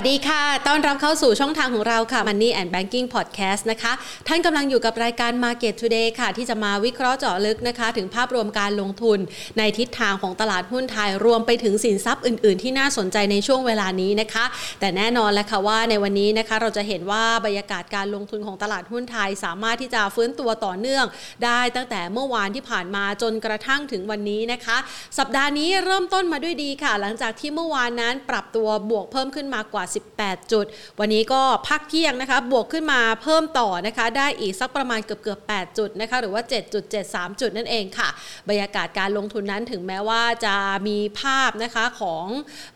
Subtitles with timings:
[0.00, 3.92] วัสดีค่ะ ต้อนรับเข้าสู่ช่องทางของเราค่ะ Money and Banking Podcast นะคะ
[4.28, 9.18] ท่านกำลังอยู่กับรายการ Market Today ค่ะ ที่จะมาวิเคราะห์เจาะลึกนะคะ ถึงภาพรวมการลงทุน
[9.58, 14.44] ในทิศทางของตลาดหุ้นไทย รวมไปถึงสินทรัพย์อื่น ๆ ที่น่าสนใจในช่วงเวลานี้นะคะ
[14.80, 21.04] แต่แน่นอนแล้วค่ะว่าในวันนี้นะคะ เราจะเห็นว่าบรรยากาศการลงทุนของตลาดหุ้นไทย สามารถที่จะฟื้นตัวต่อเนื่อง
[21.44, 24.76] ได้ตั้งแต่เมื่อวานที่ผ่านมาจนกระทั่งถึงวันนี้นะคะ
[25.18, 29.84] สัปดาห์นี้เริ่มต้นมาด้วยดีค่ะ หลังจากที่เมื่อวานนั้นปรับตัวบวกเพิ่มขึ้นมากว่า
[30.20, 30.64] 18 จุด
[31.00, 36.42] วันนี้ก็พักเที่ยงนะคะบวกขึ้นมาเพิ่มต่อนะคะได้อีกสักประมาณเกือบเกือบ8จุดนะคะหรือว่า
[36.90, 38.08] 7.73 จุดนั่นเองค่ะ
[38.48, 40.56] บรรยากาศการลงทุนนั้นถึงแม้ว่าจะ
[40.88, 42.26] มีภาพนะคะของ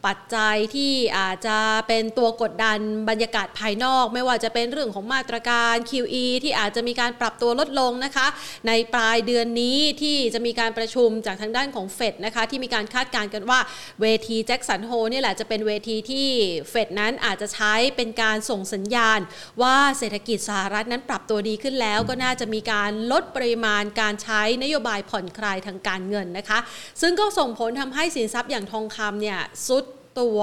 [0.06, 1.59] ปัจจัยที่อาจจะ
[1.89, 8.27] เป็นตัวกดดันบรรยากาศภายนอก ไม่ว่าจะเป็นเรื่องของมาตรการ QE ที่อาจจะมีการปรับตัวลดลงนะคะ
[8.69, 13.59] ในปลายเดือนนี้ที่จะมีการประชุมจากทางด้านของเฟดนะคะที่มีการคาดการณ์กันว่า
[14.01, 16.29] เวที Jackson Hole นี่แหละจะเป็นเวทีที่
[16.70, 19.20] เฟดนั้นอาจจะใช้เป็นการส่งสัญญาณ
[19.62, 26.58] ว่าเศรษฐกิจสหรัฐนั้นปรับตัวดีขึ้นแล้ว ก็น่าจะมีการลดปริมาณการใช้นโยบายผ่อนคลายทางการเงินนะคะ
[27.00, 29.84] ซึ่งก็ส่งผลทำให้สินทรัพย์อย่างทองคำเนี่ยทรุด
[30.20, 30.38] ตัว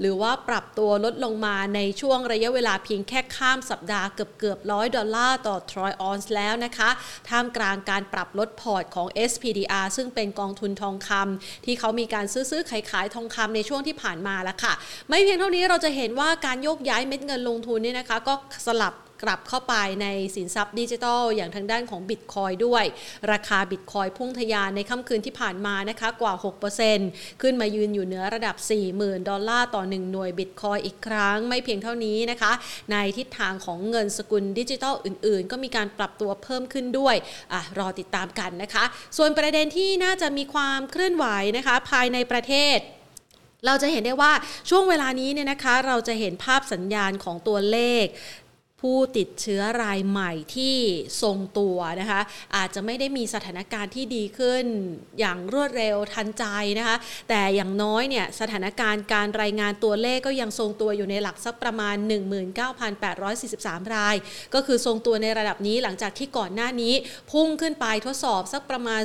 [0.00, 6.90] หรือว่าปรับตัวลดลงมาในช่วงระยะเวลาเพียงแค่ข้ามสัปดาห์เกือบเกือบร้อยดอลลาร์ต่อทรอยออนซ์แล้วนะคะ
[7.28, 14.72] ท่ามกลางการปรับลดพอร์ตของ SPDR ซึ่งเป็นกองทุนทองคำที่เขามีการซื้อซื้อขายขายทองคำในช่วงที่ผ่านมาแล้วค่ะ
[15.08, 18.34] ไม่เพียงเท่านี้เราจะเห็นว่าการโยกย้ายเม็ดเงินลงทุนนี่นะคะ ก็
[18.66, 22.84] สลับ กลับเข้าไปในสินทรัพย์ดิจิทัล อย่างทางด้านของบิตคอยน์ด้วย
[23.32, 26.34] ราคาบิตคอยน์พุ่งทะยานในค่ำคืนที่ผ่านมานะคะกว่า
[26.86, 28.56] 6%ขึ้นมายืนอยู่เหนือระดับ
[28.92, 32.52] 40,000 ดอลลาร์ต่อ 1 หน่วยบิตคอยน์อีกครั้งไม่เพียงเท่านี้นะคะ
[32.90, 37.14] ในทิศทางของเงินสกุลดิจิทัลอื่นๆ ก็มีการปรับตัวเพิ่มขึ้นด้วย
[37.52, 38.84] อะรอติดตามกันนะคะ
[39.16, 42.78] ส่วนประเด็นที่น่าจะมีความเคลื่อนไหวนะคะ ภายในประเทศ
[43.66, 44.32] เราจะเห็นได้ว่า
[44.70, 48.04] ช่วงเวลานี้เนี่ยนะคะเราจะเห็นภาพสัญญาณของตัวเลข
[48.82, 50.76] ผู้ติดเชื้อรายใหม่ที่
[51.22, 52.20] ทรงตัวนะคะ
[52.56, 54.64] อาจจะไม่ได้มีสถานการณ์ที่ดีขึ้น
[55.20, 56.44] อย่างรวดเร็วทันใจ
[56.78, 56.96] นะคะ
[57.28, 61.96] แต่อย่างน้อยเนี่ยสถานการณ์การรายงานตัวเลขก็ยังทรงตัวอยู่ในหลักสักประมาณ
[63.14, 64.16] 19,843 ราย
[64.54, 66.94] ก็คือทรงตัวในระดับนี้หลังจากที่ก่อนหน้านี้
[67.32, 69.02] พุ่งขึ้นไปทดสอบสักประมาณ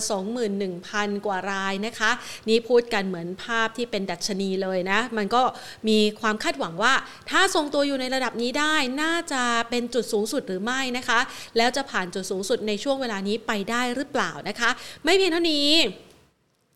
[0.62, 2.12] 21,000 กว่ารายนะคะ
[2.50, 5.42] นี่พูดกันเหมือนภาพที่เป็นดัชนีเลยนะ มันก็
[5.88, 6.94] มีความคาดหวังว่า
[7.30, 11.20] ถ้าทรงตัวอยู่ในระดับนี้ได้น่าจะเป็นจุดสูงสุดหรือไม่นะคะ
[11.58, 14.70] แล้วจะผ่านจุดสูงสุดในช่วงเวลานี้ไปได้หรือเปล่านะคะ
[15.04, 15.70] ไม่เพียงเท่านี้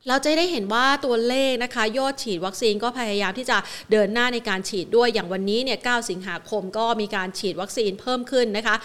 [0.10, 3.58] เราจะได้เห็นว่าตัวเลขนะคะยอดฉีดวัคซีนก็พยายามที่จะ
[3.92, 8.76] เดินหน้าในการฉีดด้วยอย่างวันนี้เนี่ย 9 สิงหาคมก็มีการฉีดวัคซีนเพิ่มขึ้นนะคะ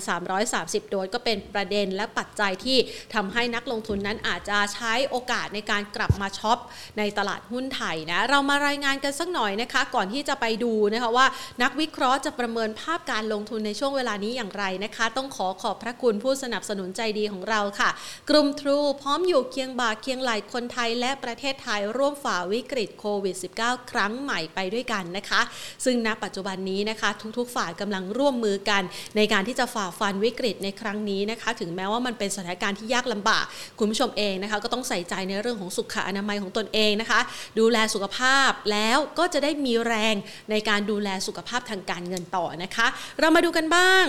[0.00, 2.78] 51,330 โดสก็เป็นประเด็นและปัจจัยที่
[3.14, 6.58] ทำให้นักลงทุนนั้นอาจจะใช้โอกาสในการกลับมาช็อป
[6.98, 11.26] ในตลาดหุ้นไทยนะ เรามารายงานกันสักหน่อยนะคะ ก่อนที่จะไปดูนะคะว่า
[11.62, 17.90] นักวิเคราะห์จะประเมินภาพการลงทุนในช่วงเวลานี้อย่างไรนะคะ ต้องขอขอบพระคุณผู้สนับสนุนใจดีของเราค่ะ
[18.30, 25.40] กลุ่มทรูพร้อมอยู่เคียงบ่าเคียงไหลคนไทยและประเทศไทยร่วมฝ่าวิกฤตโควิด -19 ครั้งใหม่ไปด้วยกันนะคะ
[25.84, 28.82] ซึ่งณปัจจุบันนี้นะคะ ทุกๆ ฝ่ายกำลังร่วมมือกัน
[29.16, 33.44] ในการที่จะฝ่าฟันวิกฤตในครั้งนี้นะคะ ถึงแม้ว่ามันเป็นสถานการณ์ที่ยากลำบาก
[33.78, 37.20] คุณผู้ชมเองนะคะ ก็ต้องใส่ใจในเรื่องของสุขอนามัยของตนเองนะคะ
[37.58, 40.14] ดูแลสุขภาพแล้วก็จะได้มีแรง
[40.50, 42.86] ในการดูแลสุขภาพทางการเงินต่อนะคะ
[43.20, 44.06] เรามาดูกันบ้าง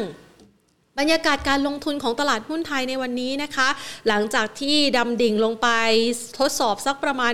[1.00, 3.70] บรรยากาศการลงทุนของตลาดหุ้นไทยในวันนี้นะคะ
[4.08, 5.68] หลังจากที่ดำดิ่งลงไป
[6.40, 7.32] ทดสอบสักประมาณ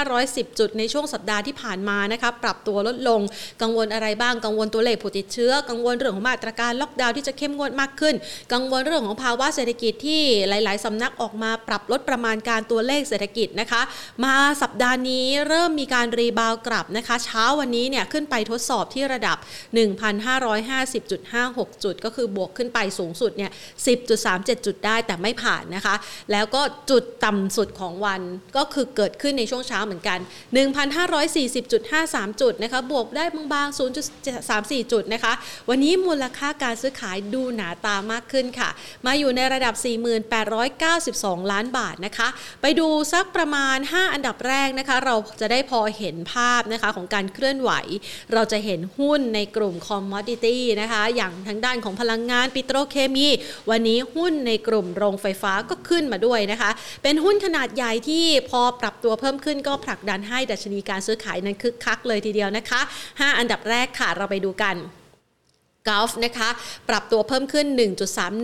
[0.00, 3.20] 1,510 จุดในช่วงสัปดาห์ที่ผ่านมานะคะปรับตัวลดลง
[3.62, 8.14] กังวลอะไรบ้างกังวลตัวเลขผู้ติดเชื้อ กังวลเรื่องของมาตรการล็อกดาวน์ที่จะเข้มงวดมากขึ้น
[8.52, 13.82] กังวลเรื่องของภาวะเศรษฐกิจที่หลาย ๆสำนักออกมาปรับลดประมาณการตัวเลขเศรษฐกิจนะคะ
[14.24, 19.36] มาสัปดาห์นี้เริ่มมีการรีบาวกลับนะคะ เช้าวันนี้เนี่ยขึ้นไปทดสอบที่ระดับ
[19.80, 23.50] 1,550.56 จุด ก็คือบวกขึ้นไปสูงสุดเนี่ย
[24.08, 25.94] 10.37 จุดได้แต่ไม่ผ่านนะคะ
[26.32, 28.20] แล้วก็จุดต่ำสุดของวัน
[28.56, 30.18] ก็คือเกิดขึ้นในช่วงเช้าเหมือนกัน
[31.14, 33.78] 1,540.53 จุดนะคะ บวกได้บางๆ
[34.30, 35.32] 0.34 จุดนะคะ
[35.68, 38.70] วันนี้มูลค่าการซื้อขายดูหนาตามากขึ้นค่ะ
[39.06, 39.74] มาอยู่ในระดับ
[40.82, 42.28] 4892 ล้านบาทนะคะ
[42.62, 47.70] ไปดูสักประมาณ 5 อันดับแรกนะคะ เราจะได้พอเห็นภาพนะคะของการเคลื่อนไหว
[48.32, 53.28] เราจะเห็นหุ้นในกลุ่มคอมมอดิตี้นะคะ อย่างทางด้านของพลังงานปิโตรเคมี
[53.70, 56.70] วันนี้หุ้นในกลุ่มโรงไฟฟ้าก็ขึ้นมาด้วยนะคะ
[57.02, 62.80] เป็นหุ้นขนาดใหญ่ที่พอปรับตัวเพิ่มขึ้นก็ผลักดันให้ดัชนีการซื้อขายนั้นคึกคักเลยทีเดียวนะคะ
[63.10, 64.76] 5 อันดับแรกค่ะเราไปดูกัน
[65.88, 66.48] GULF นะคะ
[66.88, 67.66] ปรับตัวเพิ่มขึ้น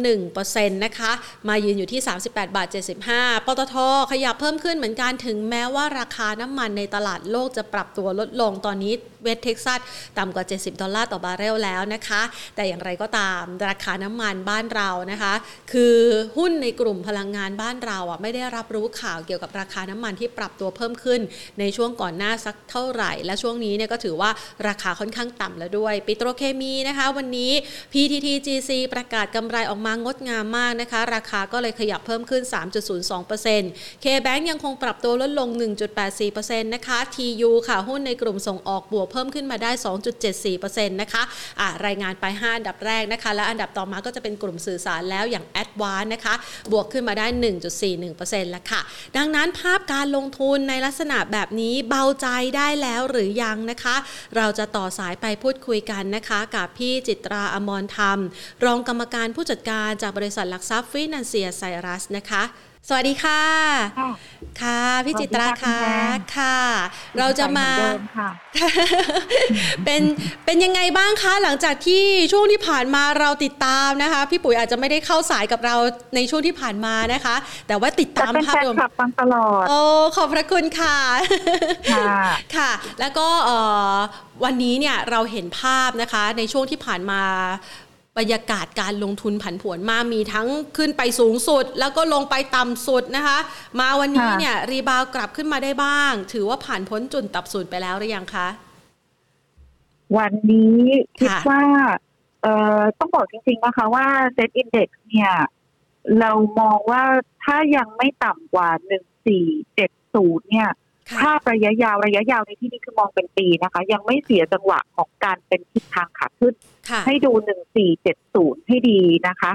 [0.02, 1.12] 1.31%นะคะ
[1.48, 2.68] มายืนอยู่ที่ 38 บาท
[3.08, 3.74] 75 ปตท
[4.12, 8.92] ขยับเพิ่มขึ้นเหมือนกันถึงแม้ว่าราคาน้ำมันในตลาดโลกจะปรับตัวลดลงตอนนี้
[9.22, 9.80] West Texas
[10.18, 12.22] ต่ำกว่า 70 ดอลลาร์ต่อบาร์เรลแล้วนะคะ
[12.56, 15.34] แต่อย่างไรก็ตามราคาน้ำมันบ้านเรานะคะ
[15.72, 15.96] คือ
[16.38, 21.20] หุ้นในกลุ่มพลังงานบ้านเราอะไม่ได้รับรู้ข่าวเกี่ยวกับราคาน้ำมันที่ปรับตัวเพิ่มขึ้น
[21.60, 24.30] ในช่วงก่อนหน้าสักเท่าไหร่ และช่วงนี้เนี่ยก็ถือว่า
[24.68, 27.52] ราคาค่อนข้างต่ำแล้วด้วยปิโตรเคมีนะคะวันนี้
[27.92, 32.42] PTTGC ประกาศกำไรออกมางดงามมากนะคะ ราคาก็เลยขยับเพิ่มขึ้น
[33.22, 35.48] 3.02% K-Bank ยังคงปรับตัวลดลง
[36.12, 39.70] 1.84%นะคะ TU ค่ะหุ้นในกลุ่มส่งออกบวกเพิ่มขึ้นมาได้
[40.34, 46.34] 2.74%นะคะะรายงานไป 5 อันดับแรกนะคะ และอันดับต่อมาก็จะเป็นกลุ่มสื่อสารแล้วอย่าง a d v a n c e นะคะ
[46.72, 47.26] บวกขึ้นมาได้
[47.90, 48.80] 1.41%แล้วค่ะ
[49.16, 52.26] ดังนั้นภาพการลงทุนในลักษณะแบบนี้เบาใจ
[52.56, 53.96] ได้แล้วหรือยังนะคะ
[54.36, 58.18] เราจะต่อสายไปพูดคุยกันนะคะ กับพี่จิตราอมรธรรม
[58.64, 62.42] รองกรรมการผู้จัดการจากบริษัทหลักทรัพย์ฟินนเซียไซรัสนะคะ
[62.88, 63.42] สวัสดีค่ะ
[64.62, 65.78] ค่ะ พี่จิตราค่ะ
[66.36, 66.58] ค่ะ
[67.18, 67.68] เราจะมา
[69.84, 70.02] เป็น
[70.44, 75.76] เป็นยังไงบ้างคะหลังจากที่ช่วงที่ผ่านมาเราติดตามนะคะ พี่ปุ๋ยอาจจะไม่ได้เข้าสายกับเรา
[76.14, 77.36] ในช่วงที่ผ่านมานะคะ
[77.68, 79.80] แต่ว่าติดตามภาพรวมฟังตลอดโอ้
[80.16, 80.98] ขอบพระคุณค่ะ
[82.56, 83.26] ค่ะ แล้วก็
[84.44, 87.22] วันนี้เนี่ยเราเห็นภาพนะคะในช่วงที่ผ่านมา
[88.18, 93.38] บรรยากาศการลงทุนผันผวนมามีทั้งขึ้นไปสูงสุด แล้วก็ลงไปต่ำสุดนะคะ
[93.78, 98.48] มาวันนี้เนี่ย rebound กลับขึ้นมาได้บ้าง ถือว่าผ่านพ้นจุดต่ำสุดไปแล้วหรือยังคะ
[100.18, 100.80] วันนี้
[101.20, 101.62] คิดว่า
[102.42, 105.32] เอ่อต้องบอกจริงๆนะคะว่า SET Index เนี่ย
[106.20, 107.02] เรามองว่า
[107.44, 110.70] ถ้ายังไม่ต่ำกว่าหนึ่งสี่เจ็ดศูนย์เนี่ย
[111.20, 116.54] ถ้าระยะยาวระยะยาวในที่นี้คือมองเป็นปีนะคะ ยังไม่เสียจังหวะของการเป็นทิศทางขาขึ้น
[117.06, 119.52] ให้ดูหนึ่งสี่เจ็ดศูนย์ให้ดีนะคะ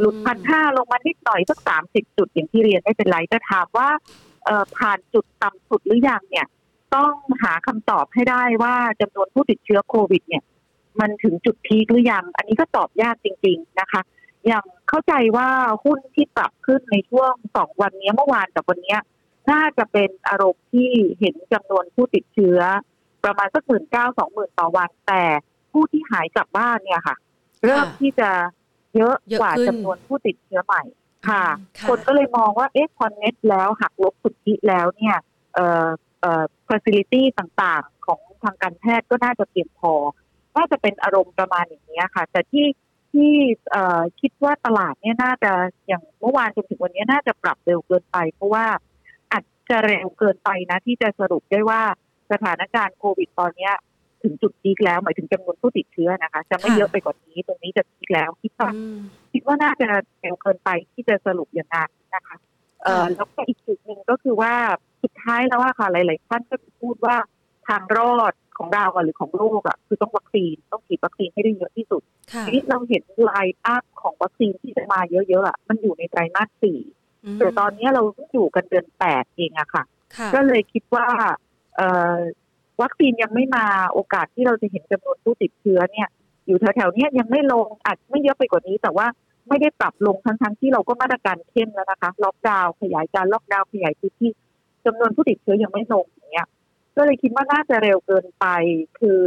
[0.00, 3.88] หลุดพันห้าลงมานิดหน่อยสักสามสิบจุดอย่างที่เรียนไม่เป็นไรแต่ถามว่า
[4.76, 6.46] ผ่านจุดต่ำสุดหรือยังเนี่ย
[6.94, 10.42] ต้องหาคำตอบให้ได้ว่าจำนวนผู้ติดเชื้อโควิด เนี่ย
[11.00, 14.00] มันถึงจุดพีคหรือยัง อันนี้ก็ตอบยากจริง ๆนะคะ
[14.46, 15.48] อย่างเข้าใจว่า
[15.84, 18.96] หุ้นที่ปรับขึ้นในช่วงสองวันนี้เมื่อวานกับวันนี้
[19.50, 22.60] น่าจะเป็นอารมณ์ที่เห็นจำนวนผู้ติดเชื้อ
[23.24, 25.22] ประมาณสักหมื่นเก้าสองหมื่นต่อวันแต่
[25.72, 27.16] ผู้ที่หายกลับบ้านเนี่ยค่ะ
[27.64, 28.30] เริ่มที่จะ
[28.96, 30.82] เยอะกว่าจำนวนผู้ติดเชื้อใหม่
[31.28, 31.44] ค่ะ
[31.88, 35.16] คนก็เลยมองว่าเอ๊ะพอนเน็ตแล้วหักลบสุทธิแล้วเนี่ย
[35.54, 35.88] เอ่อ
[36.20, 39.94] เอ่อ facility ต่างๆ ของทางการแพทย์ก็น่าจะเพียงพอ
[40.56, 42.66] น่าจะเป็นอารมณ์ประมาณอย่างนี้ค่ะ แต่ที่
[43.12, 43.32] ที่
[44.20, 45.52] คิดว่าตลาดเนี่ยน่าจะ
[45.86, 48.66] อย่างเมื่อวานจนถึงวันนี้น่าจะปรับเร็วเกินไป เพราะว่า
[49.70, 51.82] จะเร็วเกินไปนะที่จะสรุปได้ว่า
[52.32, 53.70] สถานการณ์โควิดตอนนี้
[54.22, 58.70] ถึงจุด peak แล้วหมายถึงจำนวนผู้ติดเชื้อนะคะ จะไม่เยอะไปกว่านี้ ตรงนี้จะ peak แล้วคิดว่า
[59.32, 59.88] คิดว่าน่าจะ
[60.20, 62.36] เร็วเกินไปที่จะสรุปอย่างนั้นนะคะ
[62.82, 64.54] เอ่อแล้วก็อีกจุดหนึ่งก็คือว่า
[65.02, 67.16] สุดท้ายแล้วว่าค่ะหลาย ๆ ท่านก็พูดว่า
[67.68, 72.02] ทางรอดของเราหรือของโลกอะคือต้องวัคซีนต้องฉีดวัคซีนให้ได้เยอะที่สุด
[72.46, 76.78] ทีนี้เราเห็น line-up ของวัคซีนที่จะมาเยอะ ๆอะมันอยู่ในไตรมาสสี่
[77.38, 78.02] แต่ตอนนี้เรา
[78.32, 79.84] อยู่กันเดือนแปดเองอะค่ะ
[80.34, 81.06] ก็เลยคิดว่า
[82.82, 86.08] วัคซีนยังไม่มาโอกาสที่เราจะเห็นจำนวนผู้ติดเชื้อเนี่ย
[86.46, 89.06] อยู่แถวๆนี้ยังไม่ลงอาจไม่เยอะไปกว่านี้ แต่ว่า
[89.48, 94.30] ไม่ได้ปรับลงทั้งๆที่เราก็มาตรการเข้มแล้วนะคะล็อกดาวน์ขยายการล็อกดาวน์ขยายพื้นที่
[94.86, 96.48] จำนวนผู้ติดเชื้อยังไม่ลงอย่างเงี้ย
[96.96, 98.46] ก็เลยคิดว่าน่าจะเร็วเกินไป
[98.98, 99.20] คือ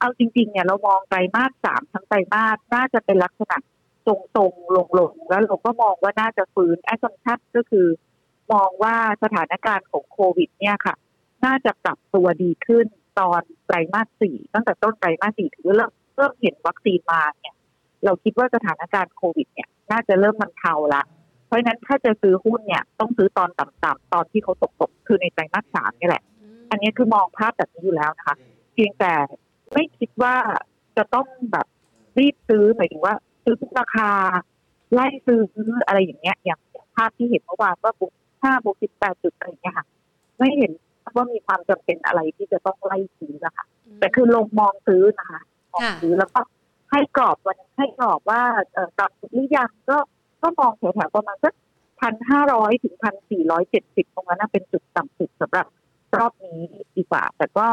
[0.00, 3.56] เอาจริง ๆ เนี่ยเรามองไตรมาสสามทั้งไตรมาสน่าจะเป็นลักษณะ
[4.06, 4.08] ต
[4.38, 7.86] รงๆลงๆแล้วเราก็มองว่าน่าจะฟื้น assumption ก็คือ
[8.52, 10.94] มองว่าสถานการณ์ของโควิด เนี่ยค่ะ
[11.44, 12.86] น่าจะปรับตัวดีขึ้น
[13.20, 17.54] ตอนไตรมาสสี่ตั้งแต่ต้นไตรมาสสี่ถึงเริ่มเริ่มเห็นวัคซีนมาเนี่ย
[18.04, 21.02] เราคิดว่าสถานการณ์โควิดเนี่ย น่าจะเริ่มมันเทาละ
[21.46, 26.22] เพราะฉะนั้นถ้าจะซื้อหุ้นเนี่ย ต้องซื้อตอนต่ำๆตอนที่เขาตกๆคือในไตรมาสสามนี่แหละ
[26.70, 28.36] อันนี้คือมองภาพแบบนี้อยู่แล้วนะคะ
[28.72, 29.12] เพียงแต่
[29.72, 30.34] ไม่คิดว่า
[30.96, 31.66] จะต้องแบบ
[32.18, 33.14] รีบซื้อหมายถึงว่า
[33.44, 34.10] ซื้อทุกราคา
[34.92, 35.42] ไล่ซื้อ
[35.86, 36.60] อะไรอย่างเงี้ยอย่าง
[36.96, 38.12] ภาพที่เห็นเมื่อวานว่าบุก
[38.42, 39.86] ห้าบุกสิบแปดจุดอะไรอย่างเงี้ยค่ะ
[40.38, 40.72] ไม่เห็น
[41.14, 43.64] ว่ามีความจำเป็นอะไรที่จะต้องไล่ซื้อนะคะ
[43.98, 45.40] แต่คือลงมองซื้อนะคะ
[45.72, 46.40] มองซื้อแล้วก็
[46.90, 49.98] ให้กรอบวันให้กรอบว่าเออตับหรือยังก็
[50.42, 51.54] ก็มองแถวๆประมาณสัก
[52.00, 55.66] พันห้าร้อยถึงพันสี่ร้อยเจ็ดสิบตรงนั้นเป็นจุดต่ำสุดสำหรับ
[56.16, 56.60] รอบนี้
[56.96, 57.66] ดีกว่า แต่ก็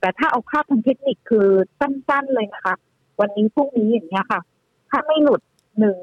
[0.00, 1.48] แต่ถ้าเอาภาพทางเทคนิคคือ
[1.80, 2.74] สั้นๆเลยนะคะ
[3.20, 4.40] วันนี้พรุ่งนี้อย่างเงี้ยค่ะ
[4.90, 5.40] ถ้าไม่หลุด
[5.78, 5.98] หนึ่ง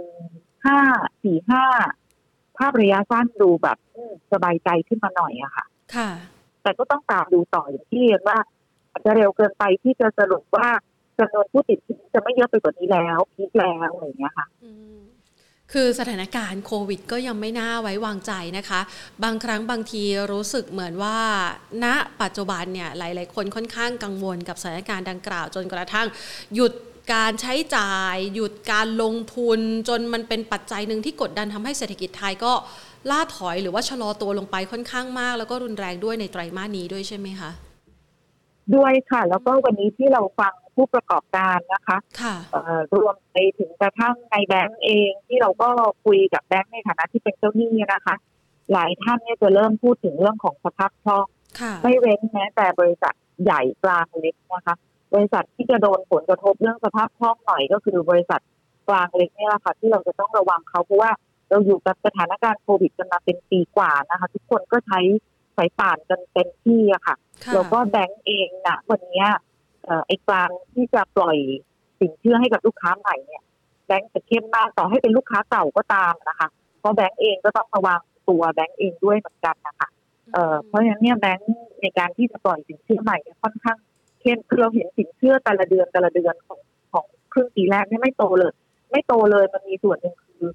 [0.66, 0.80] ห้า
[1.24, 1.66] สี่ห้า
[2.58, 3.78] ภาพระยะสั้นดูแบบ
[4.32, 6.10] สบายใจขึ้นมาหน่อยอะค่ะ ค่ะ
[6.66, 8.38] แต่ก็ต้องตามดูต่ออย่างที่เรียนว่า
[8.92, 10.68] อาจจะเร็วเกินไปที่จะสรุปว่า
[11.18, 14.48] จำนวนผู้ติดเชื้อจะไม่เยอะไปกว่านี้แล้วพีคแล้วอะไรอย่างเงี้ยค่ะ
[15.74, 18.82] คือสถานการณ์โควิดก็ยังไม่น่าไว้วางใจนะคะ
[19.24, 21.18] บางครั้งบางทีรู้สึกเหมือนว่า
[21.84, 21.86] ณ
[22.22, 26.08] ปัจจุบันเนี่ยหลาย ๆ คนค่อนข้างกังวลกับสถานการณ์ดังกล่าว จนกระทั่ง
[26.56, 26.74] หยุด
[27.14, 32.54] การใช้จ่าย หยุดการลงทุนจนมันเป็นปัจจัยหนึ่งที่กดดันทำให้เศรษฐกิจไทยก็
[33.12, 37.52] ล่าถอยหรือว่าชะลอตัวลงไปค่อนข้างมาก แล้วก็รุนแรงด้วยในไตรมาสนี้ด้วยใช่ไหมคะ
[38.76, 42.36] ด้วยค่ะ แล้วก็วันนี้ที่เราฟังผู้ประกอบการนะคะค่ะ
[42.96, 45.70] รวมไปถึงกระทั่งในแบงก์เองที่เราก็
[46.06, 48.16] คุยกับแบงก์ในฐานะที่เป็นเจ้าหนี้นะคะ
[48.72, 51.26] หลายท่านเนี่ยจะเริ่มพูดถึงเรื่องของสภาพคล่อง
[51.84, 54.76] ไม่เว้นแม้แต่บริษัทใหญ่กลางเล็กนะคะ
[55.14, 58.42] บริษัทที่จะโดนผลกระทบเรื่องสภาพคล่องหน่อยก็คือบริษัท
[58.88, 61.12] กลางเล็กนี่แหละค่ะที่เราจะต้องระวังเขาเพราะว่า
[61.50, 65.00] เราอยู่กับสถานการณ์โควิดกันมาเป็นปีกว่านะคะ ทุกคนก็ใช้
[65.58, 67.16] สายป่านกันเต็มที่อะค่ะ
[67.54, 69.25] แล้วก็แบงก์เองนะวันนี้
[70.08, 71.38] ไอ้กลางที่จะปล่อย
[72.00, 73.44] สินเชื่อให้กับลูกค้าใหม่เนี่ย
[73.88, 76.48] แบงก์จะเข้มมากต่อให้เป็นลูกค้าเก่าก็ตามนะคะ
[76.80, 79.90] เพราะแบงก์เองก็ต้องระวังตัวแบงก์เองด้วยเหมือนกันนะคะ
[80.34, 83.78] เเพราะฉะนั้นเนี่ยแบงก์ในการที่จะปล่อยสินเชื่อใหม่ค่อนข้าง
[84.22, 86.60] เข้มคือเราเห็นสินเชื่อแต่ละเดือนแต่ละเดือนของ
[86.92, 88.54] ของครึ่งปีแรกเนี่ยไม่โตเลย
[88.92, 90.46] ไม่โตเลยมันมีส่วนหนึ่งคือ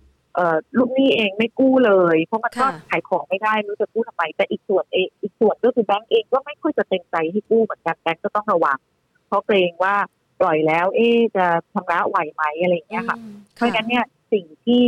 [0.78, 8.78] ลูกหนี้เองไม่กู้เลย เพราะมันก็ขายของไม่ได้รู้จะกู้ทำไมแต่อีกส่วนเองอีกส่วนก็คือแบงก์เองก็ไม่ค่อยจะเต็มใจให้กู้เหมือนกันแบงก์ก็ต้องระวัง
[9.26, 9.94] เพราะเกรงว่า
[10.40, 13.18] ปล่อยแล้ว เอ๊จะชำระไหวไหมอะไรอย่างเงี้ยค่ะ
[13.54, 14.82] เพราะฉะนั้นเนี่ยสิ่งที่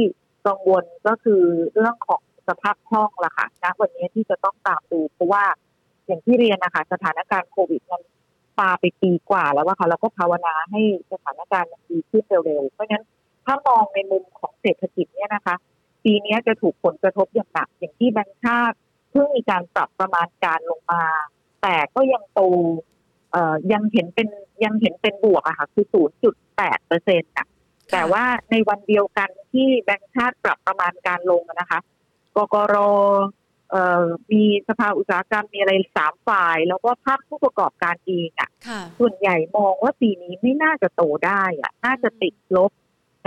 [0.47, 1.43] กังวลก็คือ
[1.75, 5.45] เรื่องของสภาพคล่องละค่ะณวันนี้ที่จะต้องตามดูเพราะว่า
[6.07, 8.03] อย่างที่เรียนนะคะสถานการณ์โควิดมัน
[8.59, 10.81] ปาไปปีกว่าแล้วว่าค่ะเราก็ภาวนาให้
[11.13, 13.05] สถานการณ์มันดีขึ้นเร็วๆเพราะฉะนั้น
[13.45, 15.57] ถ้ามองในมุมของเศรษฐกิจเนี่ยนะคะ
[16.05, 18.77] ปีนี้จะถูกผลกระทบอย่างหนักอย่างที่แบงค์ชาติ
[19.11, 21.05] เพิ่งมีการปรับประมาณการลงมา
[21.63, 22.41] แต่ก็ยังโต
[23.33, 24.29] เอ่อยังเห็นเป็น
[24.65, 25.87] ยังเห็นเป็นบวกอะค่ะ คือ
[26.37, 27.47] 0.8เปอร์เซ็นต์อะ
[27.93, 31.81] แต่ว่าในวันเดียวกันที่แบงค์ชาติปรับประมาณการลงนะคะ
[32.37, 32.77] กกร
[34.33, 38.51] มีสภาอุตสาหกรรมมีอะไรสามฝ่าย แล้วก็ภาคผู้ประกอบการเองอะ
[38.99, 42.73] ส่วนใหญ่มองว่าปีนี้ไม่น่าจะโตได้อะ น่าจะติดลบ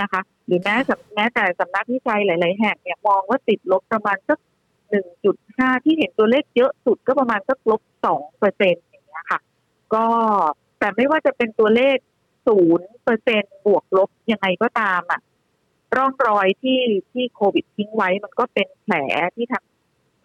[0.01, 0.75] นะคะหรือแม้
[1.15, 4.39] แม้แต่สำนักวิจัยหลาย ๆ แห่งเนี่ยมองว่าติดลบประมาณสัก
[4.89, 9.39] หนึ่งจุดห้าที่เห็นตัวเลขเยอะสุดก็ประมาณสักลบสองเปอร์เซ็นต์อย่างเงี้ยค่ะ
[9.93, 10.05] ก็
[10.79, 11.97] แต่ไม่ว่าจะเป็นตัวเลข
[12.47, 15.21] ศูนย์เปอร์เซ็นบวกลบยังไงก็ตามอะ
[15.95, 16.79] ร่องรอยที่
[17.11, 18.95] ที่โควิดทิ้งไว้มันก็เป็นแผล
[19.35, 19.65] ที่ทาง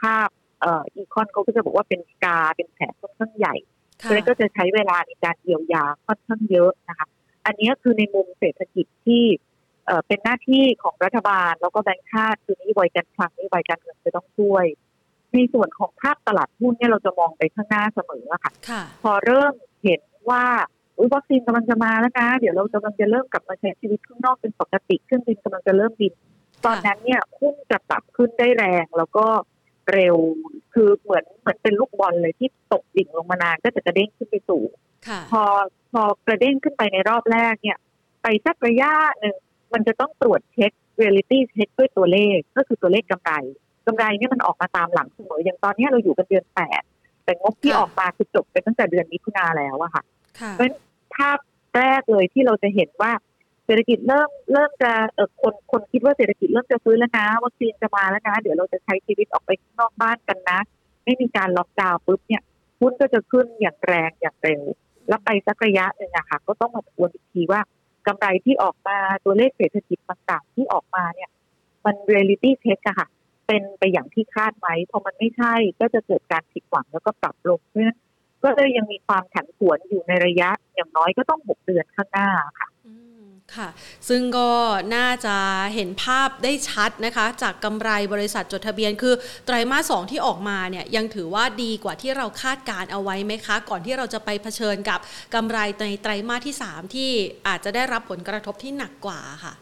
[0.00, 0.28] ภาพ
[0.60, 3.56] เอ่ออีคอนเขาก็จะบอกว่าเป็นกาเป็นแผลค่อนข้างใหญ่
[4.12, 7.06] แล้วก็จะใช้เวลาในการเยียวยาค่อนข้างเยอะนะคะ
[7.46, 9.24] อันนี้คือในมุมเศรษฐกิจที่
[10.06, 14.64] เป็นหน้าที่ของรัฐบาล แล้วก็แบงค์ชาติคือนโยบายการคลังนโยบายการเงินจะต้องช่วย
[15.32, 18.52] ในส่วนของภาพตลาดหุ้นเนี่ยเราจะมองไปข้างหน้าเสมอค่ะ
[19.02, 19.52] พอเริ่ม
[19.84, 20.44] เห็นว่า
[21.14, 26.12] วัคซีนกำลังจะมาแล้วนะ เดี๋ยวเรากำลังจะเริ่มกลับมาใช้ชีวิตข้างนอกเป็นปกติเครื่องบินกำลังจะเริ่มบิน
[26.64, 29.26] ตอนนั้นเนี่ยหุ้นจะปรับขึ้นได้แรง แล้วก็
[29.92, 30.16] เร็ว
[30.74, 34.62] คือเหมือนเหมือนเป็นลูกบอลเลยที่ตกดิ่งลงมานานก็จะกระเด้งขึ้นไปสู่
[35.30, 35.42] พอ
[35.92, 37.78] พอกระเด้งขึ้นไปในรอบแรกเนี่ย
[38.22, 39.36] ไปสักระยะหนึ่ง
[39.72, 43.32] มันจะต้องตรวจเช็ค reality check ด้วยตัวเลขก็คือตัวเลขกำไร
[43.86, 46.82] กำไรเนี่ยมันออกมาตามหลังเสมออย่างตอนนี้เราอยู่กันเดือนแปด
[47.24, 50.02] แต่งบที่ออกมาคือจบไปตั้งแต่เดือนมิถุนาแล้วอะค่ะ
[50.52, 50.74] เพราะฉะนั้น
[51.14, 51.38] ภาพ
[51.78, 53.12] แรกเลยที่เราจะเห็นว่า
[53.64, 60.58] เศรษฐกิจเริ่มเริ่มจะเออคนคนคิดว่าเศรษฐกิจเริ่มจะฟื้นแล้วนะวัคซีนจะมาแล้วนะ เดี๋ยวเราจะใช้ชีวิตออกไปนอกบ้านกันนะ
[61.04, 62.42] ไม่มีการล็อกดาวน์ปุ๊บเนี่ย
[62.80, 64.62] หุ้นก็จะขึ้นอย่างแรงอย่างเร็ว
[65.08, 67.60] แล้วไปสักระยะหนึ่งอะค่ะ ก็ต้องมาทวนอีกทีว่า
[68.06, 71.30] กำไรที่ออกมาตัวเลขเศรษฐกิจต่างๆ ที่ออกมาเนี่ย
[71.86, 73.08] มันเรียลิตี้เช็คอะค่ะ
[73.46, 77.98] เป็นไปอย่างที่คาดไหมพอมันไม่ใช่ก็จะเกิดการผิดหวังแล้วก็ปรับลงเพราะฉะนั้น
[78.44, 82.28] ก็เลยยังมีความผันผวนอยู่ในระยะอย่างน้อยก็ต้องหกเดือนข้างหน้า
[82.58, 82.68] ค่ะ
[83.56, 83.68] ค่ะ
[84.08, 84.48] ซึ่งก็
[84.96, 85.36] น่าจะ
[85.74, 89.14] เห็นภาพได้ชัดนะคะ จากกำไรบริษัทจดทะเบียน คือ
[89.46, 94.98] ไตรมาสสที่ออกมาเนี่ยยังถือว่าดีกว่าที่เราคาดการเอาไว้ไหมคะ ก่อนที่เราจะไปเผชิญกับ
[95.34, 97.10] กำไรในไตรมาสที่ 3 ที่
[97.48, 99.52] อาจจะได้รับผลกระทบที่หนักกว่าค่ะ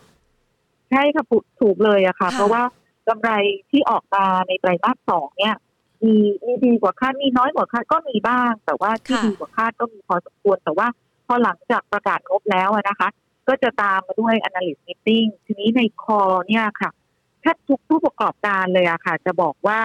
[0.90, 1.24] ใช่ค่ะ
[1.60, 2.62] ถูกเลยอะค่ะ เพราะว่า
[3.08, 3.30] กำไร
[3.70, 5.56] ที่ออกมาในไตรมาสสองเนี่ย
[6.04, 6.14] มี
[6.44, 10.86] มีดีกว่าคาดมีน้อยกว่าคาดก็มีบ้าง แต่ว่าที่ดีกว่าคาดก็มีพอสมควรแต่ว่า
[11.26, 13.08] พอหลังจากประกาศงบแล้วนะคะ
[13.48, 16.90] ก็จะตามมาด้วย analyst meeting ทีนี้ในคอเนี่ยค่ะ
[17.42, 19.80] ถ้าทุกผู้ประกอบการเลยอะค่ะ จะบอกว่า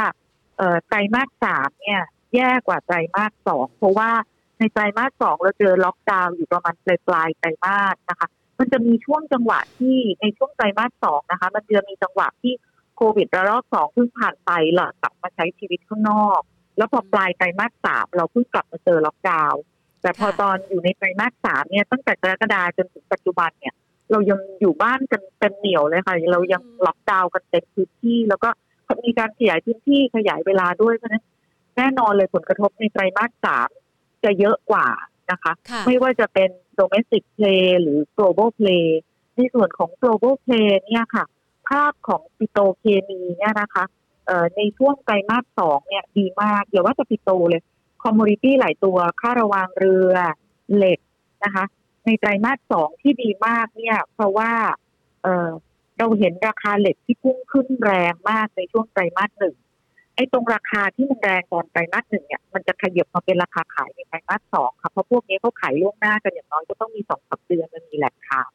[0.87, 2.01] ไตรมาสสามเนี่ย
[2.35, 4.11] แย่กว่าไตรมาสสองเพราะว่า
[4.59, 8.27] ในไตรมาสสองเราเจอล็อกดาวน์อยู่ประมาณปลายปลายไตรมาสนะคะ
[8.59, 12.53] มันจะมีช่วงจังหวะที่ในช่วงไตรมาสสองนะคะ มันจะมีจังหวะที่
[12.95, 16.41] โควิดระลอกสองเพิ่งผ่านไปหลังกลับมาใช้ชีวิตข้างนอก
[16.77, 19.61] แล้วพอปลายไตรมาสสามเราเพิ่งกลับมาเจอล็อกดาวน์
[20.03, 23.73] แต่พอตอนอยู่ในไตรมาสสามเนี่ยตั้งแต่กรกฎาจนถึงปัจจุบันเนี่ย
[24.11, 28.49] เรายังอยู่บ้านกันเป็นเหนียวเลยค่ะ เรายังล็อกดาวน์กันเต็มพื้นที่ แล้วก็
[29.05, 31.23] มีการขยายพื้นที่ขยายเวลาด้วยเพราะนั้น
[31.77, 33.69] แน่นอนเลยผลกระทบในไตรมาสสาม
[34.23, 34.87] จะเยอะกว่า
[35.31, 35.53] นะคะ
[35.85, 38.85] ไม่ว่าจะเป็น domestic play หรือ global play
[39.35, 41.25] ในส่วนของ global play เนี่ยค่ะ
[41.69, 43.85] ภาพของปิโตเคมีเนี่ยนะคะ
[44.55, 47.61] ในช่วงไตรมาสสองเนี่ยดีมากอย่าว่าจะปิโตเลย
[48.03, 50.13] commodity หลายตัวค่าระวางเรือ
[50.75, 50.99] เหล็ก
[51.43, 51.65] นะคะ
[52.05, 54.51] ในไตรมาสสองที่ดีมากเนี่ย เพราะว่า
[55.23, 59.55] เเราเห็นราคาเหล็กที่พุ่งขึ้นแรงมากในช่วงไตรมาสหนึ่ง
[60.15, 68.49] ไอ้ตรงราคาที่มันแรงตอนไตรมาสหนึ่งเนี่ยมันจะขยับมาเป็นราคาขายในไตรมาสสองค่ะเพราะพวกนี้เขาขายล่วงหน้ากันอย่างน้อยก็ต้องมีสองสัปเดือนมันมีแหล่งข่าว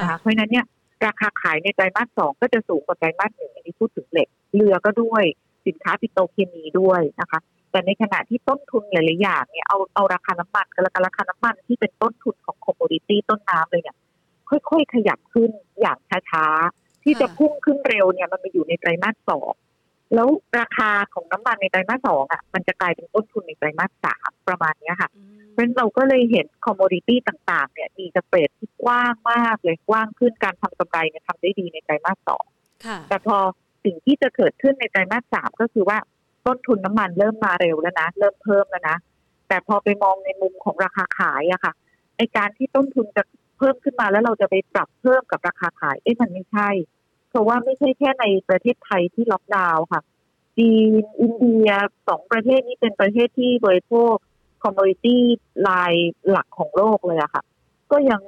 [0.00, 0.64] นะคะเพราะนั้นเนี่ย
[1.06, 5.24] ราคาขายในไตรมาสสองก็จะสูงกว่าไตรมาสหนึ่งอันนี้พูดถึงเหล็กเรือก็ด้วย
[5.66, 7.40] สินค้าปิโตรเคมีด้วยนะคะ
[7.72, 13.96] แต่ในขณะที่ต้นทุนหลายๆอย่างเนี่ยเอาเอาราคาน้ำมันกับราคาน้ำมันที่เป็นต้นทุนของ commodity ต้นน้ำเลยเนี่ย
[14.48, 15.50] ค่อยๆขยับขึ้น
[15.80, 15.98] อย่าง
[16.30, 19.52] ช้าๆ ที่จะพุ่งขึ้นเร็วเนี่ยมันไปอยู่ในไตรมาสสอง
[20.14, 20.28] แล้ว
[20.60, 25.10] ราคาของน้ำมันในไตรมาสสองอะมันจะกลายเป็นต้นทุนในไตรมาสสามประมาณนี้ค่ะ
[25.50, 32.44] เพราะฉะนั้นเราก็เลยเห็น commodity ต่าง ๆ เนี่ยมี spread ที่กว้างมากเลยกว้างขึ้นการทำกำไรเนี่ยทำได้ดีในไตรมาสสอง
[33.08, 33.38] แต่พอ
[33.84, 35.98] สิ่งที่จะเกิดขึ้นในไตรมาสสามก็คือว่า
[36.46, 38.96] ต้นทุนน้ำมันเริ่มมาเร็วแล้วนะ เริ่มเพิ่มแล้วนะ
[39.48, 41.72] แต่พอไปมองในมุมของราคาขายอะค่ะ
[42.16, 43.22] ไอการที่ต้นทุนจะ
[43.58, 46.68] เพิ่มขึ้นมาแล้วเราจะไปปรับเพิ่มกับราคาขายเอ๊ะมันไม่ใช่
[47.30, 50.02] เพราะว่าไม่ใช่แค่ในประเทศไทยที่ล็อกดาวน์ค่ะ
[50.58, 51.70] จีนอินเดีย
[52.08, 54.14] สองประเทศนี้เป็นประเทศที่บริโภค
[54.62, 55.92] commodity ราย
[56.28, 57.42] หลักของโลกเลยอะค่ะ
[57.90, 58.22] ก็ยัง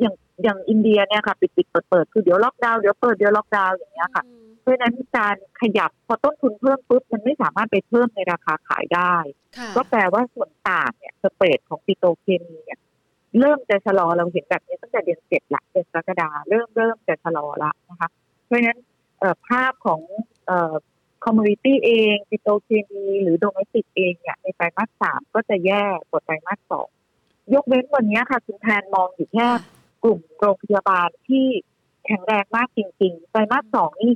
[0.00, 4.24] อย่างอย่างอินเดียเนี่ยค่ะ ปิดปิดเปิดเปิดคือเดี๋ยวล็อกดาวน์เดี๋ยวเปิดเดี๋ยวล็อกดาวน์อย่างเงี้ยค่ะ
[4.68, 9.14] เพราะฉะนั้นการขยับพอต้นทุนเพิ่มปุ๊บมันไม่สามารถไปเพิ่มในราคาขายได้
[9.76, 12.80] ก็แปลว่าส่วนต่างเนี่ย spread ของปิโตเคมีเนี่ย
[13.38, 18.08] เริ่มจะชะลอเราเห็นแบบนี้ตั้งแต่เดือนเจ็ดละเดือนกรกฎาเริ่มเริ่มจะชะลอละนะคะ
[18.44, 18.78] เพราะฉะนั้น
[19.48, 20.00] ภาพของ
[21.24, 26.88] commodity เองปิโตเคมีหรือ domestic เองเนี่ยในไตรมาสสามก็จะแย่กว่าไตรมาสสอง
[27.54, 29.48] ยกเว้นวันนี้ค่ะคุณแทนมองอยู่แค่
[30.04, 31.46] กลุ่มโรงพยาบาลที่
[32.06, 34.12] แข็งแรงมากจริงๆไตรมาสสองนี่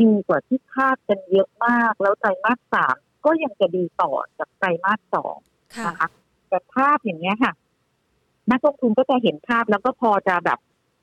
[0.00, 5.36] ดีกว่าที่คาดกันเยอะมาก แล้วไตรมาสสามก็ยังจะดีต่อจากไตรมาสสอง
[5.86, 6.08] นะคะ
[6.48, 7.52] แต่ภาพอย่างเนี้ยค่ะ
[8.50, 10.58] นักลงทุนก็จะเห็นภาพแล้วก็พอจะแบบ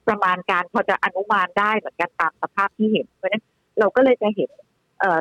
[0.07, 3.43] ประมาณการพอจะอนุมานได้เหมือนกันตามสภาพที่เห็นเพราะฉะนั้น
[3.79, 4.49] เราก็เลยจะเห็น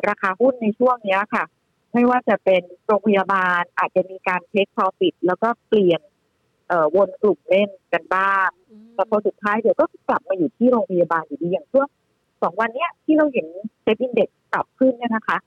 [0.09, 1.43] ราคาหุ้นในช่วงนี้ค่ะ
[1.93, 6.01] ไม่ว่าจะเป็นโรงพยาบาลอาจจะมีการ take profit แล้วก็เปลี่ยน
[6.95, 8.49] วนกลุ่มเล่นกันบ้าง
[8.93, 11.87] แต่พอสุดท้ายเดี๋ยวก็กลับมาอยู่ที่โรงพยาบาลอยู่ดีอย่างช่วง
[12.41, 13.45] สองวันเนี้ยที่เราเห็น
[13.83, 15.37] SET Index ปรับขึ้นเนี่ยนะคะ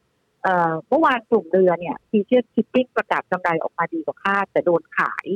[0.88, 5.26] เมื่อวานกลุ่มเรือเนี่ย Precious Shipping ประกาศกำไรออกมาดีกว่าคาดแต่โดนขาย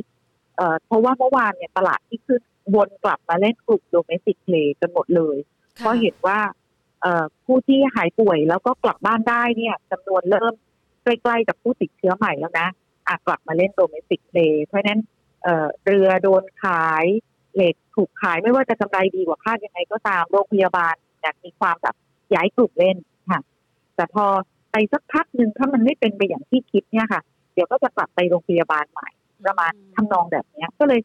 [0.85, 2.41] เพราะว่าเมื่อวานเนี่ยตลาดที่ขึ้น
[2.75, 5.37] วนกลับมาเล่นกลุ่ม domestic play กันหมดเลย
[5.75, 6.39] เพราะเห็นว่า
[7.45, 10.53] ผู้ที่หายป่วยแล้วก็กลับบ้านได้เนี่ยจำนวนเริ่ม
[11.03, 12.67] ใกล้ๆกับผู้ติดเชื้อใหม่แล้วนะ
[13.07, 15.01] อาจกลับมาเล่นโดเมสิกเพลย์เพราะนั้น
[15.85, 17.05] เรือโดนขาย
[17.55, 20.95] เหล็กถูกขายไม่ว่าจะกำไรดีกว่าคาดยังไงก็ตามโรงพยาบาล
[21.27, 21.95] อยากมีความแบบ
[22.35, 22.97] ย้ายกลุ่มเล่น
[23.29, 23.41] ค่ะ
[23.95, 24.25] แต่พอ
[24.71, 27.21] ไปสักพักหนึ่งถ้ามันไม่เป็นไปอย่างที่คิดเนี่ยค่ะ
[27.53, 29.09] เดี๋ยวก็จะกลับไปโรงพยาบาลใหม่
[29.45, 30.99] ประมาณทำนองแบบนี้ก็เลย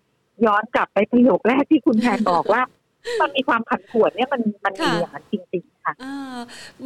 [0.47, 2.63] ย้อนกลับไปประโยคแรกที่คุณแทนบอกว่า
[3.21, 5.95] มันมีความผันผวนเนี่ยมันมันมีอย่างนั้นจริงๆค่ะ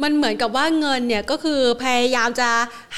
[0.01, 2.49] มันเหมือนกับว่าเงินเนี่ยก็คือพยายามจะ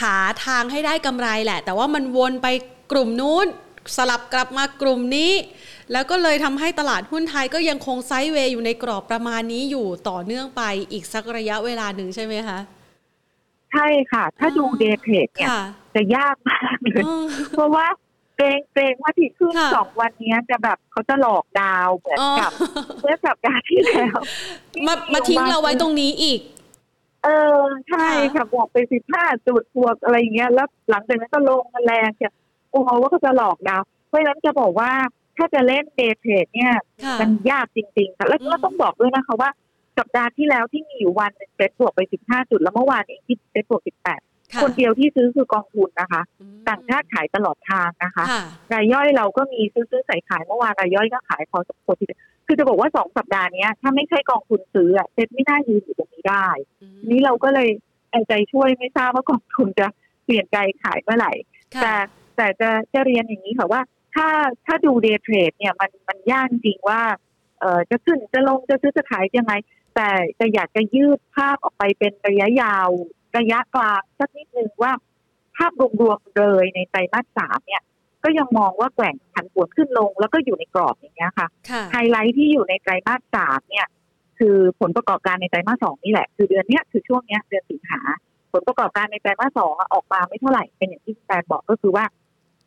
[0.02, 2.48] หาทางให้ได้กำไรแหละ แต่ว่ามันวนไป
[2.92, 3.48] กลุ่มนู้น
[3.96, 5.32] สลับกลับมากลุ่มนี้
[5.92, 12.60] แล้วก็เลยทำให้ตลาดหุ้นไทยก็ยังคงไซด์เวย์อยู่ในกรอบประมาณนี้อยู่ต่อเนื่องไปอีกสักระยะเวลาหนึ่งใช่ไหมคะ
[13.72, 15.50] ใช่ค่ะ ถ้าดูเดย์เทรดเนี่ย
[15.96, 17.04] จะยากมากเลย
[17.52, 17.88] เพราะว่า
[18.38, 22.52] เกรงเกรงว่าที่ขึ้นสองวันนี้จะแบบเขาจะหลอกดาวเหมือนกับ
[23.02, 24.18] เมื่อสัปดาห์ที่แล้ว
[24.88, 26.40] มามาทิ้งเราไว้ตรงนี้อีก
[27.24, 32.34] เออใช่ค่ะบอกไปสิบห้าจุดบวกอะไรเงี้ยแล้วหลังจากนั้นก็ลงมาแรงเนี่ย
[32.72, 34.92] โอ้โหว่าเขาจะล็อกดาวน์เพราะฉะนั้นจะบอกว่า
[35.38, 36.74] ถ้าจะเล่น day trade เนี่ย
[37.20, 39.50] มันยากจริงๆค่ะแล้วก็ต้องบอกด้วยนะคะว่า
[39.98, 44.20] สัปดาห์ที่แล้วที่มีอยู่วันเซ็ตบวกไปสิบห้าจุด แล้วเมื่อวานเองที่เซ็ตบวกสิบแปด
[44.62, 46.22] คนเดียวที่ซื้อคือกองทุนนะคะ
[46.70, 48.26] ต่างชาติขายตลอดทางนะคะ
[48.74, 52.08] รายย่อยเราก็มีซื้อซื้อใส่ขายเมื่อวานรายย่อยก็ขายพอสมควรที่
[52.48, 56.48] คือจะบอกว่าสองสัปดาห์นี้ถ้าไม่ใช่กองทุนซื้อเซ็ตไม่น่ายืนอยู่ตรงนี้ได้
[57.08, 57.70] นี้เราก็เลย
[58.30, 59.88] ใจช่วยไม่ทราบว่ากองทุนจะ
[60.26, 61.34] เปลี่ยนใจขายเมื่อไหร่
[61.82, 61.94] แต่
[62.40, 63.82] แต่จะจะเรียนอย่างนี้ค่ะว่า
[64.16, 64.28] ถ้า
[64.66, 67.02] ถ้าดู day trade เนี่ยมันมันยากจริงว่า
[67.60, 69.54] เออจะขึ้นจะลงจะซื้อจะขายยังไง
[69.96, 72.90] แต่จะอยากจะยืดภาพออกไปเป็นระยะยาว
[73.38, 74.92] ระยะกลางสักนิดนึงว่า
[75.58, 75.72] ภาพ
[76.02, 77.82] รวมๆเลยในไตรมาสสามเนี่ย
[78.24, 83.88] ก็ยังมองว่าแกว่งผันผวนขึ้นลง แล้วก็อยู่ในกรอบอย่างเงี้ยค่ะค่ะไฮไลท์ที่อยู่ในไตรมาสสามเนี่ย
[84.40, 88.02] คือผลประกอบการในไตรมาสสองนี่แหละ คือเดือนเนี้ยคือช่วงเนี้ยเดือนสิงหา
[88.54, 92.06] ผลประกอบการในไตรมาสสองอะออกมาไม่เท่าไหร่เป็นอย่างที่แฟนบอกก็คือว่า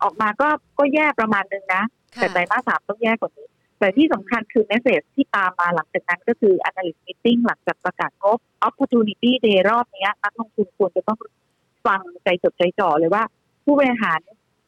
[0.02, 1.82] ออกมาก็ก็แย่ประมาณนึงนะ
[2.14, 3.46] แต่ไตรมาสสามต้องแย่กว่านี้
[3.78, 8.38] แต่ที่สำคัญคือ m e s s a g e ที่ตามมาหลังจากนั้นก็คือ analyst meeting หลังจากประกาศงบ
[8.68, 11.18] opportunity day รอบเนี้ยนักลงทุนควรจะต้อง
[11.86, 13.24] ฟังใจจดใจจ่อเลยว่า
[13.64, 14.20] ผู้บริหาร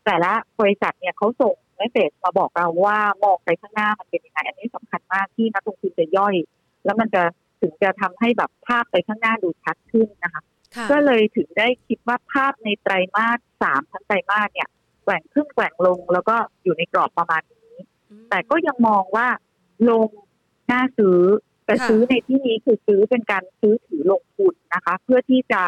[0.05, 6.35] แต่ละบริษัทเนี่ยเขาส่ง m e s s a g e มาบอกเราว่ามองไปข้างหน้ามันเป็นยังไง อันนี้สำคัญมากที่นักลงทุนจะย่อย
[6.85, 7.23] แล้วมันจะ
[7.61, 10.43] ถึงจะทำให้แบบภาพไปข้างหน้าดูชัดขึ้นนะคะ
[10.77, 14.69] ค่ะก็เลยถึงได้คิดว่าภาพในไตรมาสสามทั้งไตรมาสเนี่ย
[15.05, 17.75] แกว่งขึ้นแกว่งลง แล้วก็อยู่ในกรอบประมาณนี้
[18.31, 19.29] แต่ก็ยังมองว่า
[19.89, 20.09] ลง
[20.71, 21.19] น่าซื้อ
[21.67, 25.63] แต่ค่ะซื้อในที่นี้คือซื้อเป็นการซื้อถือลงทุนนะคะ เพื่อที่จะ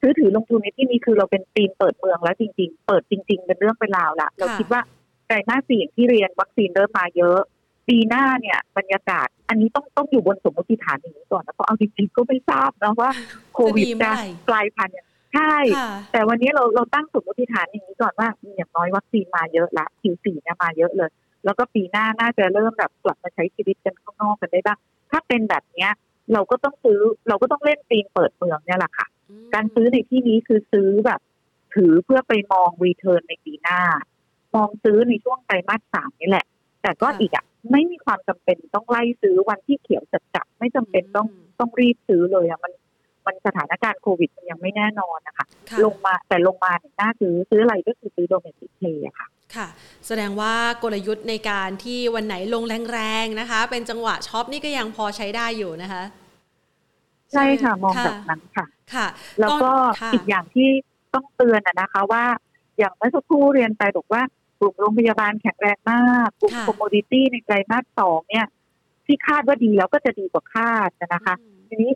[0.00, 4.80] ซื้อถือลงทุนในที่นี้คือเราเป็นธีมเปิดเมืองแล้วจริง ๆ เปิดจริง ๆ เป็นเรื่องเป็นราวละเราคิดว่า
[5.26, 7.38] ไตรมาสสี่อย่างที่เรียนวัคซีนเริ่มมาเยอะ
[7.88, 13.10] ปีหน้าเนี่ยบรรยากาศ อันนี้ต้องต้องอยู่บนสมมติฐานอย่างนี้ก่อนนะเพราะเอาจริงๆก็ไม่ทราบนะว่า
[13.54, 21.10] โควิดจะดีเมื่จะอไหร่กลายพันธุ์อย่าง ใช่ค่ะแต่วันนี้เราเราตั้งสมมติฐานอย่างนี้ก่อนว่าอย่างน้อยวัคซีนมาเยอะละ Q4 เนี่ยมาเยอะเลย
[21.44, 24.78] แล้วก็ปีหน้าน่าจะเริ่มแบบกลับมาใช้ชีวิตกันข้างนอกกันได้บ้าง
[25.10, 25.90] ถ้าเป็นแบบเนี้ย
[26.32, 29.06] เราก็ต้องซื้อเราก็ต้องเล่นธีมเปิดเมืองเนี่ยแหละค่ะ
[29.54, 31.20] การซื้อในที่นี้คือซื้อแบบ
[31.74, 33.80] ถือเพื่อไปมอง return ในปีหน้า
[34.54, 36.46] มองซื้อในช่วงไตรมาสสามนี่แหละ
[36.82, 41.28] แต่ก็ค่ะอีกอะไม่มีความจำเป็นต้องไล่ซื้อวันที่เขียวจัดจัดๆไม่จำเป็นต้องม
[41.60, 42.72] ต้องรีบซื้อเลยอะมัน
[43.26, 49.68] มันสถานการณ์โควิดมันยังไม่แน่นอนนะคะค่ะลงมาแต่ลงมาเนี่ยน่าซื้อซื้ออะไรก็คือซื้อ domestic play ค่ะค่ะ
[50.06, 56.02] แสดงว่ากลยุทธ์ในการที่วันไหนลงแรงๆนะคะ เป็นจังหวะช็อปนี่ก็ยังพอใช้ได้อยู่นะคะ
[57.32, 59.06] ใช่ค่ะไหมองแบบนั้นค่ะ ค่ะ
[59.40, 59.70] แล้วก็
[60.02, 60.68] ค่ะอีกอย่างที่
[61.14, 62.24] ต้องเตือนอะนะคะว่า
[62.78, 64.22] อย่างเมื่อสักครู่เรียนไปบอกว่า
[64.58, 68.46] กลุ่มโรงพยาบาลแข็งแรงมากกลุ่มค่ะคอมมูดิตี้ในไตรมาสสองเนี่ย
[69.06, 71.34] ที่คาดว่าดีแล้วก็จะดีกว่าคาดนะคะ
[71.72, 71.92] อืมทีนี้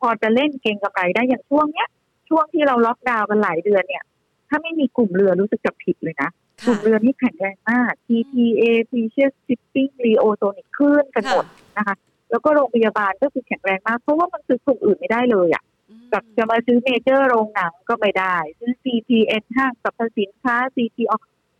[0.00, 1.88] พอจะเล่นเก่งกำไรได้อย่างช่วงเนี้ย
[2.28, 4.04] ช่วงที่เราล็อกดาวน์กันหลายเดือนเนี่ย
[4.48, 6.30] ถ้าไม่มีกลุ่มเรือรู้สึกจะผิดเลยนะ
[6.66, 11.44] กลุ่ค่ะมเรือนี่แข็งแรงมาก TTA Precious Shipping Rio Sonic ขึ้นกันหมด
[11.78, 11.96] นะคะ
[12.30, 21.14] แล้วก็โรงพยาบาลก็คือแข็งแรงมาก เพราะว่ามันซื้อกลุ่มอื่นไม่ได้เลยอะอืมแบบจะมาซื้อเมเจอร์โรงหนังก็ไม่ได้ ซื้อ CPN ห้างสรรพสินค้า CPO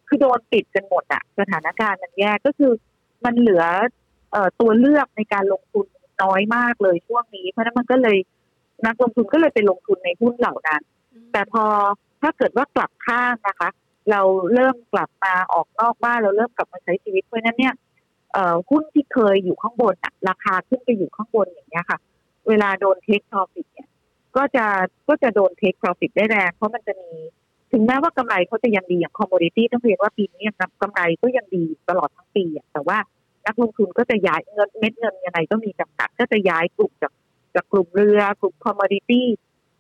[0.09, 2.73] คือโดนปิดกันหมดอะสถานการณ์มันแย่ก็คือ
[3.25, 3.65] มันเหลือ
[4.33, 5.87] เอ่อตัวเลือกในการลงทุน
[6.23, 8.19] น้อยมากเลยช่วงนี้ เพราะฉะนั้นมันก็เลย
[8.87, 10.83] นักลงทุนก็เลยไปลงทุนในหุ้นเหล่านั้น
[11.33, 11.65] แต่พอ
[12.21, 13.71] ถ้าเกิดว่ากลับข้างนะคะ
[14.11, 14.21] เรา
[14.55, 17.75] เริ่มกลับมาออกนอกบ้านเราเริ่มกลับมาใช้ชีวิตเพราะฉะนั้นเนี่ย
[18.33, 21.99] เอ่อหุ้นที่เคยอยู่ข้างบนอะราคาขึ้นไปอยู่ข้างบนอย่างเงี้ยค่ะ
[22.49, 23.89] เวลาโดนเทค profit เนี่ย
[24.37, 24.67] ก็จะ
[25.09, 27.11] ก็จะโดนเทค profit ได้แรงเพราะมันจะมี
[27.73, 32.99] ถึงแม้ว่ากำไรเขาจะยังดีอย่าง commodity ต้องเรียนว่าปีนี้ยังกำไรก็ยังดีตลอดทั้งปีอะแต่ว่า
[33.47, 37.13] นักลงทุนก็จะย้ายเงินเม็ดเงินยังไงก็มีจำกัดก็จะย้ายกลุ่มจาก
[37.55, 39.23] จากกลุ่มเรือกลุ่ม commodity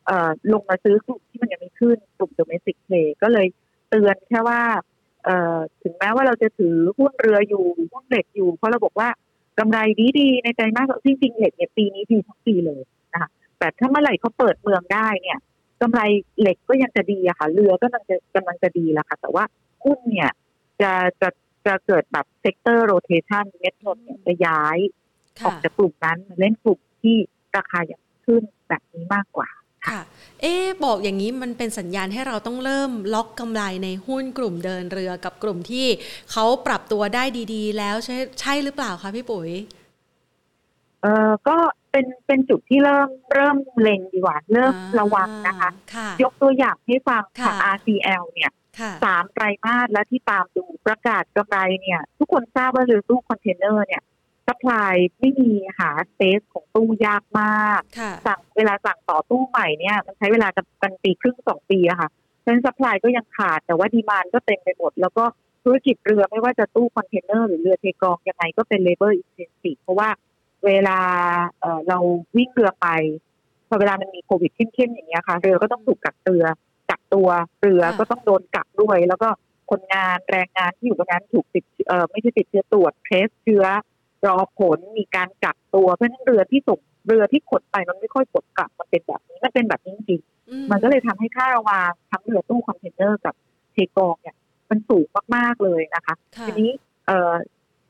[0.07, 3.46] เอ่อลงมาซื้อกลุ่มที่มันยังไม่ขึ้นกลุ่ม domestic play ก็เลย
[3.90, 4.61] เตือนแค่ว่า
[5.25, 5.31] เอ
[5.83, 9.09] ถึงแม้ว่าเราจะถือหุ้นเรืออยู่หุ้นเหล็กอยู่ เพราะเราบอกว่า
[9.59, 9.79] กำไร
[10.18, 15.38] ดีๆในใจมากจริงๆเหล็กเนี่ยปีนี้ดีทั้งปีเลยนะคะแต่ถ้าเมื่อไหร่เขาเปิดเมืองได้เนี่ย
[15.83, 16.01] กำไร
[16.40, 19.44] เหล็กก็ยังจะดีอะค่ะ เรือก็กำลังจะกำลังจะดีแล้วค่ะ แต่ว่า
[19.85, 20.31] หุ้นเนี่ย
[20.81, 21.29] จะจะ
[21.66, 24.79] จะเกิดแบบ sector rotation เม็ดเงินเนี่ยจะย้าย
[25.44, 27.16] ออกค่ะจากกลุ่มนั้นมาเล่นกลุ่มที่
[27.57, 29.49] ราคายังขึ้นแบบนี้มากกว่า
[29.88, 30.01] ค่ะ
[30.42, 35.87] เอ๊ะบอกอย่างนี้มันเป็นสัญญาณให้เราต้องเริ่มล็อกกำไรในหุ้นกลุ่มเดินเรือกับกลุ่มที่
[36.33, 39.51] เขาปรับตัวได้ดีๆ แล้วใช่ใช่หรือเปล่าคะพี่ปุ๋ย
[41.03, 41.57] เออก็
[41.90, 48.60] เป็นเป็นจุดที่เริ่มเริ่มเล็งดีกว่าเริ่มระวังนะคะค่ะยกตัวอย่างให้ฟังค่ะค่ะ RCL เนี่ยค่ะ
[49.04, 54.02] สามไตรมาสแล้วที่ตามดูประกาศกำไรเนี่ย ทุกคนทราบว่าเรือตู้คอนเทนเนอร์เนี่ย
[54.46, 60.48] supply ไม่มีหา space ของตู้ยากมากค่ะสั่งเวลาสั่งต่อตู้ใหม่เนี่ย มันใช้เวลา
[60.83, 62.09] กันปีครึ่งสองปีอะค่ะ
[62.40, 65.24] เพราะฉะนั้น supply ก็ยังขาดแต่ว่า demand ก็เต็มไปหมด แล้วก็
[65.64, 70.09] ธุรกิจเรือไม่ว่าจะตู้คอนเทนเนอร์หรือเรือเทกองยังไงก็เป็น labor intensive เพราะว่า
[70.66, 70.98] เวลา
[71.61, 71.98] เอ่อเรา
[72.37, 72.88] วิ่งเรือไป
[73.68, 76.44] พอเวลามันมีโควิดเข้มๆอย่างเงี้ยค่ะ เรือก็ต้องถูกกักเตือ
[76.90, 77.29] กักตัว
[77.61, 79.29] เรือค่ะก็ต้องโดนกักด้วย แล้วก็
[79.70, 83.64] คนงานแรงงานที่อยู่ตรงนั้นถูกติดเอ่อไม่ใช่ติดเชื้อตรวจ test เชื้อ
[84.26, 93.35] รอผลมีการกักตัวเพราะฉะนั้นเรือที่ส่งเรือที่ขนไปมันไม่ค่อยกดกลับมันเป็นแบบนี้มันเป็นแบบนี้จริงอืๆมันก็เลยทำให้ค่าระวางทั้งเรือตู้คอนเทนเนอร์กับ
[93.72, 94.37] เทกองเนี่ย
[94.70, 96.70] มันสูงมากๆเลยนะคะค่ะทีนี้
[97.07, 97.33] เอ่อ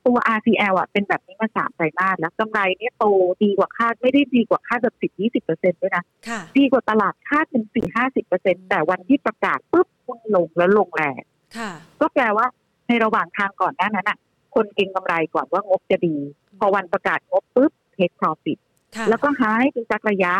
[0.06, 3.04] ตัว RCL อะเป็นแบบนี้มาสามไตรมาสแล้วกำไรเนี่ยโต
[3.42, 11.22] ดีกว่าคาดไม่ได้ดีกว่าคาดแบบสิบยี่สิบเปอร์เซ็นด้วยนะค่ะดีกว่าตลาดคาดเป็นสี่ห้าสิบเปอร์เซ็นแต่วันที่ประกาศปุ๊บหุ้นลงแล้วลงแรง
[11.56, 12.46] ค่ะก็แปลว่า
[12.88, 14.18] ในระหว่างทางก่อนหน้านั้นอะ
[14.54, 16.16] คนเก็งกำไรก่อนว่างบจะดี
[16.58, 18.58] พอวันประกาศงบปุ๊บเทคพรอฟิต
[18.96, 20.34] ค่ะแล้วก็หายไปสักระยะ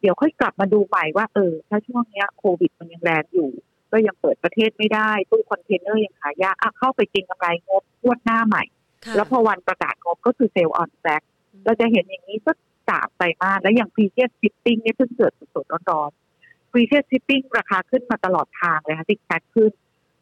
[0.00, 3.50] เดี๋ยวค่อยกลับมาดูใหม่ว่าเออ ถ้าช่วงเนี้ยโควิดมันยังแรงอยู่
[3.92, 8.73] ก็ยังเปิดประเทศไม่ได้ตู้คอนเทนเนอร์ยังขายยากอะเข้าไปเก็งกำไรงบงวดหน้าใหม่ค่ะ
[9.16, 11.22] แล้วพอวันประกาศงบก็คือ sell on fact
[11.64, 12.56] เราจะเห็นอย่างนี้สัก
[12.88, 16.94] สามไตรมาสแล้วอย่าง p r e v i o u s shipping เนี่ยเพิ่งเกิดสดๆร้อนๆ p r e v i
[16.96, 19.72] o u s shipping ราคาขึ้นมาตลอดทางเลยค่ะติดแท็กขึ้น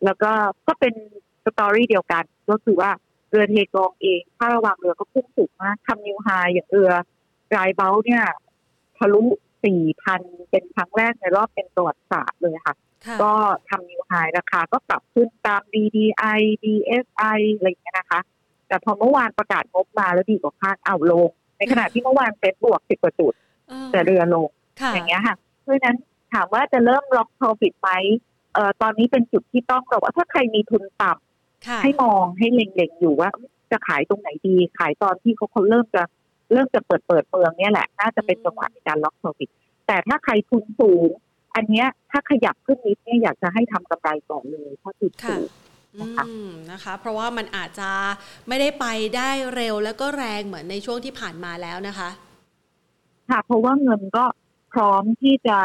[0.04, 0.32] แล้วก็
[0.68, 0.94] ก็เป็น
[1.44, 2.90] story เดียวกัน ก็คือว่า
[3.30, 6.92] เรือเทกองเองค่าระวางเรือก็พุ่งสูงมากทำ new high อย่างเรือ
[7.56, 8.24] dry bulk เนี่ย
[8.98, 9.22] ทะลุ
[9.64, 12.74] สี่พันเป็นครั้งแรกในรอบเป็นประวัติศาสตร์เลยค่ะ
[13.06, 13.32] ค่ะก็
[13.68, 18.20] ทำนิวไฮราคาก็ปรับขึ้นตาม DDI DSI อะไรอย่างเงี้ยนะคะ
[18.72, 23.34] แต่พอเมื่อวานประกาศงบมาแล้วดีกว่าคาดเอาลง ในขณะที่เมื่อวานเซ็ตบวกสิบกว่าจุด
[23.68, 24.48] เออแต่เรือลง
[24.80, 25.96] ค่ะอย่างเงี้ยค่ะ เพราะฉะนั้น
[26.32, 27.90] ถามว่าจะเริ่มล็อก profit ไหม
[28.54, 33.30] เอ่อตอนนี้เป็นจุดที่ต้องบอกว่าถ้าใครมีทุนต่ำค่ะให้มองให้เล็งๆอยู่ว่า
[33.70, 36.02] จะขายตรงไหนดี ขายตอนที่เขาเขาเริ่มจะ
[36.52, 39.50] เริ่มจะเปิดเปิดเมืองเนี่ยแหละ น่าจะเป็นจังหวะในการล็อก profit
[39.86, 41.10] แต่ถ้าใครทุนสูง
[41.54, 45.61] อันเนี้ยถ้าขยับขึ้นนิดเนี่ยอยากจะให้ทำกำไรก่อนเลยถ้าทุนค่ะสูงอื
[46.00, 47.90] นะคะมนะคะ เพราะว่ามันอาจจะ
[48.48, 52.08] ไม่ได้ไปได้เร็วแล้วก็แรงเหมือนในช่วงที่ผ่านมาแล้วนะคะ
[53.30, 54.24] ค่ะ เพราะว่าเงินก็
[54.72, 55.58] พร้อมที่จะ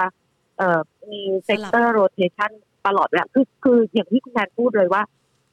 [0.58, 2.52] เอ่อมี sector rotation
[2.88, 5.04] ตลอดเวลาคือคืออย่างที่คุณแทนพูดเลยว่า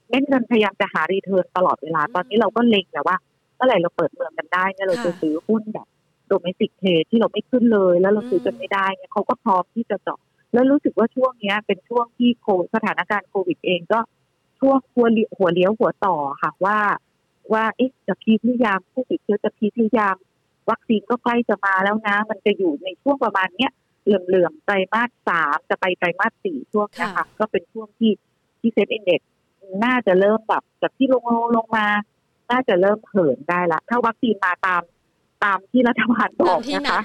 [0.08, 3.16] เม็ดเงินพยายามจะหา return ตลอดเวลาอืมตอนนี้เราก็เล็งแต่ว่า
[3.56, 5.86] เมื่อไหร่เราเปิดเมืองกันได้เนี่ยเราจะค่ะซื้อหุ้นแบบ
[6.28, 10.18] โดเมสิกเทที่เราไม่ขึ้นเลย แล้วเราซื้อกันไม่ได้เนี่ยเขาก็พร้อมที่จะเจาะ
[10.52, 13.98] แล้วรู้สึกว่าช่วงเนี้ยเป็นช่วงที่โคสถานการณ์โควิดเองก็
[14.64, 16.78] ช่วงหัวเลี้ยวหัวเลี้ยวหัวต่อค่ะว่า
[17.52, 20.16] ว่าเอ๊ะจะพีคหรือยังผู้ติดเชื้อจะพีคหรือยัง
[20.70, 23.72] วัคซีนก็ใกล้จะมาแล้วนะ มันจะอยู่ในช่วงประมาณเนี้ย
[24.04, 28.12] เหลื่อมๆไตรมาสสามจะไปไตรมาสสี่ช่วงเนี้ยค่ะค่ะก็เป็นช่วงที่
[28.60, 29.20] ที่เซ็ตอินเด็ก
[29.84, 31.86] น่าจะเริ่มแบบจากที่ลงลงลงมา
[32.50, 34.82] น่าจะเริ่มเหินได้ละ ถ้าวัคซีนมาตาม
[35.44, 37.04] ตามที่รัฐบาลบตาอมกที่นะนัคะด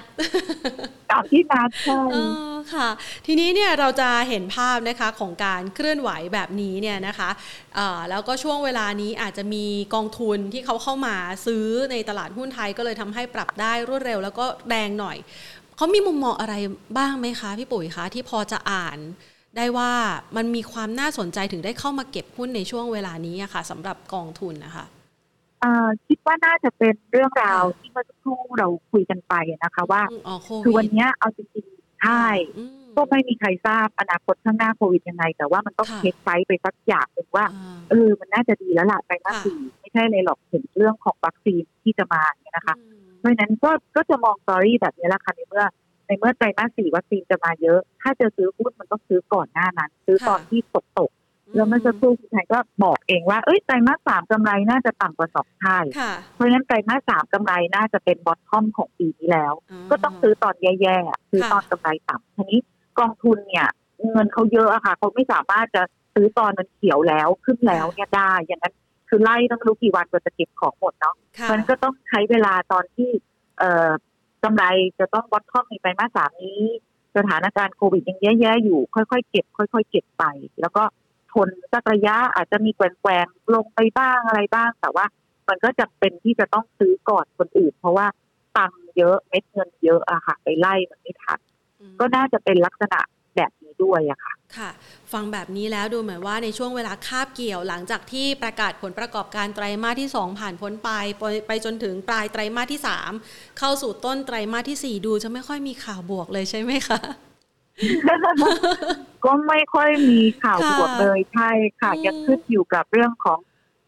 [1.10, 2.16] ตามที่นัดใช่เอ
[2.52, 2.88] อค่ะ
[3.26, 7.30] ทีนี้เนี่ยเราจะเห็นภาพนะคะของการเคลื่อนไหวแบบนี้เนี่ยนะคะ
[7.76, 15.16] เอ่อแล้วก็ช่วงเวลานี้อาจจะมีกองทุนที่เขาเข้ามาซื้อในตลาดหุ้นไทยก็เลยทำให้ปรับได้รวดเร็ว แล้วก็แรงหน่อย
[15.76, 16.54] เขามีมุมมองอะไร
[16.98, 18.98] บ้างไหมคะพี่ปุ๋ยคะที่พอจะอ่าน
[19.56, 19.92] ได้ว่า
[20.36, 24.99] มันมีความน่าสนใจถึงได้เข้ามาเก็บหุ้นในช่วงเวลานี้อะค่ะสำหรับกองทุนนะคะเอ่อ
[26.08, 32.24] คิดว่าน่าจะเป็นเรื่องราวที่เมื่อสักครู่เราคุยกันไปนะคะว่าอืมอ๋อโควิดคือวันเนี้ยเอาจริงๆใช่
[32.58, 45.64] อืมก็ไม่มีใครทราบอนาคตข้างหน้าโควิดยังไง แต่ว่ามันต้องค่ะเช็คไซส์ไปสักอย่างหนึ่งว่าอ่าเออมันน่าจะดีแล้วล่ะไตรมาสค่ะสี่ไม่ใช่เลยหรอกถึงเรื่องของวัคซีนที่จะมาเนี่ยนะคะอืมเพราะฉะนั้นก็ก็จะมอง story แบบนี้แหละค่ะในเมื่อ
[46.06, 51.19] ในเมื่อไตรมาสสี่วัคซีนจะมาเยอะ ถ้าจะซื้อหุ้นมันต้องซื้อก่อนหน้านั้น ซื้อตอนที่ตกตกๆ
[51.54, 59.52] แล้วเมื่อสักครู่คุณไทยก็บอกเองว่าเอ้ยไตรมาสสามกำไรน่าจะต่ำกว่าสองเท่าค่ะเพราะฉะนั้นไตรมาสสามกำไรน่าจะเป็น bottom ของปีนี้แล้ว
[59.90, 62.60] ก็ต้องซื้อตอนแย่ๆอะซื้อตอนกำไรต่ำทีนี้
[62.98, 63.68] กองทุนเนี่ย
[64.12, 65.82] เงินเขาเยอะอะค่ะเขาไม่สามารถจะ
[66.14, 68.74] ซื้อตอนมันเขียวแล้วขึ้นแล้วเนี่ยได้อย่างนั้น
[69.08, 73.10] คือไล่ต้องรู้กี่วันกว่าจะเก็บของหมดเนาะค่ะมันก็ต้องใช้เวลาตอนที่
[73.58, 73.90] เอ่อ
[74.44, 74.64] กำไร
[74.98, 76.62] จะต้องบอททอมในไตรมาสสามนี้
[77.16, 80.24] สถานการณ์โควิดยังแย่ๆอยู่ ค่อยๆเก็บ ค่อย ๆ เก็บไป
[80.60, 80.82] แล้วก็
[81.32, 85.06] ทนสักระยะอาจจะมีแกว่งๆลงไปบ้างอะไรบ้าง แต่ว่า
[85.48, 88.06] มันก็จะเป็นที่จะต้องซื้อก่อนคนอื่น เพราะว่า
[88.56, 91.38] ตังค์เยอะเม็ดเงินเยอะอะค่ะ ไปไล่มันไม่ทัน
[91.80, 93.00] อืมก็น่าจะเป็นลักษณะ
[93.36, 94.70] แบบนี้ด้วยอะค่ะ ค่ะ
[95.12, 102.80] ฟังแบบนี้แล้วดูเหมือนว่าในช่วงเวลาคาบเกี่ยวหลังจากที่ประกาศผลประกอบการไตรมาสที่ 2 ผ่านพ้นไป ไปไปจนถึงปลายไตรมาสที่
[103.18, 107.00] 3 เข้าสู่ต้นไตรมาสที่ 4 ดูจะไม่ค่อยมีข่าวบวกเลยใช่ไหมคะ
[109.24, 113.38] ก็ไม่ค่อยมีข่าวค่ะบวกเลยใช่ค่ะอืมยังขึ้นอยู่กับเรื่องของ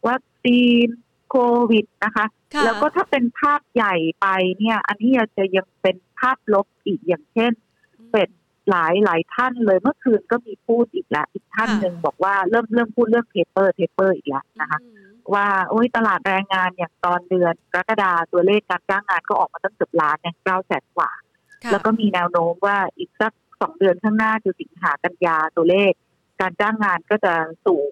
[0.07, 0.87] วัคซีน
[1.29, 1.35] โค
[1.71, 4.27] วิดนะคะค่ะแล้วก็ถ้าเป็นภาพใหญ่ไป
[4.59, 7.51] เนี่ย อันนี้จะยังเป็นภาพลบอีกอย่างเช่น
[8.11, 8.29] เฟด
[8.69, 21.11] หลายหลายท่านเลยเมื่อคืนก็มีพูดอีกแล้วอีกท่านค่ะหนึ่งบอกว่าเริ่มเริ่มพูดเรื่อง taper taper อีกแล้วนะคะอืมว่าโอ้ยตลาดแรงงานอย่างตอนเดือนกรกฎาตัวเลขการจ้างงานก็ออกมาตั้งเกือบล้านเนี่ยเก้าแสนกว่า
[21.63, 25.91] ค่ะแล้วก็มีแนวโน้มว่าอีกสัก สองเดือนข้างหน้าคือสิงหากันยาตัวเลข
[26.41, 27.33] การจ้างงานก็จะ
[27.65, 27.91] สูง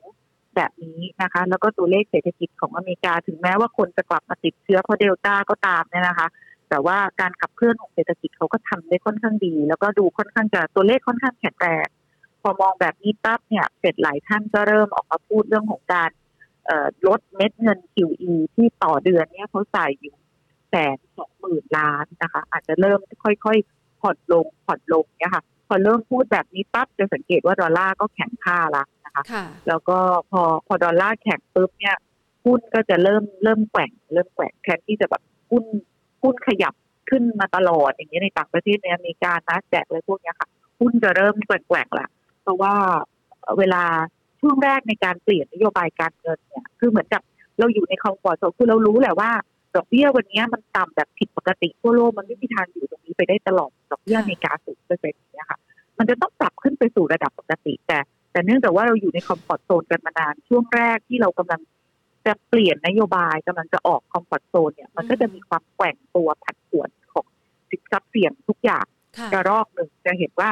[0.56, 6.28] แบบนี้นะคะ แล้วก็ตัวเลขเศรษฐกิจของอเมริกา ถึงแม้ว่าคนจะกลับมาติดเชื้อเพราะเดลต้าก็ตามเนี่ยนะคะ
[6.70, 11.88] แต่ว่าการขับเคลื่อนของเศรษฐกิจเขาก็ทำได้ค่อนข้างดี แล้วก็ดูค่อนข้างจะตัวเลขค่อนข้างแข็งแรง
[12.42, 16.10] พอมองแบบนี้ปั๊บเนี่ยเสร็จหลายท่านก็เริ่มออกมาพูดเรื่องของการ
[17.08, 20.16] ลดเม็ดเงิน QE ที่ต่อเดือนเนี่ยเขาใส่อยู่
[20.70, 29.98] แสนสองหมื่นล้านนะคะ อาจจะเริ่มค่อยๆผ่อนลงผ่อนลงเนี่ยค่ะ อเริ่มพูดแบบนี้ปั๊บจะสังเกตว่าดอลลาร์ก็แข็งค่าละนะคะนะคะ แล้วก็
[30.32, 31.98] พอพอดอลลาร์แข็งปุ๊บเนี่ย
[32.46, 35.64] หุ้นก็จะเริ่มเริ่มแกว่งเริ่มแกว่งแทนที่จะแบบหุ้น
[36.22, 36.74] หุ้นขยับ
[37.10, 42.08] ขึ้นมาตลอดอย่างเงี้ยในต่างประเทศในอเมริกา Nasdaq อะไรพวกเนี้ยค่ะ หุ้นจะเริ่มแกว่งๆละ
[42.42, 42.74] เพราะว่า
[43.58, 43.84] เวลา
[44.42, 47.22] ช่วงแรกในการเปลี่ยนนโยบายการเงินเนี่ย คือเหมือนกับ
[47.60, 49.32] เราอยู่ใน comfort zone คือเรารู้แหละว่า
[49.76, 55.60] ดอกเบี้ยวันนี้มันต่ำแบบผิดปกติทั่วโลกมันไม่มีทางอยู่ตรงนี้ไปได้ตลอดดอกเบี้ยอเมริกาศูนย์เปอร์เซ็นต์นี้ค่ะ
[55.98, 58.00] มันจะต้องปรับขึ้นไปสู่ระดับปกติ แต่
[58.32, 61.62] แต่เนื่องจากว่าเราอยู่ใน comfort zone กันมานานช่วงแรกที่เรากำลัง
[62.26, 67.26] จะเปลี่ยนนโยบายกำลังจะออก comfort zone เนี่ยมันก็จะมีความแกว่งตัวผันผวนของ
[67.70, 68.86] สินทรัพย์เสี่ยงทุกอย่าง
[69.34, 70.50] สักรอบหนึ่งจะเห็นว่า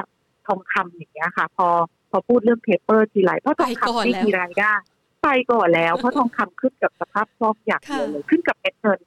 [0.47, 1.67] ทองคำอย่างเงี้ยค่ะ พอ
[2.11, 4.73] พอพูดเรื่อง taper ทีไรเพราะทองคำไม่มีรายได้
[5.23, 8.99] ไปก่อนแล้ว เพราะทองคำขึ้นกับสภาพคล่องอย่างเดียวเลยขึ้นกับเม็ดเงิน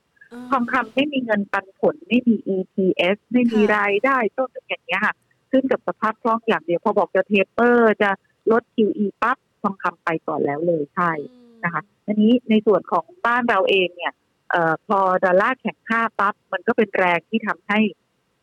[0.50, 5.14] ทองคำไม่มีเงินปันผลไม่มี EPS ไม่มีรายได้ต้นอย่างเงี้ยค่ะ
[5.50, 8.10] ขึ้นกับสภาพคล่องอย่างเดียวพอบอกจะเทเปอร์จะ
[8.52, 11.10] ลด QE ปั๊บทองคำไปก่อนแล้วเลยใช่
[11.64, 14.12] นะคะอันนี้ในส่วนของบ้านเราเองเนี่ย
[14.50, 17.80] เอ่อพอดอลลาร์แข็งค่าปั๊บมันก็เป็นแรงที่ทำให้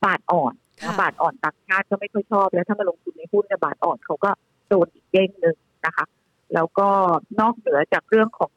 [0.03, 0.53] บาทอ่อน
[1.01, 4.31] บาทอ่อนต่างชาติก็ไม่ค่อยชอบ แล้วถ้ามาลงทุนในหุ้นในบาทอ่อนเขาก็
[4.69, 6.05] โดนอีกเด้งหนึ่งนะคะ
[6.53, 6.89] แล้วก็
[7.39, 8.51] นอกเหนือจากเรื่องของ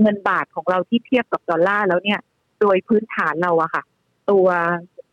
[0.00, 2.20] เงินบาทของเราที่เทียบกับดอลลาร์แล้วเนี่ย
[2.60, 3.82] โดยพื้นฐานเราอะค่ะ
[4.30, 4.48] ตัว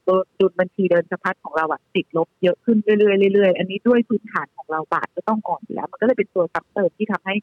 [0.08, 7.36] ตัวดุลบัญชีเดินสะพัดของเราอะติดลบเยอะขึ้นเรื่อยๆเรื่อยๆอันนี้ด้วยพื้นฐานของเราบาทก็ต้องอ่อนแล้ว มันก็เลยเป็นตัวซับเติมที่ทำให้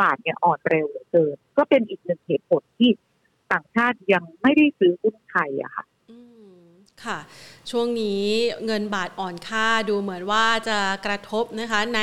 [0.00, 2.90] บาทเนี่ยอ่อนเร็วเหลือเกินก็เป็นอีกหนึ่งเหตุผลที่
[3.52, 5.84] ต่างชาติยังไม่ได้ซื้อหุ้นไทยอะค่ะ
[7.06, 7.18] ค่ะ
[7.70, 8.22] ช่วงนี้
[8.66, 12.00] เงินบาทอ่อนค่าดูเหมือนว่าจะกระทบนะคะใน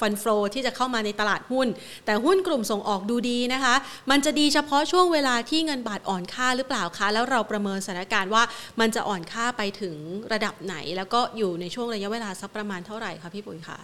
[0.00, 1.68] ฟันฟลอที่จะเข้ามาในตลาดหุ้น
[2.04, 3.74] แต่หุ้นกลุ่มส่งออกดูดีนะคะ
[4.10, 8.42] มันจะดีเฉพาะช่วงเวลาที่เงินบาทอ่อนค่าหรือเปล่าคะ แล้วเราประเมินสถานการณ์ว่า
[8.80, 9.96] มันจะอ่อนค่าไปถึง
[10.32, 13.78] ระดับไหน แล้วก็อยู่ในช่วงระยะเวลาสักประมาณเท่าไหร่คะพี่ปุ๋ยคะ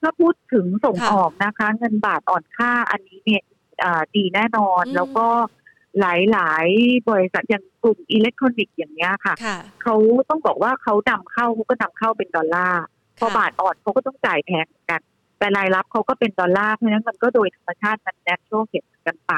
[0.00, 3.42] ถ้าพูดถึงส่งออกนะคะ เงินบาทอ่อนค่าอันนี้เนี่ย
[4.16, 5.26] ดีแน่นอนแล้วก็
[6.00, 6.66] หลายหลาย
[7.10, 9.34] บริษัทอย่างกลุ่มอิเล็กทรอนิกส์อย่างเงี้ยค่ะ
[9.82, 9.94] เขา
[10.28, 12.82] ต้องบอกว่าเขานำเข้าเขาก็นำเข้าเป็นดอลลาร์
[13.18, 15.00] พอบาทอ่อนเขาก็ต้องจ่ายแพงกัน
[15.38, 19.32] แต่รายรับเขาก็เป็นดอลลาร์เพราะฉะนั้นมันก็โดยธรรมชาติมัน natural hedge กันไป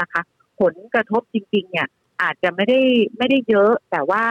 [0.00, 0.22] นะคะ
[0.60, 1.88] ผลกระทบจริง ๆ เนี่ย
[2.22, 2.80] อาจจะไม่ได้
[3.18, 4.24] ไม่ได้เยอะ แต่ว่า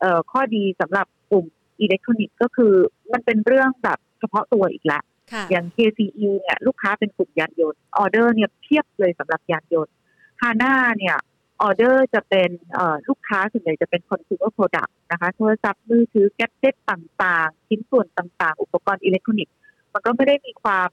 [0.00, 1.46] เอ่อข้อดีสำหรับกลุ่ม
[1.80, 2.74] อิเล็กทรอนิกส์ก็คือ
[3.12, 5.02] มันเป็นเรื่องแบบเฉพาะตัวอีกแล้ว
[5.50, 9.94] อย่าง KCE เนี่ยลูกค้าเป็นกลุ่มยานยนต์ออเดอร์เนี่ยเพียบเลยสำหรับยานยนต์
[10.40, 11.16] Hana เนี่ย
[11.62, 12.50] ออเดอร์จะเป็น
[13.08, 19.54] ลูกค้าส่วนใหญ่จะเป็น consumer product นะคะโทรศัพท์มือถือ gadget ต่างๆ ชิ้นส่วนต่างๆ อุปกรณ์อิเล็กทรอนิกส์
[19.92, 20.88] มันก็ไม่ได้มีความ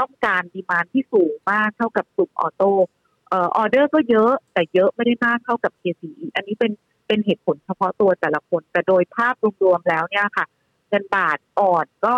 [0.00, 2.70] ต้องการ demand ที่สูงมากเท่ากับกลุ่ม auto
[3.32, 6.72] ออเดอร์ก็เยอะแต่เยอะไม่ได้มากเท่ากับ KCE อันนี้เป็น
[7.06, 10.46] เป็นเหตุผลเฉพาะตัวแต่ละคน แต่โดยภาพรวมๆแล้วเนี่ยค่ะ
[10.88, 12.14] เงินบาทอ่อนก็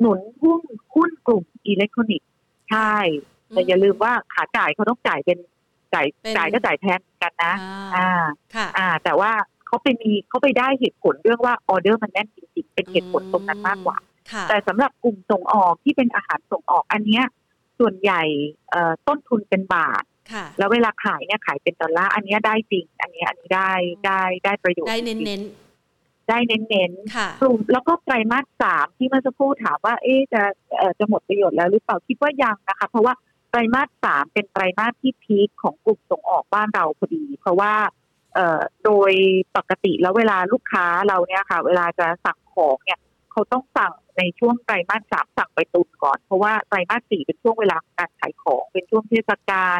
[0.00, 0.60] หนุนหุ้น
[0.94, 2.28] หุ้นกลุ่มอิเล็กทรอนิกส์
[2.70, 2.96] ใช่
[3.50, 5.38] แต่อย่าลืมว่าขาจ่ายเขาต้องจ่ายเป็น
[5.94, 6.06] จ่าย
[6.36, 7.52] จ่ายก็จ่ายแพงกันนะ
[7.96, 8.08] อ่า
[8.54, 9.32] ค่ะอ่า แต่ว่า
[9.66, 13.96] เขาไปมีเขาไปได้เหตุผลเรื่องว่าออเดอร์มันแน่นจริงๆเป็นเหตุผลตรงนั้นมากกว่า
[14.48, 17.24] แต่สำหรับกลุ่มส่งออกที่เป็นอาหารส่งออกอันเนี้ย
[17.78, 18.22] ส่วนใหญ่
[19.06, 20.04] ต้นทุนเป็นบาท
[20.58, 23.72] แล้วเวลาขายเนี่ยขายเป็นดอลลาร์อันนี้ได้จริง อันนี้อันนี้ได้
[24.06, 30.42] ได้ได้ประโยชน์ได้เน้นๆได้เน้นๆกลุ่มแล้วก็ไตรมาสสามที่เมื่อสักครู่ถามว่า เอ๊จะ
[30.98, 37.74] จะหมดประโยชน์แล้วหรือเปล่าคิดว่ายังนะคะ เพราะว่าไต รมาสสามเป็นไตรมาสที่พีคของกลุ่มส่งออกบ้านเราพอดี เพราะว่า
[38.34, 39.12] เอ่อโดย
[39.56, 43.00] ปกติแล้วเวลาลูกค้าเราเนี่ยค่ะ เวลาจะสั่งของเนี่ย
[43.32, 49.78] เขาต้องสั่งในช่วงไตรมาสสามสั่งไปตุนก่อน เพราะว่าไตรมาสสี่เป็นช่วงเวลาการขายของ เป็นช่วงเทศกาล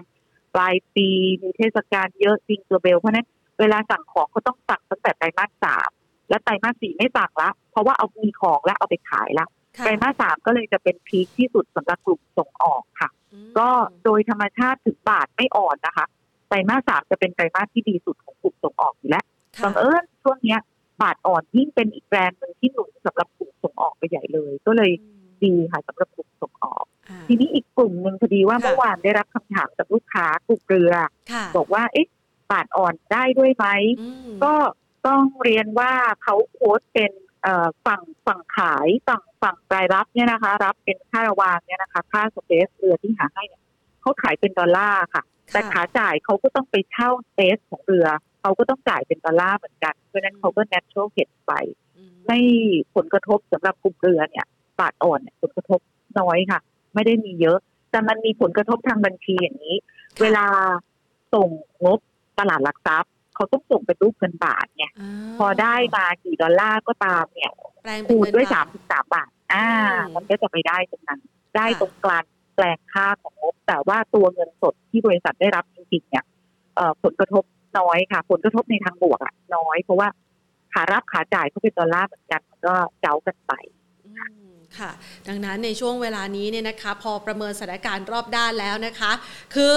[0.55, 1.09] ปลายปี
[1.43, 3.27] มีเทศกาลเยอะจริงตัวเบลเพราะนั้น
[3.61, 5.91] เวลาสั่งของเขาต้องสั่งตั้งแต่ไตรมาสสาม
[6.29, 9.47] และไตรมาสสี่ไม่สั่งละ เพราะว่าเอามีของแล้วเอาไปขายละ
[9.85, 13.09] ไตรมาสสามก็เลยจะเป็นพีคที่สุดสำหรับกลุ่มส่งออกค่ะ
[13.59, 13.69] ก็
[14.05, 16.07] โดยธรรมชาติถึงบาทไม่อ่อนนะคะ
[16.49, 19.25] ไตรมาสสามจะเป็นไตรมาสที่ดีสุดของกลุ่มส่งออกอยู่แล้ว
[19.65, 20.57] บังเอิญช่วงนี้
[21.03, 24.93] บาทอ่อนยิ่งเป็นอีกแบรนด์หนึ่งที่หนุนสำหรับกลุ่มส่งออกไปใหญ่เลย ก็เลย
[25.45, 26.85] ดีค่ะสำหรับกลุ่มส่งออก
[27.29, 30.93] ทีนี้อีกกลุ่มหนึ่งพอดีว่าเมื่อวานได้รับคำถามจากลูกค้ากลุ่มเรือ
[31.57, 32.07] บอกว่าเอ๊ะ
[32.51, 33.67] บาทอ่อนได้ด้วยไหม
[34.45, 34.55] ก็
[35.07, 37.13] ต้องเรียนว่าเขาโค้ดเป็น
[37.87, 43.63] ฝั่งฝั่งขายฝั่งฝั่งรายรับเนี่ยนะคะ รับเป็นค่าระวางเนี่ยนะคะ ค่าสเปซเรือที่หาให้เนี่ย
[44.01, 45.23] เขาขายเป็นดอลลาร์ค่ะ
[45.53, 48.07] แต่ขาจ่ายเขาก็ต้องไปเช่าสเปซของเรือ
[48.41, 51.53] เขาก็ต้องจ่ายเป็นดอลลาร์เหมือนกันเพราะนั้นเขาก็ natural hedge ไป
[52.27, 52.39] ไม่
[52.95, 54.47] ผลกระทบสำหรับกลุ่มเรือเนี่ย
[54.79, 55.81] บาทอ่อนผลกระทบ
[56.21, 56.61] น้อยค่ะ
[56.95, 57.59] ไม่ได้มีเยอะ
[57.91, 59.77] แต่มันมีผลกระทบทางบัญชีอย่างนี้
[60.23, 60.47] เวลา
[61.35, 61.49] ส่ง
[61.85, 61.99] งบ
[62.39, 64.93] ตลาดหลักทรัพย์ เขาต้องส่งเป็นรูปเงินบาทเนี่ย
[65.39, 67.51] พอได้มากี่ดอลลาร์ก็ตามเนี่ย
[68.09, 69.67] คูณด้วยสามสิบสามบาท อ่า
[70.15, 71.21] มันก็จะไปได้ตรงนั้น
[71.57, 72.25] ได้ตรงกลาง
[72.55, 76.25] แปลงค่าของงบ แต่ว่าตัวเงินสดที่บริษัทได้รับจริงๆเนี่ย
[77.03, 77.45] ผลกระทบ
[77.79, 80.09] น้อยค่ะ ผลกระทบในทางบวกอะน้อย เพราะว่า
[80.73, 83.53] ขารับขาจ่ายก็เป็นดอลลาร์เหมือนกันก็เจ้ากันไป
[84.79, 84.91] ค่ะ
[85.29, 89.13] ดังนั้นในช่วงเวลานี้เนี่ยนะคะ พอประเมินสถานการณ์รอบด้านแล้วนะคะ
[89.55, 89.75] คือ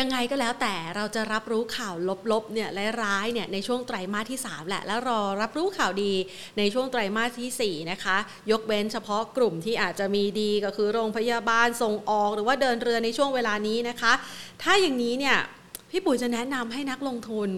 [0.00, 1.94] ยังไงก็แล้วแต่เราจะรับรู้ข่าว
[2.32, 2.68] ลบๆเนี่ย
[3.02, 6.12] ร้ายๆเนี่ยในช่วงไตรมาสที่ 3 แหละ แล้วรอรับรู้ข่าวดี
[6.58, 8.16] ในช่วงไตรมาสที่ 4 นะคะ
[8.50, 14.12] ยกเว้นเฉพาะกลุ่มที่อาจจะมีดีก็คือโรงพยาบาลส่งออก หรือว่าเดินเรือในช่วงเวลานี้นะคะ
[14.62, 15.36] ถ้าอย่างนี้เนี่ย
[15.90, 17.50] พี่ปุ๋ยจะแนะนำให้นักลงทุน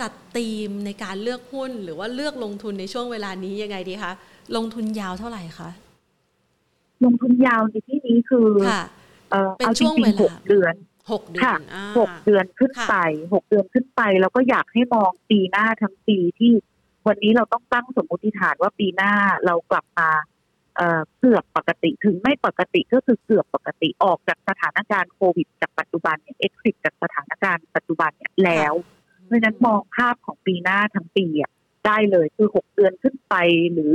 [0.00, 4.12] จัดธีมในการเลือกหุ้น หรือว่าเลือกลงทุนในช่วงเวลานี้ยังไงดีคะ
[4.56, 5.70] ลงทุนยาวเท่าไหร่คะ
[7.04, 8.48] ลงทุนยาวในที่นี้คือ
[9.58, 10.74] เป็นช่วงเวลาหกเดือน
[11.10, 11.60] หกเดือน
[11.98, 12.94] หกเดือนขึ้นไป
[13.32, 16.52] หกเดือนขึ้นไป แล้วก็อยากให้มองปีหน้าทั้งปีที่
[17.06, 19.12] วันนี้เราต้องตั้งสมมติฐานว่าปีหน้า
[19.46, 20.10] เรากลับมา
[21.18, 28.74] เกือบปกติถึงไม่ปกติก็คือเกือบปกติออกจากสถานการณ์โควิดจากปัจจุบันเนี่ยเอ็กซิสจากสถานการณ์ปัจจุบันเนี่ยแล้ว
[29.26, 31.50] เพราะฉะนั้นมองภาพของปีหน้าทั้งปีอะ
[31.86, 33.34] ได้เลยคือหกเดือนขึ้นไป
[33.72, 33.94] หรือ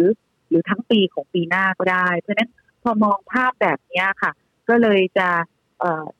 [0.49, 2.49] หรือทั้งปีของปีหน้าก็ได้ เพราะฉะนั้น
[2.83, 4.31] พอมองภาพแบบนี้ค่ะ
[4.69, 5.27] ก็เลยจะ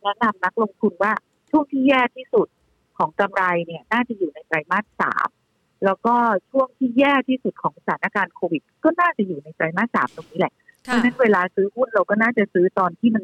[0.01, 1.13] แนะนำนักลงทุนว่า
[1.49, 2.47] ช่วงที่แย่ที่สุด
[2.97, 5.27] ของกำไรเนี่ยน่าจะอยู่ในไตรมาสสาม
[5.85, 6.15] แล้วก็
[6.51, 10.53] ช่วงที่แย่ที่สุดของสถานการณ์โควิด ก็น่าจะอยู่ในไตรมาสสามตรงนี้แหละ
[10.83, 13.23] เพราะฉะนั้นเวลาซื้อหุ้นเราก็น่าจะซื้อตอนที่มัน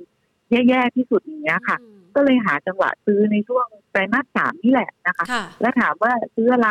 [0.51, 1.77] แย่ๆที่สุดอย่างเงี้ยค่ะ
[2.15, 5.25] ก็เลยหาจังหวะซื้อในช่วงไตรมาสสามนี่แหละนะคะ
[5.61, 6.69] แล้วถามว่าซื้ออะไร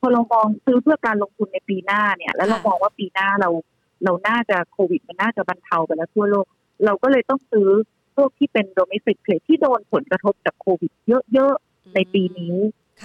[0.00, 3.50] พอเรามองซื้อเพื่อการลงทุนในปีหน้าเนี่ย แล้วเรามองว่าปีหน้าเรา
[4.04, 6.46] เราน่าจะโควิดมันน่าจะบรรเทาไปแล้วทั่วโลก
[6.84, 7.68] เราก็เลยต้องซื้อ
[8.16, 10.92] พวกที่เป็นโดเมสิกเพลที่โดนผลกระทบจากโควิด
[11.32, 12.56] เยอะๆ ในปีนี้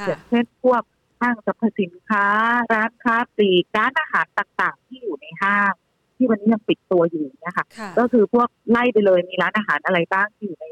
[0.08, 0.82] อย่างเช่นพวก
[1.22, 2.26] ห้างสรรพสินค้า
[2.74, 5.74] ร้านค้าปลีกร้านอาหารต่างๆ ที่อยู่ในห้าง
[6.16, 7.66] ที่วันนี้ยังปิดตัวอยู่นะคะ
[8.00, 10.68] ก็คือพวกไล่ไปเลยมีร้านอาหารอะไรบ้างที่อยู่ใน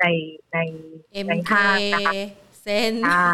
[0.00, 0.06] ใน
[0.52, 0.58] ใน
[1.28, 2.12] ในห้างนะคะ
[2.62, 3.30] เซนใช่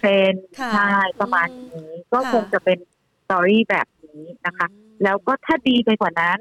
[0.00, 0.34] เซน
[0.72, 2.78] ใช่ประมาณนี้ก็คงจะเป็น
[3.24, 4.66] สตอรี่แบบนี้นะคะ
[5.04, 6.38] แล้วก็ถ้าดีไปกว่านั้น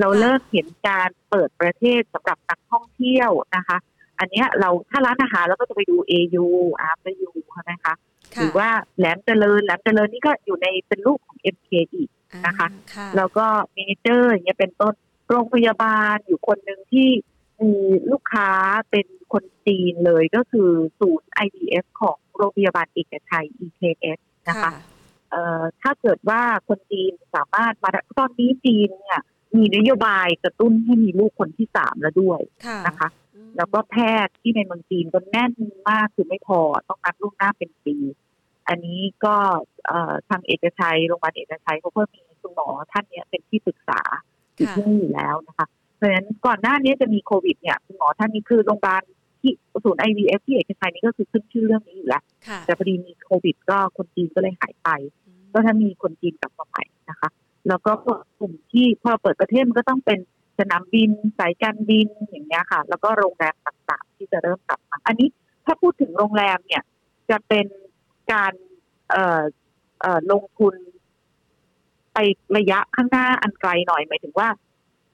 [0.00, 3.78] เราเริ่มเห็นการเปิดประเทศสำหรับนักท่องเที่ยวนะคะ
[4.18, 6.46] อันนี้เราถ้าร้านอาหารเราก็จะไปดู AU
[6.80, 7.94] อาร์ยูใช่ไหมคะ
[8.36, 8.68] หรือว่า
[8.98, 12.10] แหลมเจริญแหลมเจริญนี่ก็อยู่ในเป็นลูกของ MK อีก
[12.46, 12.68] นะคะ
[13.16, 14.94] แล้วก็มินิเจอร์อย่างเงี้ยเป็นต้น
[15.28, 17.08] โรงพยาบาลอยู่คนหนึ่งที่
[17.60, 17.72] มี
[18.12, 18.50] ลูกค้า
[18.90, 20.70] เป็นคนจีนเลยก็คือ
[21.00, 24.18] ศูนย์ IVF ของโรงพยาบาลเอกชัย EKS
[24.48, 24.70] นะคะ
[25.30, 29.20] เอ่อถ้าเกิดว่าคนจีนสามารถมาตอนนี้จีนเนี่ย
[29.56, 32.40] มีนโยบายกระตุ้นให้มีลูกคนที่สามแล้วด้วย
[32.86, 33.08] นะคะ
[33.56, 33.96] แล้วก็แพ
[34.26, 35.52] ทย์ที่ในเมืองจีนก็แน่น
[35.88, 37.96] มากคือไม่พอต้องนัดลูกหน้าเป็นปี
[38.68, 39.34] อันนี้ก็
[40.28, 44.00] ทางเอกชัยโรงพยาบาลเอกชัยเขาเพิ่มมีคุณหมอท่านนี้เป็นที่ปรึกษา
[44.56, 49.02] อยู่ที่นี่อยู่แล้วนะคะเพราะฉะนั้นก่อนหน้านี้จะมีโควิดเนี่ยคุณหมอท่านนี้คือโรงพยาบาล
[49.40, 49.52] ที่
[49.84, 52.22] ศูนย์ไอวีเอฟที่เอกชัยนี่ก็คือขึ้นชื่อเรื่องนี้อยู่แล้ว
[52.66, 54.88] แต่พอดีมีโควิด ก็คนจีนก็เลยหายไป
[55.52, 57.28] ก็ถ้ามีคนจีนกลับมาใหม่นะคะ
[57.68, 57.92] แล้วก็
[58.38, 60.18] กลุ่มที่พอเปิดประเทศมันก็ต้องเป็น
[60.58, 65.28] สนามบินสายการบินอย่างเงี้ยค่ะ แล้วก็โรงแรมต่างๆ ที่จะเริ่มกลับมา อันนี้
[65.64, 66.82] ถ้าพูดถึงโรงแรมเนี่ย
[67.30, 67.66] จะเป็น
[68.32, 68.52] การ
[69.10, 69.42] เอ่อ
[70.00, 70.74] เอ่อลงทุน
[72.12, 72.18] ไป
[72.56, 74.48] ระยะข้างหน้าอันไกลหน่อยหมายถึงว่า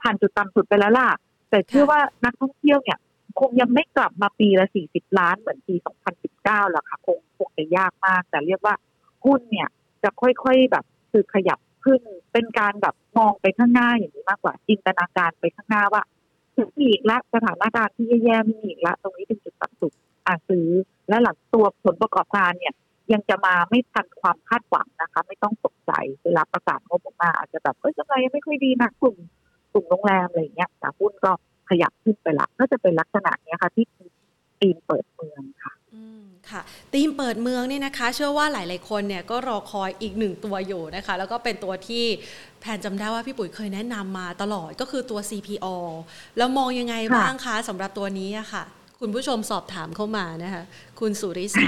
[0.01, 1.09] ผ่านจุดต่ำสุดไปแล้วล่ะ
[1.51, 2.99] แต่เชื่อว่านักท่องเที่ยวเนี่ย
[3.41, 8.75] คงยังไม่กลับมาปีละสี่สิบล้านเหมือนปีสองพันสิบเก้าหรอกค่ะ คงคงจะยากมาก แต่เรียกว่า
[9.25, 9.69] หุ้นเนี่ย
[10.03, 12.01] จะค่อยๆแบบคือขยับ ขึ้น
[12.33, 16.03] เป็นการแบบมองไปข้างหน้าอย่างนี้มากกว่าจินตนาการไปข้างหน้าว่า
[16.57, 19.93] ถึงอีกละสถานการณ์ที่แย่ๆมีอีกละ ตรงนี้เป็นจุดต่ำสุด
[20.27, 20.69] อาซื้อ
[21.09, 22.75] และหลังตัวผลประกอบการเนี่ย
[23.13, 25.93] ยังจะมาไม่ทันความคาดหวังนะคะ ไม่ต้องตกใจ
[26.25, 29.17] เวลาประกาศงบออกมาอาจจะแบบเอ้ยกำไรไม่ค่อยดีนะกลุ่ม
[29.73, 31.33] กลุ่มโรงแรมอะไรเงี้ยแต่หุ้นก็
[31.69, 33.87] ขยับขึ้นไปละก็จะเป็นลักษณะเนี้ยค่ะ ที่
[34.61, 35.73] ตีนเปิดเมืองค่ะ
[36.51, 36.63] ค่ะ
[36.93, 42.05] ทีมเปิดเมืองเนี่ยนะคะ เชื่อว่าหลาย ๆ คนเนี่ยก็รอคอยอีกหนึ่งตัวอยู่นะคะ แล้วก็เป็นตัวที่
[42.61, 45.67] แพนจำได้ว่าพี่ปุ๋ยเคยแนะนำมาตลอดก็คือตัว CPO
[46.37, 48.65] แล้วมองยังไงบ้างคะสำหรับตัวนี้อะค่ะ
[49.01, 50.63] คุณผู้ชมสอบถามเข้ามานะคะ
[51.01, 51.67] คุณสุริสา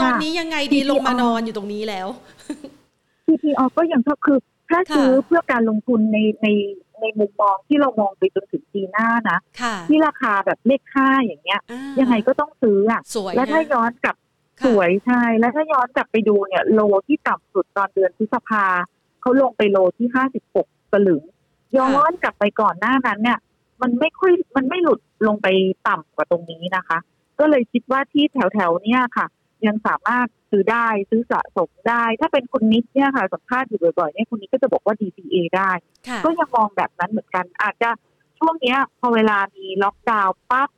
[0.00, 2.08] ตอนนี้ยังไงดีลงมานอนอยู่ตรงนี้แล้ว
[3.26, 4.38] CPO ก็ยังคือ
[4.70, 6.46] ถ้าซื้อเพื่อการลงทุนในใน
[7.00, 9.38] ในมุมมองที่เรามองไปจนถึงปีหน้านะ
[9.88, 11.60] ที่ราคาแบบเลขค่าอย่างเงี้ย
[12.00, 13.00] ยังไงก็ต้องซื้ออะ
[13.36, 14.16] แล้วถ้าย้อนกลับ
[14.66, 18.64] สวยใช่ แล้วถ้าย้อนกลับไปดูเนี่ย โลที่ต่ำสุดตอนเดือนพฤษภา
[19.20, 21.22] เขาลงไป low ที่ห้าสิบหกสลึง
[21.78, 23.38] ย้อนกลับไปก่อนหน้านั้นเนี่ย
[23.82, 25.46] มันไม่ค่อยมันไม่หลุดลงไป
[25.88, 26.98] ต่ำกว่าตรงนี้นะคะ
[27.38, 29.26] ก็เลยคิดว่าที่แถวๆเนี้ยค่ะ
[29.66, 35.70] ยังสามารถซื้อได้ซื้อสะสมได้ ถ้าเป็นคุณนิดเนี่ยค่ะสัมภาษณ์อยู่บ่อยๆเนี่ยคุณนิดก็จะบอกว่า DCA ได้
[36.24, 37.90] ก็ยังมองแบบนั้นเหมือนกัน อาจจะ
[38.38, 40.68] ช่วงเนี้ย พอเวลามีล็อกดาวน์ปั๊บ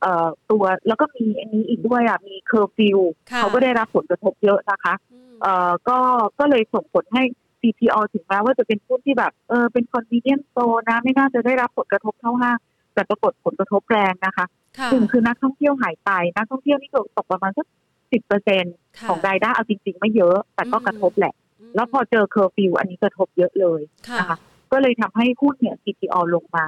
[0.00, 2.98] เอ่อตัวแล้วก็มีอันนี้อีกด้วยอะมีเคอร์ฟิว
[3.36, 4.94] เขาก็ได้รับผลกระทบเยอะนะคะ
[5.42, 5.98] เอ่อก็
[6.38, 7.22] ก็เลยส่งผลให้
[7.60, 12.58] CPO ถึงแม้ว่าจะเป็นหุ้นที่แบบเออเป็น convenience store นะ ไม่น่าจะได้รับผลกระทบเท่าห้าง
[12.94, 14.46] แต่ปรากฏผลกระทบแรงนะคะ
[14.92, 17.66] หนึ่งคือนักท่องเที่ยวหายไป นักท่องเที่ยวนี่ตกประมาณสัก
[18.12, 18.64] สิบเปอร์เซ็น
[19.08, 21.34] ของรายได้เอาจริง ๆ ไม่เยอะ แต่ก็กระทบแหละ
[21.74, 23.80] แล้วพอเจอเคอร์ฟิวอันนี้กระทบเยอะเลย
[24.18, 24.38] นะคะ
[24.72, 26.66] ก็เลยทำให้หุ้นเนี่ย CPALL ลงมา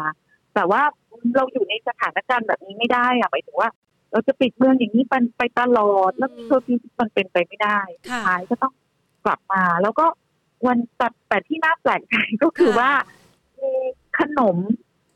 [0.55, 0.83] แต่ว่า
[1.37, 3.71] เราอยู่ในสถานการณ์แบบนี้ไม่ได้อะหมายถึงว่า
[4.13, 8.75] เราจะปิดเมืองอย่างนี้ไปไปตลอด แล้วเคอร์ฟิวมันเป็นไปไม่ได้สุดท้ายก็ต้อง
[9.25, 10.07] กลับมา แล้วก็
[10.67, 12.91] วันแต่แต่ที่น่าแปลกใจก็คือว่า
[13.59, 13.71] มี
[14.19, 14.57] ขนม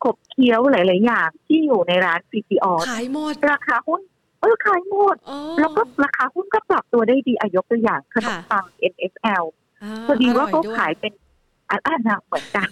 [0.04, 4.00] ขบเคี้ยวหลาย ๆ อย่างที่อยู่ในร้าน CPO ขายหมดราคาหุ้น
[4.42, 5.16] เออขายหมด
[5.60, 9.44] แล้วก็ราคาหุ้นก็ปรับตัวได้ดีอายกตัวอย่างขนมปัง NFL
[10.06, 11.12] พอดีว่าเขาขายเป็น
[11.70, 12.68] อันอันเหมือนกัน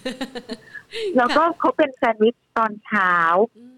[1.17, 3.13] แล้วก็เขาเป็นแซนด์วิชตอนเช้า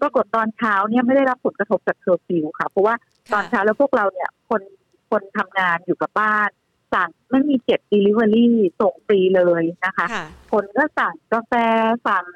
[0.00, 2.94] ปรากฏตอนเช้าเนี่ยไม่ได้รับผลกระทบจากเคอร์ฟิวค่ะ เพราะว่า
[3.32, 4.62] ตอนเช้าแล้วพวกเราเนี่ยคน
[5.10, 6.50] คนทำงานอยู่กับบ้าน
[6.94, 8.48] สั่งไม่มีเจ็ด delivery
[8.80, 10.06] ส่งฟรีเลยนะคะ
[10.52, 11.52] คนก็สั่งกาแฟ
[12.06, 12.26] สั่ง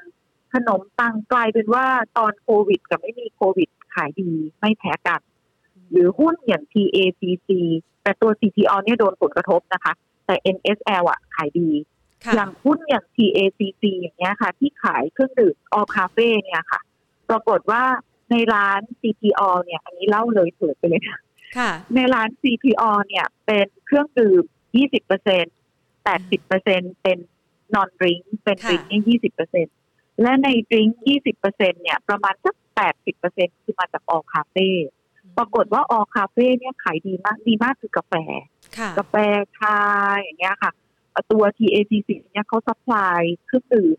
[0.53, 1.85] ขนมปังกลายเป็นว่า
[2.17, 5.21] ตอนโควิดกับไม่มีโควิดขายดีไม่แพ้กัน
[5.91, 7.49] หรือหุ้นอย่าง TACC
[8.03, 9.93] แต่ตัว CPO เนี่ยโดนผลกระทบนะคะ
[10.25, 11.69] แต่ NSL อะขายดี
[12.35, 16.81] อย่างหุ้นอย่าง TACC อย่างเงี้ยค่ะ ที่ขายเครื่องดื่ม All Cafe เนี่ยค่ะ
[17.29, 17.83] ปรากฏว่า
[18.31, 21.19] ในร้าน CPO เนี่ย อันนี้เล่าเลยเถิดไปเลยนะ
[21.95, 24.43] ในร้าน CPO เนี่ย เป็นเครื่องดื่ม
[24.77, 25.55] 20เปอร์เซ็นต์
[25.99, 27.17] 80เปอร์เซ็นเป็น
[27.75, 29.75] non drink เป็น drink นี่20เปอร์เซ็นต์
[30.21, 32.55] และใน drink 20เปอร์เซ็นเนี่ย ประมาณสัก
[32.87, 34.69] 80เปอร์เซ็นคือมาจาก All Café
[35.39, 38.13] ปรากฏว่า All Café เนี่ยขายดีมากดีมากคือกาแฟ
[38.97, 39.15] กาแฟ
[39.57, 39.77] ชา
[40.19, 40.71] อย่างเงี้ยค่ะ
[41.31, 43.97] ตัว TACC เนี่ยเขา supply เครื่องดื่ม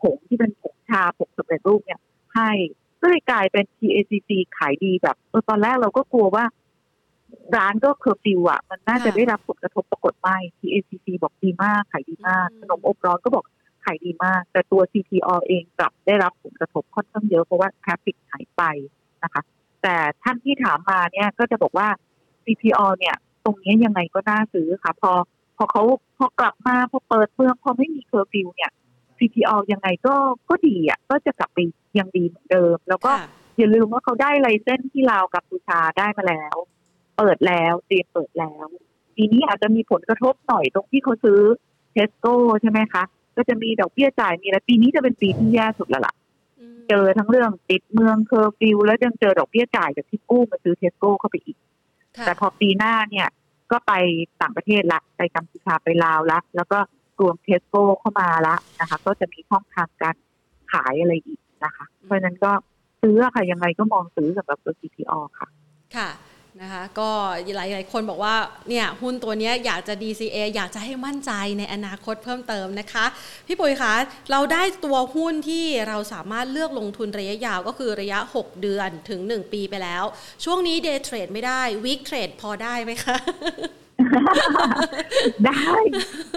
[0.00, 2.00] ผงที่เป็นผงชาผงสำเร็จรูปเนี่ย
[2.34, 2.50] ให้
[3.00, 5.16] ก็เลยกลายเป็น TACC ขายดีแบบ
[5.48, 6.44] ตอนแรกเราก็กลัวว่า
[7.56, 13.44] ร้านก็เคอร์ฟิวอะ มันน่าจะได้รับผลกระทบปรากฏไม่ TACC บอกดีมาก ขายดีมากขนมอบร้อนก็บอก
[13.84, 18.62] ขายดีมาก แต่ตัว CPALL เองกลับได้รับผลกระทบค่อนข้างเยอะเพราะว่า traffic หายไป
[19.24, 19.42] นะคะ
[19.84, 21.88] แต่ท่านที่ถามมาเนี่ยก็จะบอกว่า
[22.44, 25.12] CPO เนี่ย ตรงนี้ยังไงก็น่าซื้อค่ะ พอ
[25.56, 25.82] พอเขา
[26.18, 28.70] พอกลับมาพอเปิดเมืองพอไม่มีเคอร์ฟิวเนี่ย
[29.18, 30.14] CPALL ยังไงก็
[30.48, 31.58] ก็ดีอะก็จะกลับไป
[31.98, 33.12] ยังดีเหมือนเดิม แล้วก็
[33.58, 36.54] อย่าลืมว่าเขาได้ license ที่ลาวกับกัมพูชาได้มาแล้ว
[37.16, 38.66] เปิดแล้วเตรียมเปิดแล้ว
[39.16, 41.40] ทีนี้อาจจะมีผลกระทบหน่อยตรงที่เขาซื้อ
[41.92, 43.02] เทสโก้ใช่ไหมคะ
[43.36, 46.14] ก็จะมีดอกเบี้ยจ่ายมีอะไรปีนี้จะเป็นปีที่แย่สุดแล้วล่ะ
[46.88, 51.56] เจอทั้งเรื่องปิดเมืองเคอร์ฟิวแล้วยังเจอดอกเบี้ยจ่ายจากที่กู้มาซื้อเทสโก้เข้าไปอีก
[52.26, 53.28] แต่พอปีหน้าเนี่ย
[53.72, 53.92] ก็ไป
[54.42, 56.78] ต่างประเทศละ ไปกัมพูชาไปลาวละ แล้วก็
[57.20, 60.16] รวมเทสโก้เข้ามาละนะคะ ก็จะมีช่องทางการ
[60.72, 62.52] ขายอะไรอีกนะคะ เพราะฉะนั้นก็
[63.02, 65.48] ซื้อค่ะยังไงก็มองซื้อสำหรับตัว CPO ค่ะ
[65.96, 66.08] ค่ะ
[66.62, 67.10] นะคะก็
[67.56, 68.34] หลายหลายคนบอกว่า
[68.68, 73.04] เนี่ยหุ้นตัวนี้อยากจะ DCA อยากจะให้มั่นใจในอนาคตเพิ่มเติมนะคะ
[73.46, 73.94] พี่ปุ๋ยคะ
[74.30, 80.04] เราได้ตัวหุ้นที่เราสามารถเลือกลงทุนระยะยาวก็คือระยะ 6 เดือนถึง 1 ปีไปแล้ว
[80.44, 83.16] ช่วงนี้ Day Trade ไม่ได้ Week Trade พอได้ไหมคะ
[85.46, 85.70] ได้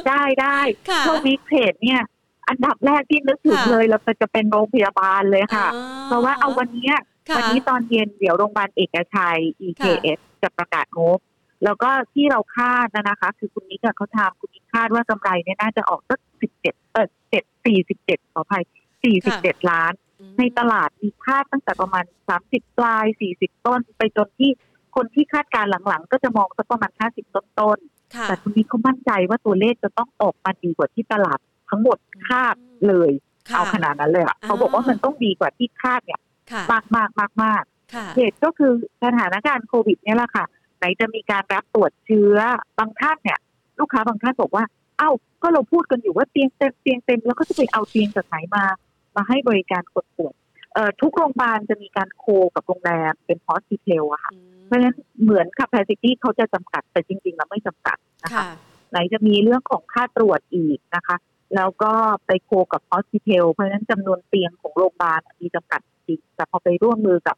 [0.08, 0.60] ได้ได้
[1.02, 2.02] เพราะ Week Trade เนี่ย
[2.50, 5.68] อันดับแรกที่นึกถึงเลยเราจะเป็นโรงพยาบาลเลยค่ะ
[6.06, 6.92] เพราะว่าเอาวันนี้
[7.36, 11.20] วันนี้ตอนเย็นเดี๋ยวโรงพยาบาลเอกชัย EKS จะประกาศงบ
[11.64, 18.64] แล้วก็ที่เราคาดนะคะ คือคุณนิกเขาทำคุณนิกคาดว่ากำไรเนี่ยน่าจะออกสักสิบเจ็ดเออเจ็ดสี่สิบเจ็ดขออภัย
[19.04, 19.94] สี่สิบเจ็ดล้าน
[20.38, 24.52] ในตลาดมีคาดตั้งแต่ประมาณสามสิบปลายสี่สิบต้น ไปจนที่
[24.96, 31.98] คนที่คาดการหลังๆ ก็จะมองสักประมาณห้าสิบต้นๆแต่คุณนิกเขามั่นใจว่าตัวเลขจะต้องออกมาดีกว่าที่ตลาดทั้งหมด
[32.28, 32.56] คาด
[32.88, 33.12] เลย
[33.56, 36.20] เอาขนาดนั้นเลยอะเขาบอกว่ามันต้องดีกว่าที่คาดเนี่ย
[36.72, 37.64] มากมากมากมาก
[38.16, 38.72] เหตุก็คือ
[39.04, 40.46] สถานการณ์โควิดเนี่ยแหละค่ะ
[40.78, 42.38] ไหนจะมีการรับตรวจเชื้อ
[42.80, 43.40] บางท่านเนี่ย
[43.80, 44.66] ลูกค้าบางท่านบอกว่า
[44.98, 45.10] เอ้า
[45.42, 48.64] ก็เราพูดกันอยู่ว่าเตียงเต็มเตียงเต็มแล้วก็จะไปเอาเตียงจากไหนมา
[49.16, 50.34] มาให้บริการกดตรวจ
[50.74, 52.26] เอ่อทุกโรงพยาบาลจะมีการโค
[52.56, 54.32] กับโรงแรมเป็นฮอสพิทอลอะค่ะ
[54.66, 58.46] เพราะฉะนั้นเหมือน capacity เขาจะจำกัดแต่จริง ๆ แล้วไม่จำกัดนะคะ
[58.92, 61.18] ไหนจะมีเรื่องของค่าตรวจอีกนะคะ
[61.56, 61.92] แล้วก็
[62.26, 67.38] ไปโคกับฮอสพิทอลเพราะฉะนั้นจำนวนเตียงของโรงพยาบาลมีจำกัดจริงแต่พอไปร่วมมือกับ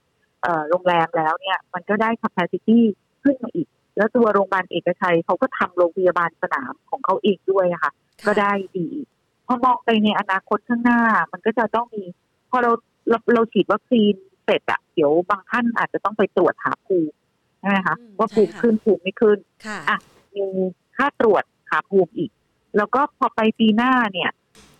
[0.69, 2.79] โรงแรมแล้วเนี่ย มันก็ได้ capacity
[3.23, 7.91] ขึ้นมาอีก แล้วตัวโรงพยาบาลเอกชัยเขาก็ทำโรงพยาบาลสนามของเขาเองด้วยค่ะ
[8.27, 8.87] ก็ได้ดี
[9.45, 11.01] พอมองไปในอนาคตข้างหน้า
[11.31, 12.03] มันก็จะต้องมี
[12.49, 12.71] พอเรา
[13.09, 14.13] เราเราฉีดวัคซีน
[14.45, 17.15] เสร็จอะเดี๋ยวบางท่านอาจจะต้องไปตรวจหาภูมิ
[17.59, 19.37] ใช่ไหมคะว่าภูมิขึ้นภูมิไม่ขึ้น
[19.89, 19.97] อะ
[20.35, 20.45] มี
[20.95, 22.31] ค่าตรวจหาภูมิอีก
[22.77, 24.31] แล้วก็พอไปปีหน้าเนี่ย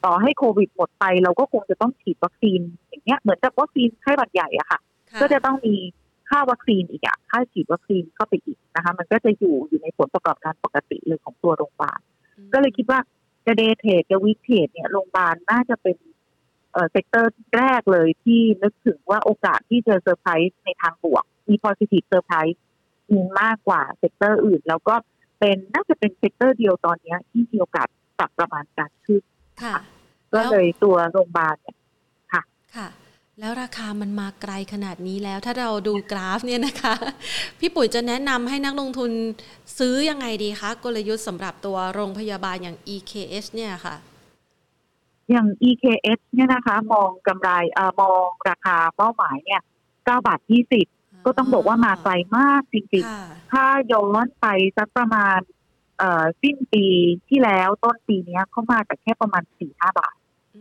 [0.06, 2.60] ต่อให้โควิดหมดไป เราก็คงจะต้องฉีดวัคซีน
[2.90, 4.80] อย่างเงี้ยเหมือนกับวัคซีนไข้หวัดใหญ่อะค่ะ
[5.22, 5.76] ก็จะต้องมี
[6.30, 12.00] ค่าวัคซีนอีกอะค่าฉีดวัคซีนเข้าไปอีกนะคะ มันก็จะอยู่อยู่ในผลประกอบการปกติเลยของตัวโรงพยาบาล
[12.54, 13.00] ก็เลยคิดว่า
[13.46, 15.98] จะ day trade จะ week trade เนี่ยโรงพยาบาลน่าจะเป็น
[16.72, 22.62] เอ่อ sector แรกเลยที่นึกถึงว่าโอกาสที่จะเซอร์ไพรส์ในทางบวก มี positive เซอร์ไพรส์
[23.12, 24.96] มีมากกว่า sector อื่น แล้วก็
[25.40, 27.88] เป็นน่าจะเป็น sector เดียวตอนนี้ที่มีโอกาส
[28.20, 29.22] ปรับประมาณการขึ้น
[29.64, 29.76] ค่ะ
[30.34, 31.78] ก็เลยตัวโรงพยาบาลเนี่ย
[32.34, 32.42] ค่ะ
[32.76, 32.88] ค่ะ
[33.40, 36.94] แล้วราคามันมาไกลขนาดนี้แล้ว ถ้าเราดูกราฟเนี่ยนะคะ
[37.60, 39.12] พี่ปุ๋ยจะแนะนำให้นักลงทุน
[39.78, 43.96] ซื้อยังไงดีคะกลยุทธ์สำหรับตัวโรงพยาบาลอย่าง EKS เนี่ยค่ะ
[45.30, 49.62] อย่าง EKS เนี่ยนะคะ มองกำไรเอ่อมองราคาเป้าหมายเนี่ย
[49.94, 50.40] 9บาท
[50.76, 53.63] 20 ก็ต้องบอกว่ามาไกลมากจริงๆ ถ้า
[53.93, 54.47] ย้อนไป
[54.78, 55.39] สักประมาณ
[55.97, 56.86] เอ่อสิ้นปี
[57.30, 60.15] ที่แล้วต้นปีนี้เขามาแต่แค่ประมาณสี่ห้าบาท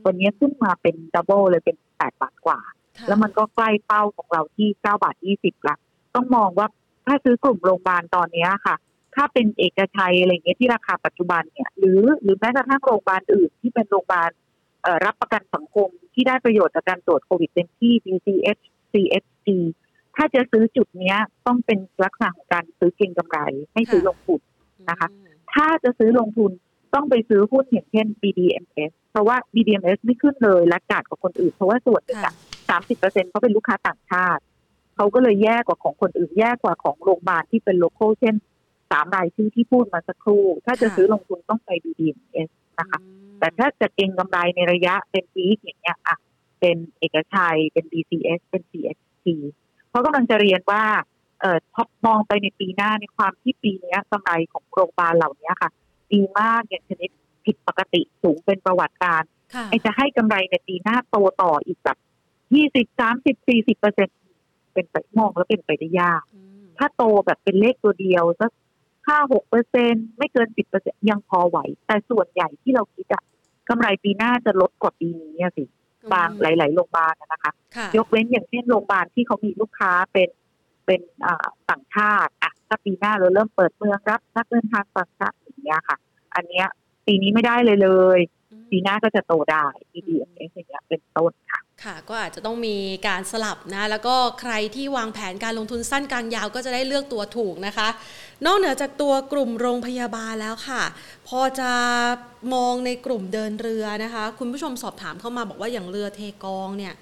[0.06, 2.61] วันนี้ขึ้นมาเป็น double เลยเป็นแปดบาทกว่า
[3.06, 5.76] แล้วมันก็ใกล้เป้าของเราที่เก้าบาทยี่สิบละ
[6.14, 6.66] ต้องมองว่า
[7.06, 8.76] ถ้าซื้อกลุ่มโรงพยาบาลตอนนี้ค่ะ
[9.14, 14.30] ถ้าเป็นเอกชัยอะไรเงี้ยที่ราคาปัจจุบันเนี่ย หรือหรือแม้กระทั่งโรงพยาบาลอื่นที่เป็นโรงพยาบาล
[15.04, 19.46] รับประกันสังคมที่ได้ประโยชน์จากการตรวจโควิดเต็มที่ BCH CHC
[20.18, 21.14] ถ้าจะซื้อจุดนี้
[21.46, 23.38] ต้องเป็นลักษณะของการซื้อเก็งกำไร
[23.74, 24.40] ไม่ซื้อลงทุน
[24.90, 25.08] นะคะ
[25.54, 26.50] ถ้าจะซื้อลงทุน
[26.94, 32.20] ต้องไปซื้อหุ้นอย่างเช่น BDMs เพราะว่า BDMs ไม่ขึ้นเลยและกาดกว่าคนอื่น เพราะว่าส่วนหนึ่ง
[32.68, 34.42] สามสิบเปอร์เซ็นเขาเป็นลูกค้าต่างชาติ
[34.96, 38.34] เขาก็เลยแย่กว่าของคนอื่น แย่กว่าของโรงพยาบาลที่เป็นโลเคอลเช่น
[38.90, 43.00] สามรายชื่อที่พูดมาสักครู่ ถ้าจะซื้อลงทุนต้องไป BDMs นะคะ
[43.38, 46.16] แต่ถ้าจะเก็งกำไรในระยะเป็นปีอย่างเงี้ยอะ
[46.60, 49.26] เป็นเอกชัยเป็น BCS เป็น CXT
[49.99, 50.84] เขากำลังจะเรียนว่า
[51.40, 55.70] เอ่อท็อปมองไปในปีหน้าในความที่ปีนี้กำไรของโรงพยาบาลเหล่านี้ค่ะ
[56.12, 57.11] ดีมากอย่างชนิด
[57.44, 59.22] ผิดปกติสูงเป็นประวัติการ
[59.70, 61.99] ไอจะให้กำไรในปีหน้าโตต่ออีกแบบ
[62.55, 64.09] ยี่สิบสามสิบสี่สิบเปอร์เซ็น
[64.72, 66.22] เป็นไปมองแล้วเป็นไปได้ยาก
[66.78, 68.51] ถ้าโตแบบเป็นเลขตัวเดียวสัก
[69.09, 73.22] ห้าหกเปอร์เซ็นไม่เกินสิบเปอร์เซ็นยังพอไหว แต่ส่วนใหญ่ที่เราคิดอะ
[73.68, 75.64] กำไรปีหน้าจะลดกว่าปีนี้สิ
[76.14, 77.52] บางหลาย ๆ โรงพยาบาลนะคะ
[77.96, 80.28] ยกเว้นอย่างเช่นโรงพยาบาลที่เขามีลูกค้าเป็น
[80.86, 81.00] เป็น
[81.70, 85.96] ต่างชาติอะถ้าปีหน้าเราเริ่มเปิดเมืองรับนักเดินทางต่างชาติอย่างเงี้ยค่ะ
[86.34, 86.66] อันเนี้ย
[87.06, 88.20] ปีนี้ไม่ได้เลยเลย
[88.70, 92.76] ปีหน้าก็จะโตได้ EDMS อย่างเงี้ยเป็นต้นค่ะ ค่ะก็อาจจะต้องมี
[93.09, 97.89] การสลับนะแล้วก็ใครที่วางแผนการลงทุนสั้นกลางยาวก็จะได้เลือกตัวถูกนะคะ
[98.47, 100.83] นอกเหนือจากตัวกลุ่มโรงพยาบาลแล้วค่ะ
[101.29, 101.70] พอจะ
[102.55, 106.95] มองในกลุ่มเดินเรือนะคะ คุณผู้ชมสอบถามเข้ามาบอกว่าอย่างเรือเทกองเนี่ย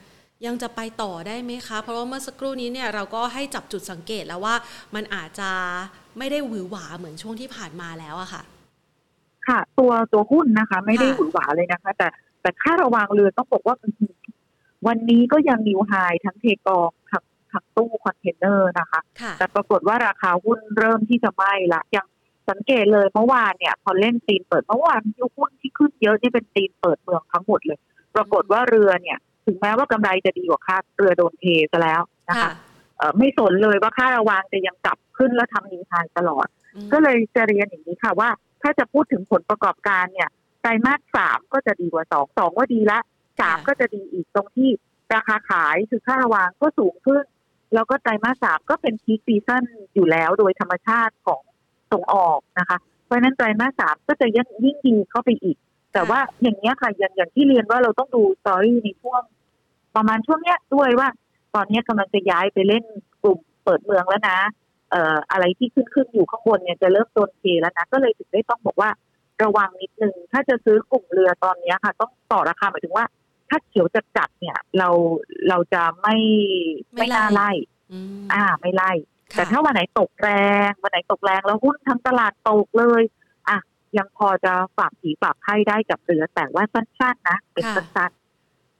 [0.47, 4.55] ยังจะไปต่อได้ไหมคะ เพราะว่าเมื่อสักครู่นี้เนี่ยเราก็ให้จับจุดสังเกตแล้วว่า
[4.95, 5.51] มันอาจจะ
[6.18, 8.43] ไม่ได้หวือหวาเหมือนช่วงที่ผ่านมาแล้วอะค่ะ
[9.47, 12.09] ค่ะ ตัวตัวหุ้นนะคะ ไม่ได้หวือหวาเลยนะคะ แต่
[12.43, 13.77] แต่ค่าระวังเรือต้องบอกว่า
[14.87, 15.93] วันนี้ก็ยังนิวไฮ
[16.24, 19.01] ทั้งเทกองทั้งทั้งตู้คอนเทนเนอร์นะคะ
[19.39, 22.07] แต่ปรากฏว่าราคาหุ้นเริ่มที่จะไม่ละยัง
[22.51, 27.78] สังเกตเลยเมื่อวานเนี่ย พอเล่นตีนเปิดเมื่อวานยุหุ้นที่ขึ้นเยอะนี่เป็นตีนเปิดเมืองทั้งหมดเลย
[28.14, 32.51] ปรากฏว่าเรือเนี่ย ถึงแม้ว่ากำไรจะดีกว่าค่าเรือโดนเทซะแล้วนะคะ
[33.18, 36.47] ไม่สนเลยว่าค่าระวางจะยังกลับขึ้นแล้วทำ new high ตลอด
[36.93, 38.30] ก็เลยจะเรียนอย่างนี้ค่ะว่า
[38.62, 40.28] ถ้าจะพูดถึงผลประกอบการเนี่ย
[40.62, 42.99] ไตรมาสสามก็จะดีกว่าสองสองว่าดีละ
[43.41, 44.70] สามก็จะดีอีกตรงที่
[45.14, 47.24] ราคาขายคือค่าระวางก็สูงขึ้น
[47.74, 49.64] แล้วก็ไตรมาสสามก็เป็นพีคซีซั่น
[49.95, 51.43] อยู่แล้วโดยธรรมชาติของ
[51.93, 55.57] ส่งออกนะคะ เพราะนั้นไตรมาสสามก็จะยิ่งยิ่งดีเข้าไปอีก
[55.93, 59.22] แต่ว่าอย่างนี้ค่ะอย่างอย่างที่เรียนว่าเราต้องดูสตอรี่ในช่วง
[59.97, 61.09] ประมาณช่วงเนี้ยด้วยว่า
[61.55, 62.84] ตอนนี้กำลังจะย้ายไปเล่น
[63.22, 64.39] กลุ่มเปิดเมืองแล้วนะ
[64.91, 68.91] เอ่ออะไรที่ขึ้นขึ้นอยู่ข้างบนเนี่ยจะเริ่มโดนเทแล้วนะก็เลยถึงได้ต้องบอกว่า
[69.43, 73.07] ระวังนิดนึงถ้าจะซื้อกลุ่มเรือตอนนี้ค่ะ ต้องต่อราคาหมายถึงว่า
[73.49, 74.88] ถ้าเขียวจะจัดเนี่ย เรา
[75.49, 76.16] เราจะไม่
[76.94, 77.51] ไม่น่าไล่
[78.32, 78.92] อ่า ไม่ไล่
[79.34, 80.30] แต่ถ้าวันไหนตกแร
[80.68, 83.03] งวันไหนตกแรงแล้วหุ้นทั้งตลาดตกเลย
[83.49, 83.59] อะ
[83.99, 88.12] ยังพอจะฝากผีฝากไพ่ได้กับเรือแต่ว่าสั้นๆนะเป็นสั้น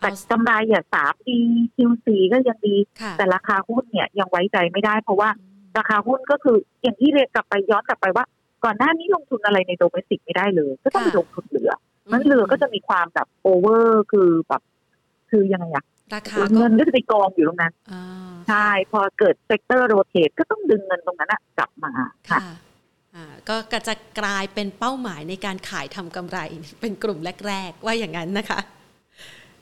[0.01, 1.39] แต่กำไรอย่าสามดี
[1.75, 2.77] คิวสีก็ยังดี
[3.17, 5.31] แต่ราคาหุ้นเนี่ยยังไว้ใจไม่ได้ เพราะว่า
[5.79, 8.25] ราคาหุ้นก็คืออย่างที่เรียนกลับไปย้อนกลับไปว่า
[8.65, 11.73] ก่อนหน้านี้ลงทุนอะไรใน domestic ไม่ได้เลย ก็ต้องไปลงทุนเรือ
[12.13, 14.63] มันเรือก็จะมีความแบบ over คือแบบ
[15.31, 15.85] คือยังไงอะ
[16.15, 17.73] ราคาเงินก็จะไปกองอยู่ตรงนั้น
[18.49, 21.93] ใช่ พอเกิด sector rotate ก็ต้องดึงเงินตรงนั้นกลับมา
[22.31, 22.41] ค่ะ
[23.49, 26.39] ก็จะกลายเป็นเป้าหมายในการขายทำกำไร
[26.81, 28.61] เป็นกลุ่มแรก ๆ ว่าอย่างนั้นนะคะ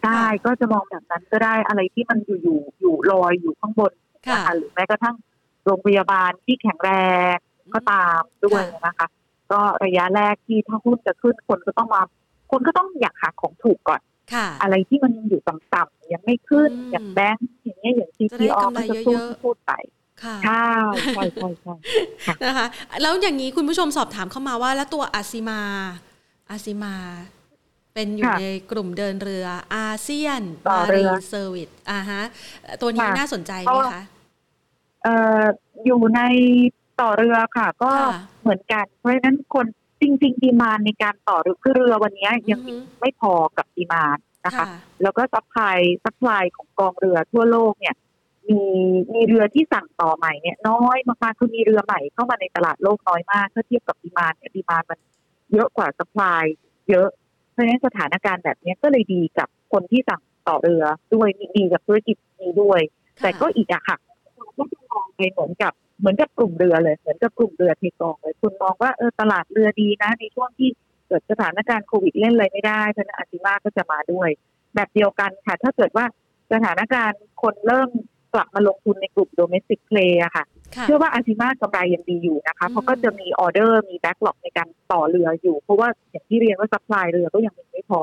[0.04, 3.92] ได้ก็จะมองแบบนั้นก็ได้อะไรที่มันอยู่อยู่อยู่ลอยอยู่ข้างบน
[4.30, 5.16] นะคะหรือแม้กระทั่ง
[5.64, 6.90] โรงพยาบาลที่แข็งแร
[7.34, 7.36] ง
[7.74, 9.08] ก็ตามด้วยนะคะ
[9.52, 12.02] ก็ระยะแรกที่ถ้าหุ้นจะขึ้นคนก็ต้องมา
[12.54, 14.00] คนก็ต้องอยากหาของถูกก่อน
[14.34, 19.72] ค่ะอะไรที่มันอยู่ต่ำๆยังไม่ขึ้นอืมอย่างแบงก์อย่างเงี้ยอย่างจะได้ CPO กำไรก็จะพูดเยอะๆพูดไป
[20.24, 20.64] ค่ะใช่
[21.14, 21.74] ใช่ใช่ใช่
[22.44, 22.66] นะคะ
[23.02, 25.60] แล้วอย่างนี้คุณผู้ชมสอบถามเข้ามาว่า แล้วตัวอาซิมา
[26.50, 26.94] อาซิมา
[27.94, 29.46] เป็นอยู่ค่ะในกลุ่มเดินเรือ
[29.76, 32.22] อาเซียนต่อมาเรืรีอเซอร์วิสอ่าฮะ
[32.82, 34.02] ตัวนี้ค่ะน่าสนใจเพไหมราะว่าคะ
[35.02, 35.42] เอ่อ
[35.86, 36.20] อยู่ใน
[37.00, 39.66] ต่อเรือค่ะ ก็ค่ะเหมือนกัน เพราะฉะนั้นคน
[40.04, 44.66] จริงๆดีมานในการต่อเรือคือเรือวันนี้ยังอือฮึไม่พอกับดีมานนะคะค่ะ
[45.02, 47.94] แล้วก็ซัพพลายซัพพลายของกองเรือทั่วโลกเนี่ย
[48.48, 48.60] มี
[49.14, 54.98] มีเรือที่สั่งต่อใหม่เนี่ยน้อยมากๆคือมีเรือใหม่เข้ามาในตลาดโลกน้อยมากถ้าเทียบกับดีมานเนี่ยดีมานมัน
[55.52, 56.44] เยอะกว่า supply
[56.90, 57.08] เยอะ
[57.52, 60.84] เพราะฉะนั้นสถานการณ์แบบเนี้ยก็เลยดีกับคนที่สั่งต่อเรือ
[61.14, 62.80] ด้วยมีดีกับธุรกิจนี้ด้วย
[63.22, 64.13] แต่ก็อีกอะค่ะเรา
[64.56, 70.68] ก็จะมองไปเหมือนกับเหมือนกับกลุ่มเรือเลยเหมือนกับกลุ่มเรือเทกองเลยคุณมองว่าเออตลาดเรือดีนะ ในช่วงที่
[71.08, 74.28] เกิดสถานการณ์โควิดเล่นอะไรไม่ได้เพราะฉะนั้น ASIMAR ก็จะมาด้วย
[74.74, 76.04] แบบเดียวกันค่ะ ถ้าเกิดว่า
[76.52, 77.90] สถานการณ์คนเริ่ม
[78.34, 80.44] กลับมาลงทุนในกลุ่ม domestic play อะค่ะ
[80.76, 88.00] ค่ะ เชื่อว่า ASIMAR กำไรยังดีอยู่นะคะอืมเพราะก็จะมีออเดอร์มี backlog ในการต่อเรืออยู่ เพราะว่าอย่างที่เรียนว่า supply เรือก็ยังมีไม่พอ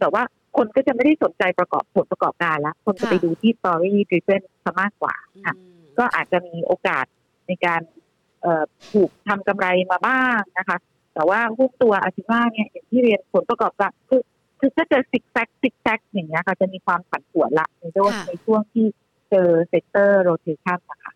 [0.00, 0.22] แต่ว่า
[0.56, 5.14] คนก็จะไม่ได้สนใจประกอบผลประกอบการละ คนจะไปดูที่ story driven ซะมากกว่า
[5.46, 5.65] ค่ะอืม
[5.98, 7.04] ก็อาจจะมีโอกาส
[7.46, 7.80] ในการ
[8.42, 10.78] เอ่อถูกทำกำไรมาบ้างนะคะ
[11.14, 14.22] แต่ว่าหุ้นตัว ASIMAR เนี่ยอย่างที่เรียนผลประกอบการคือ
[14.60, 18.86] คือถ้าเจอซิกแซกซิกแซกอย่างเงี้ยค่ะจะมีความผันผวนละในช่วงค่ะในช่วงที่
[19.30, 21.15] เจอ sector rotation นะคะอ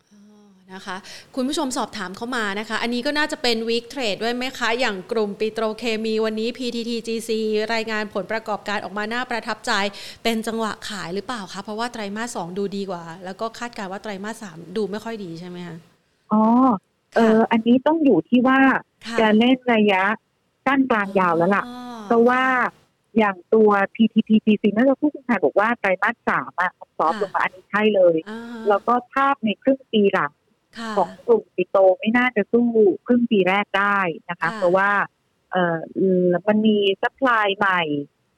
[0.75, 0.97] นะคะ
[1.35, 7.29] คุณผู้ชมสอบถามเข้ามานะคะ อันนี้ก็น่าจะเป็น week trade ด้วยไหมคะ อย่างกลุ่มปิโตรเคมีวันนี้ PTTGC
[7.73, 9.71] รายงานผลประกอบการออกมาน่าประทับใจ
[10.23, 15.77] เป็นจังหวะขายหรือเปล่าคะเพราะว่าไตรมาสสองดูดีกว่า แล้วก็คาดการณ์ว่าไตรมาสสามดูไม่ค่อยดีใช่ไหมคะ
[16.31, 16.41] อ๋อ
[17.15, 18.59] เอออันนี้ต้องอยู่ที่ว่า
[19.05, 20.03] ค่ะจะเล่นระยะ
[20.65, 22.43] สั้นกลางยาวแล้วล่ะอ๋อเพราะว่า
[23.17, 30.40] อย่างตัว PTTGC เมื่อสักครู่คุณชายบอกว่าไตรมาสสามอะ soft ลงมาอันนี้ใช่เลยอ่าแล้วก็ภาพในครึ่งปีหลังค่ะ
[30.97, 32.67] ของกลุ่มปิโตไม่น่าจะสู้
[33.07, 33.97] ครึ่งปีแรกได้
[34.29, 34.91] นะคะค่ะเพราะว่า
[35.51, 35.77] เออ
[36.47, 37.81] มันมี supply ใหม่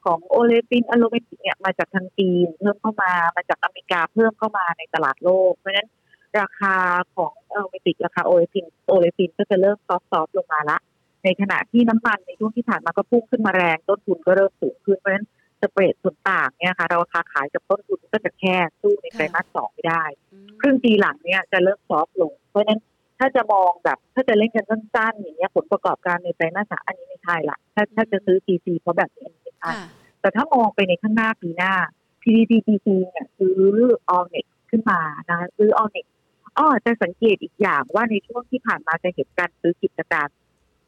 [0.05, 5.89] ของ olefin aromatic เนี่ยมาจากทางจีนเพิ่มเข้ามามาจากอเมริกาเพิ่มเข้ามาในตลาดโลก เพราะฉะนั้น
[6.39, 6.75] ราคา
[7.15, 10.77] ของ aromatic ราคา olefin olefin ก็จะเริ่มซอฟต์ๆลงมาละ
[11.23, 15.27] ในขณะที่น้ำมันในช่วงที่ผ่านมาก็พุ่งขึ้นมาแรงต้นทุนก็เริ่มสูงขึ้นเพราะฉะนั้น
[15.63, 22.79] สเปรดส่วนต่างเนี่ยค่ะ ราคาขายกับต้นทุนก็จะแค่สู้ในไตรมาสสองไม่ได้อืมครึ่งปีหลังเนี่ยจะเริ่มซอฟต์ลง เพราะฉะนั้น
[23.19, 29.73] ถ้าจะมองแบบถ้าจะเล่นกันสั้นๆอย่างเงี้ยผลประกอบการในไตรมาสสามอันนี้ไม่ใช่ละถ้าถ้าจะซื้อ GC เพราะแบบนี้ไม่ใช่ค่ะ
[30.21, 31.73] แต่ถ้ามองไปในข้างหน้าปีหน้า
[32.23, 33.59] PTTGC เนี่ยซื้อ
[34.15, 34.99] Allnex ขึ้นมา
[35.29, 36.05] นะคะซื้อ Allnex
[36.57, 40.27] อ้อจะสังเกตอีกอย่างว่าในช่วงที่ผ่านมาจะเห็นการซื้อกิจการ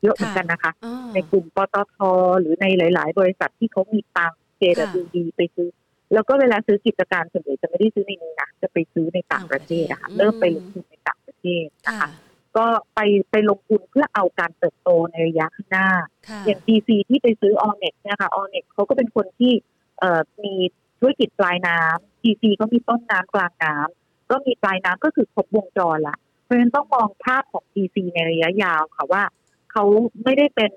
[0.02, 1.96] เยอะเหมือนกันนะคะอ๋อในกลุ่มปตท
[2.40, 5.70] หรือในหลาย ๆ บริษัทที่เขามีตัง ค์ JWD ไปซื้อ
[6.14, 12.10] แล้วก็เวลาซื้อกิจการส่วนใหญ่จะไม่ได้ซื้อในนี้นะจะไปซื้อในต่างประเทศนะคะเริ่มไปลงทุนในต่างประเทศนะค่ะคะ
[12.58, 13.00] ก็ไป
[13.32, 15.90] ไปลงทุนเพื่อเอาการเติบโตในระยะข้างหน้า
[16.28, 19.54] ค่ะอย่าง DC ที่ไปซื้อ o n n e x เนี่ยค่ะ o n n e x เขาก็เป็นคนที่
[20.00, 20.54] เอ่อมี
[21.00, 29.24] ธุรกิจปลายน้ำ DC ก็มีต้นน้ำกลางน้ำก็มีปลายน้ำก็คือครบวงจรละเพราะฉะนั้นต้องมองภาพของ DC ในระยะยาวค่ะว่า
[29.72, 29.84] เขา
[30.24, 30.72] ไม่ได้เป็น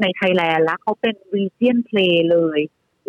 [0.00, 2.60] ในไทยแลนด์แล้วเขาเป็น region play เลย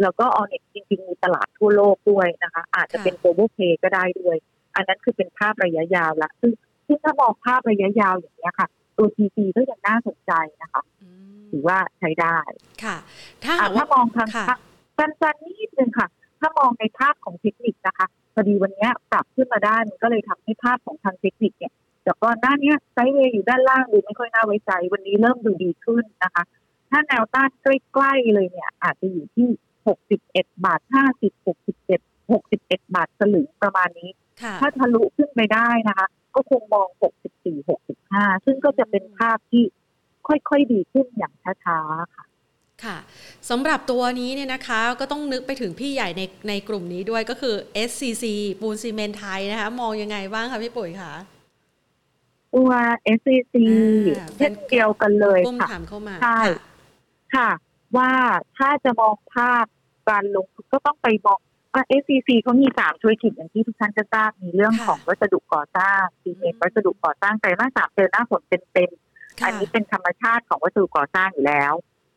[0.01, 4.37] แล้วก็ o n n e x จริงๆ มีตลาดทั่วโลกด้วยนะคะ อาจจะเป็น global play ก็ได้ด้วย
[4.75, 6.51] อันนั้นคือเป็นภาพระยะยาวละซึ่ง
[6.87, 8.67] ซึ่งถ้ามองภาพระยะยาวอย่างนี้ยค่ะ
[8.97, 10.31] ตัว DC ก็ยังน่าสนใจ
[10.61, 12.37] นะคะอืมถือว่าใช้ได้
[12.83, 12.97] ค่ะ
[13.43, 14.57] ถ้าหาอะกว่าถ้ามองทางค่ะ
[14.97, 16.07] สั้นๆนิดนึงค่ะ
[16.39, 21.73] ถ้ามองในภาพของเทคนิคนะคะพอดีวันเนี้ยปรับขึ้นมาได้มันก็เลยทำให้ภาพของทางเทคนิคเนี่ย
[22.05, 26.43] จากก่อนหน้าเนี้ยไซด์เวย์อยู่ด้านล่างดูไม่ค่อยน่าไว้ใจ วันนี้เริ่มดูดีขึ้นนะคะ
[26.89, 29.47] ถ้าแนวต้านใกล้ๆเลยเนี่ย อาจจะอยู่ที่
[29.85, 30.81] 61บาท
[31.21, 34.09] 50 67 61บาทสลึงประมาณนี้
[34.41, 36.87] ค่ะถ้าทะลุขึ้นไปได้นะคะ ก็คงมอง
[37.47, 39.63] 64 65ซึ่งก็จะเป็นภาพที่
[40.27, 41.33] ค่อยๆดีขึ้นอย่าง
[41.63, 42.25] ช้าๆค่ะ
[42.83, 42.97] ค่ะ
[43.49, 47.55] สำหรับตัวนี้เนี่ยนะคะก็ต้องนึกไปถึงพี่ใหญ่ในในกลุ่มนี้ด้วยก็คือ
[47.89, 48.25] SCC
[48.61, 51.13] ปูนซีเมนต์ไทยนะคะ มองยังไงบ้างคะพี่ปุ๋ยคะ
[52.53, 52.71] ตัว
[53.17, 53.55] SCC
[54.17, 56.59] อ่าเช่นเดียวกันเลยปุ้มค่ะถามเข้ามาใช่ค่ะ
[57.35, 57.49] ค่ะ
[57.97, 58.11] ว่า
[58.57, 59.65] ถ้าจะมองภาพ
[60.09, 61.39] การลงทุนก็ต้องไปมอง
[61.73, 68.41] ว่า SCC เขามีสามธุรกิจอย่างที่ทุกท่านจะทราบมีเรื่องค่ะของวัสดุก่อสร้างซีเมนต์วัสดุก่อสร้างไตรมาสสามเจอหน้าฝน
[68.73, 71.73] เต็มๆค่ะอันนี้เป็นธรรมชาติของวัสดุก่อสร้างอยู่แล้ว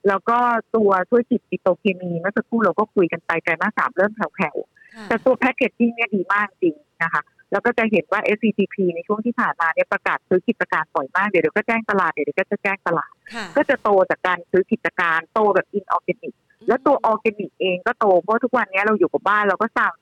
[0.08, 0.38] แล้วก็
[0.76, 7.22] ตัวธุรกิจปิโตรเคมีเมื่อสักครู่เราก็คุยกันไปไตรมาสสามเริ่มแผ่วๆค่ะแต่ตัว packaging เนี่ยดีมากจริงนะคะ
[7.52, 16.34] แล้วก็จะเห็นว่า SCGP ในช่วงที่ผ่านมาเนี่ยประกาศซื้อกิจการบ่อยมากเดี๋ยวเดี๋ยวก็แจ้งตลาดเดี๋ยวเดี๋ยวก็จะแจ้งตลาดค่ะก็จะโตจากการซื้อกิจการโตแบบ inorganic
[16.66, 19.94] แล้วตัวออร์แกนิกเองก็โตเพราะทุกวันนี้เราอยู่กับบ้านเราก็สั่ง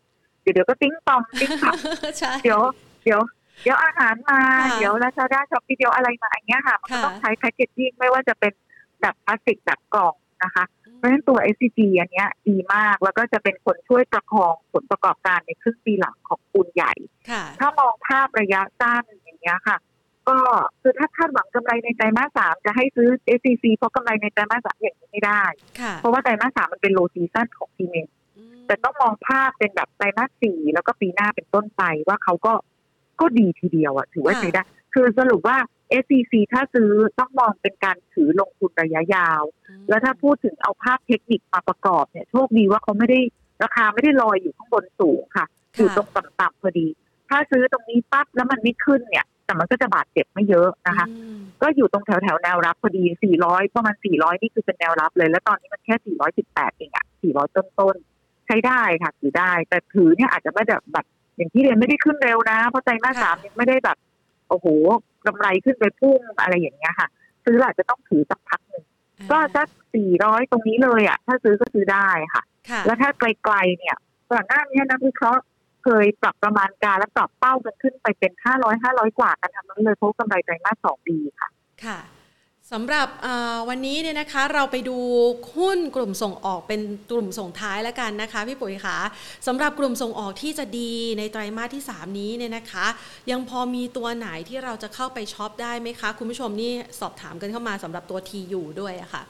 [0.43, 1.75] เดี๋ยวเดี๋ยวก็ติ้งตองติ้งผัก
[2.19, 2.61] ใช่เดี๋ยว
[3.05, 3.21] เดี๋ยว
[3.63, 4.41] เดี๋ยวอาหารมา
[4.71, 8.53] ค่ะเดี๋ยว Lazada Shopee เดี๋ยวอะไรมาอย่างเงี้ยค่ะ มันก็ค่ะต้องใช้ packaging ไม่ว่าจะเป็น
[9.01, 10.65] แบบพลาสติกแบบกล่องนะคะ
[10.97, 16.93] เพราะฉะนั้นตัว SCG อันเนี้ยดีมากแล้วก็จะเป็นคนช่วยประคองผลประกอบการในครึ่งปีหลังของปูนใหญ่
[17.31, 19.77] ค่ะถ้ามองภาพระยะสั้นอย่างเงี้ยค่ะ
[20.29, 20.37] ก็
[20.83, 23.09] คือถ้าคาดหวังกำไรในไตรมาสสามจะให้ซื้อ
[23.39, 25.43] SCC เพราะกำไรในไตรมาสสามอย่างนี้ไม่ได้
[25.81, 32.53] ค่ะเพราะว่าไตรมาสสามมันเป็นโลซีซั่นของซีเมนต์อืมแต่ต้องมองภาพเป็นแบบไตรมาสสี่แล้วก็ปีหน้าเป็นต้นไปว่าเขาก็
[33.21, 34.63] ก็ดีทีเดียวอะถือว่าใช้ได้
[34.95, 35.57] คือสรุปว่า
[36.03, 39.43] SCC ถ้าซื้อต้องมองเป็นการถือลงทุนระยะยาว
[39.89, 43.21] แล้วถ้าพูดถึงเอาภาพเทคนิคมาประกอบเนี่ยโชคดีว่าเขาไม่ได้
[43.63, 45.47] ราคาไม่ได้ลอยอยู่ข้างบนสูงค่ะ
[45.77, 46.87] อยู่ตรงต่ำๆพอดี
[47.29, 53.05] ถ้าซื้อตรงนี้ปั๊บแล้วมันไม่ขึ้นเนี่ย แต่มันก็จะบาดเจ็บไม่เยอะนะคะอืมก็อยู่ตรงแถวแถวๆแนวรับพอดี
[53.39, 55.95] 400 ประมาณ 400 นี่คือเป็นแนวรับเลย แล้วตอนนี้มันแค่
[56.43, 63.97] 418 เองอะ400 ต้นๆใช้ได้ค่ะถือได้ แต่ถือเนี่ยอาจจะไม่แบบแบบอย่างที่เรียนไม่ได้ขึ้นเร็วนะ เพราะใจมาสสามยังไม่ได้แบบ
[64.49, 64.67] โอ้โห
[65.27, 67.09] กำไรขึ้นไปพุ่งอะไรอย่างเงี้ยค่ะ
[67.45, 68.85] ซื้ออาจจะต้องถือสักพักหนึ่ง
[69.31, 69.69] ก็สัก
[70.09, 73.97] 400 ตรงนี้เลยอะถ้าซื้อก็ซื้อได้ค่ะค่ะแล้วถ้าไกลๆเนี่ย
[74.31, 75.43] ก่อนหน้านี้นักวิเคราะห์
[75.87, 81.49] เคยปรับประมาณการและปรับเป้ากันขึ้นไปเป็น 500 500 กว่ากันทั้งนั้นเลยเพราะกำไรไตรมาสสองดีค่ะ
[81.85, 81.99] ค่ะ
[82.73, 84.99] สำหรับเอ่อวันนี้เนี่ยนะคะเราไปดู
[85.57, 86.81] หุ้นกลุ่มส่งออกเป็น
[87.11, 88.99] กลุ่มส่งท้ายแล้วกันนะคะพี่ปุ๋ยคะ
[89.47, 92.87] สำหรับกลุ่มส่งออกที่จะดีในไตรมาสที่ 3 นี้เนี่ยนะคะ
[93.31, 99.23] ยังพอมีตัวไหนที่เราจะเข้าไปช็อปได้ไหมคะ คุณผู้ชมนี่สอบถามกันเข้ามาสำหรับตัว TU ด้วยอะค่ะ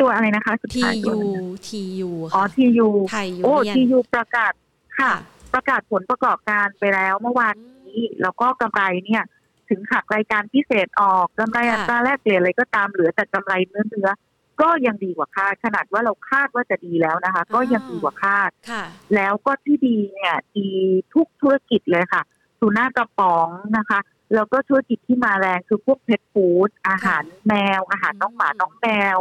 [0.00, 4.52] ตัวอะไรนะคะสุดท้ายตัว TU อะไรนะ TU อ๋อค่ะ TU ไทยยูโอ้เนียน TU ประกาศ
[4.98, 5.12] ค่ะ
[5.54, 9.22] ประกาศผลประกอบการไปแล้วเมื่อวานนี้แล้วก็กำไรเนี่ย
[9.68, 18.82] ถึงหักรายการพิเศษออกกำไรอัตราแลกเปลี่ยนอะไรก็ตามเหลือแต่กำไรเนื้อเนื้อๆก็ยังดีกว่าคาดขนาดว่าเราคาดว่าจะดีแล้วนะคะ ก็ยังดีกว่าคาดค่ะ
[19.14, 20.70] แล้วก็ที่ดีเนี่ยดี
[21.14, 22.22] ทุกธุรกิจเลยค่ะ
[22.60, 23.48] สุน่ากระป๋อง
[23.78, 24.00] นะคะ
[24.34, 29.16] แล้วก็ธุรกิจที่มาแรงคือพวกเพชฟู้ดอาหารแมว อาหารน้องหมาน้องแมว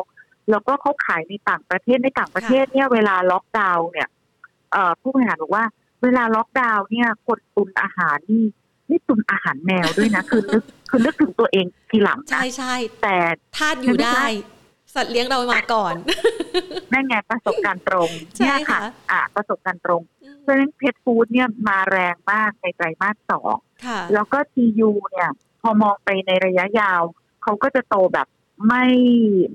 [0.49, 4.07] แล้วก็เขาขายในต่างประเทศในต่างประเทศเนี่ยเวลาล็อกดาวน์เนี่ย
[4.71, 5.65] เอ่อผู้บริหารบอกว่า
[6.03, 8.45] เวลาล็อกดาวน์เนี่ยคนตุนอาหารนี่
[8.89, 13.15] นี่ตุนอาหารแมวด้วยนะคือนึกคือนึกถึงตัวเองทีหลังใช่นะใช่แต่
[13.57, 14.23] ทาดอยู่ได้
[14.95, 15.93] สัตว์เลี้ยงเรามาก่อน
[16.93, 20.01] นั่นไงประสบการณ์ตรงใช่เนี่ยค่ะค่ะอ่าประสบการณ์ตรง
[20.41, 25.29] เพราะฉะนั้นเพชฟู้ดเนี่ยมาแรงมากในไตรมาสสองค่ะแล้วก็ TU เนี่ย
[25.61, 27.01] พอมองไปในระยะยาว
[27.43, 28.27] เขาก็จะโตแบบ
[28.67, 28.85] ไม่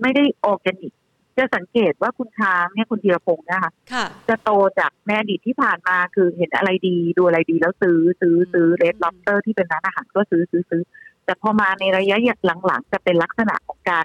[0.00, 0.92] ไม่ได้ออร์แกนิก
[1.38, 10.82] จะสังเกตว่าคุณช้างเนี่ยคุณธีรพงศ์นะคะค่ะจะโตจากในอดีตที่ผ่านมาคือเห็นอะไรดีดูอะไรดีแล้วซื้อซื้อซื้อ Red Lobster ที่เป็นร้านอาหารก็ซื้อซื้อซื้อ
[11.24, 12.16] แต่พอมาในระยะ
[12.66, 14.04] หลังๆ จะเป็นลักษณะของการ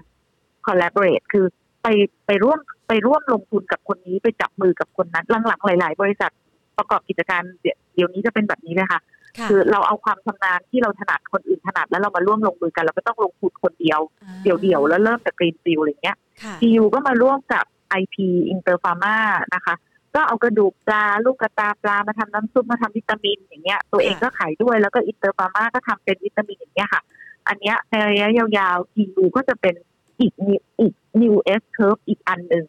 [0.65, 1.45] collaborate คือ
[1.83, 1.87] ไป
[2.25, 6.31] ไปร่วมไปร่วมลงทุนกับคนนี้ไปจับมือกับคนนั้นหลังๆหลาย ๆ บริษัท
[6.77, 9.01] ประกอบกิจการเดี๋ยวเดี๋ยวนี้จะเป็นแบบนี้เลยค่ะ
[9.37, 13.99] ค่ะคือเราเอาความชำนาญที่เราถนัดคนอื่นถนัดแล้วเรามาร่วมลงมือกันเราก็ต้องลงทุนคนเดียว
[14.43, 17.65] เดี่ยวๆแล้วเริ่มจาก greenfield อะไรเงี้ย ค่ะ TU ก็มาร่วมกับ
[18.01, 18.15] IP
[18.53, 19.17] Inter Pharma
[19.55, 19.75] นะคะ
[20.15, 27.01] ก็เอากระดูกปลาลูกกระตาปลามาทำน้ำซุปมาทำวิตามินอย่างเงี้ย ตัวเองก็ขายด้วยแล้วก็ Inter Pharma ก็ทำเป็นวิตามินอย่างเงี้ยค่ะ
[27.47, 29.75] อันเนี้ยในระยะยาวๆ TU ก็จะเป็น
[30.19, 32.65] อีก new อีก new S curve อีกอันหนึ่ง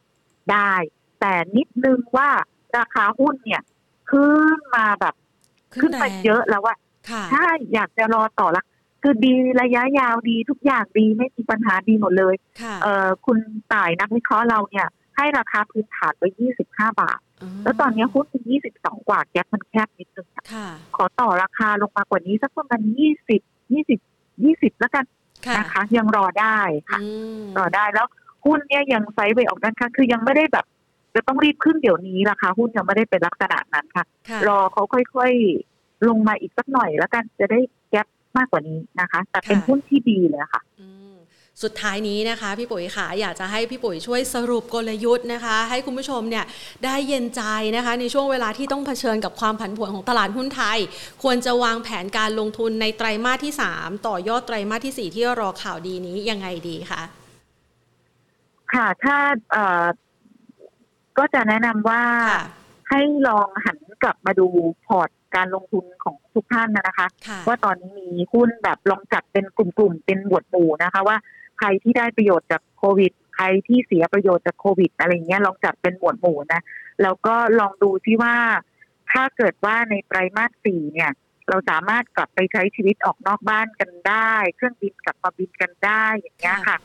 [0.51, 0.73] ได้
[1.21, 2.31] แต่นิดนึงว่า
[2.79, 3.63] ราคาหุ้นเนี่ย
[4.11, 5.15] ขึ้นมาแบบ
[5.81, 6.75] ขึ้นไปเยอะแล้วว่า
[7.11, 8.63] ค่ะใช่อยากจะรอต่อละ
[9.03, 9.33] คือดี
[9.63, 13.39] ระยะยาวดีทุกอย่างดีไม่มีปัญหาดีหมดเลยค่ะเอ่อคุณ
[13.73, 14.87] ต่ายนักวิเคราะห์เราเนี่ย
[15.17, 16.29] ให้ราคาพื้นฐานไว้
[16.65, 17.21] 25บาท
[17.63, 18.43] แล้วตอนนี้หุ้นเป็น
[18.77, 22.81] 22กว่าแก๊ปมันแคบนิดนึงอะค่ะขอต่อราคาลงมากว่านี้สักประมาณ
[23.41, 25.05] 20 20 20แล้วกัน
[25.47, 26.59] ค่ะนะคะยังรอได้
[26.91, 27.09] ค่ะอื
[27.41, 28.07] มรอได้แล้ว
[28.45, 30.67] หุ้นเนี่ยยังไซด์เวย์ออกด้านข้างคือยังไม่ได้แบบ
[31.15, 41.15] จะต้องรีบขึ้นเดี๋ยวนี้ราคาหุ้นยังไม่ได้เป็นลักษณะนั้นค่ะค่ะรอเขาค่อยๆลงมาอีกสักหน่อยแล้วกันจะได้แก๊ป มากกว่านี้นะคะ แต่เป็นค่ะหุ้นที่ดีเลยค่ะอืม
[41.63, 46.45] สุดท้ายนี้นะคะ พี่ปุ๋ยค่ะอยากจะให้พี่ปุ๋ยช่วยสรุปกลยุทธ์นะคะ ให้คุณผู้ชมเนี่ย
[46.85, 47.43] ได้เย็นใจ
[47.77, 50.79] นะคะ ในช่วงเวลาที่ต้องเผชิญกับความผันผวนของตลาดหุ้นไทย
[51.23, 57.03] ควรจะวางแผนการลงทุนในไตรมาสที่ 3 ต่อยอดไตรมาสทีสี่4 ที่รอข่าวดีนี้ยังไงดีคะ
[58.73, 59.17] ค่ะถ้า
[59.53, 59.85] เอ่อ
[61.19, 62.45] ก็จะแนะนำว่าค่ะ
[62.91, 64.47] ให้ลองหันกลับมาดู
[64.87, 71.17] พอร์ตการลงทุนของ ทุกท่านนะคะค่ะว่าตอนนี้มีหุ้นแบบลองจัดเป็นกลุ่มๆเป็นหมวดหมู่นะคะว่า
[71.59, 76.61] ใครที่ได้ประโยชน์จากโควิด ใครที่เสียประโยชน์จากโควิดอะไรเงี้ยลองจัดเป็นหมวดหมู่นะ
[77.03, 78.37] แล้วก็ลองดูที่ว่า
[79.13, 81.11] ถ้าเกิดว่าในไตรมาสสี่เนี่ย
[81.49, 86.79] เราสามารถกลับไปใช้ชีวิตออกนอกบ้านกันได้ เครื่องบินกลับมาบินกันได้อย่างเงี้ยค่ะ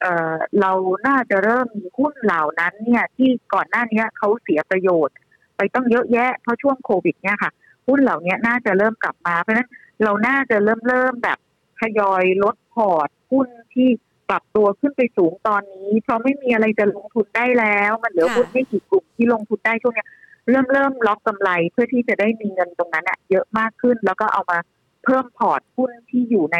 [0.00, 0.72] เอ่อเรา
[1.06, 5.16] น่าจะเริ่มมีหุ้นเหล่านั้นเนี่ยที่ก่อนหน้านี้เขาเสียประโยชน์
[5.56, 7.50] ไปต้องเยอะแยะเพราะช่วงโควิดเนี่ยค่ะ
[7.88, 9.68] หุ้นเหล่านี้น่าจะเริ่มกลับมา เพราะฉะนั้น
[10.02, 11.38] เราน่าจะเริ่มเริ่มแบบ
[11.80, 13.88] ทยอยลดพอร์ตหุ้นที่
[14.28, 20.06] ปรับตัวขึ้นไปสูงตอนนี้ เพราะไม่มีอะไรจะลงทุนได้แล้ว มันเหลือหุ้นไม่กี่กลุ่มที่ลงทุนได้ช่วงนี้
[20.50, 24.58] เริ่มเริ่มล็อกกำไรเพื่อที่จะได้มีเงินตรงนั้นอะเยอะมากขึ้น แล้วก็เอามา
[25.04, 26.58] เพิ่มพอร์ตหุ้นที่อยู่ใน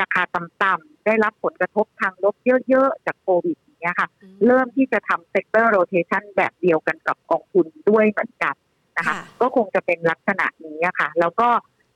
[0.00, 2.34] ราคาต่ำๆได้รับผลกระทบทางลบ
[2.68, 4.08] เยอะๆ จากโควิดอย่างเงี้ยค่ะ
[4.46, 8.54] เริ่มที่จะทำ sector rotation แบบเดียวกันกับกองทุนด้วยเหมือนกัน
[8.98, 11.48] นะคะ ก็คงจะเป็นลักษณะนี้ค่ะ แล้วก็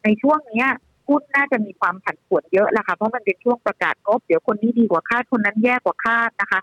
[0.04, 0.66] ในช่วงนี้
[1.08, 6.60] หุ้นน่าจะมีความผันผวนเยอะละค่ะ เพราะมันเป็นช่วงประกาศงบเดี๋ยวคนนี้ดีกว่าคาดคนนั้นแย่กว่าคาดนะคะ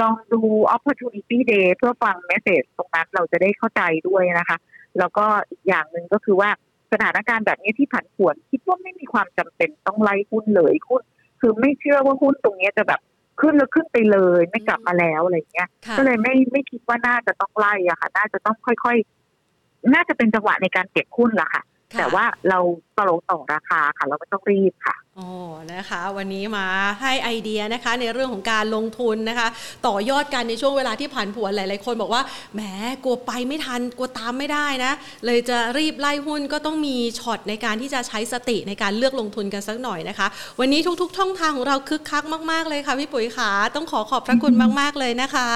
[0.00, 0.40] ลองดู
[0.74, 4.58] opportunity day เพื่อฟัง message ตรงนั้นเราจะได้เข้าใจด้วยนะคะ
[4.98, 6.50] แล้วก็อีกอย่างหนึ่งก็คือว่า
[6.92, 11.02] สถานการณ์แบบนี้ที่ผันผวน คิดว่าไม่มีความจำเป็นต้องไล่หุ้นเลยหุ้น
[11.40, 13.00] คือไม่เชื่อว่าหุ้นตรงนี้จะแบบ
[13.40, 15.68] ขึ้นแล้วขึ้นไปเลยไม่กลับมาแล้วอะไรเงี้ย
[15.98, 19.21] ก็เลยไม่ไม่คิดว่าน่าจะต้องไล่อะค่ะ น่าจะต้องค่อยๆ
[19.94, 21.62] น่าจะเป็นจังหวะในการเก็บหุ้นละค่ะ
[21.98, 22.58] แต่ว่าเรา
[22.98, 25.28] ต่อต่อราคาค่ะ เราไม่ต้องรีบค่ะอ๋อ
[25.74, 26.66] นะคะ วันนี้มา
[27.00, 29.48] ให้ไอเดียนะคะ ในเรื่องของการลงทุนนะคะ
[29.86, 32.22] ต่อยอดกันในช่วงเวลาที่ผันผวนหลาย ๆ คนบอกว่า
[32.54, 32.60] แหม
[33.04, 34.92] กลัวไปไม่ทันกลัวตามไม่ได้นะ
[35.26, 40.26] เลยจะรีบไล่หุ้นก็ต้องมีช็อตในการที่จะใช้สติในการเลือกลงทุนกันสักหน่อยนะคะ
[40.60, 45.50] วันนี้ทุก ๆ ช่องทางของเราคึกคักมาก ๆ เลยค่ะพี่ปุ๋ยขาต้องขอขอบพระคุณมาก ๆ เลยนะคะ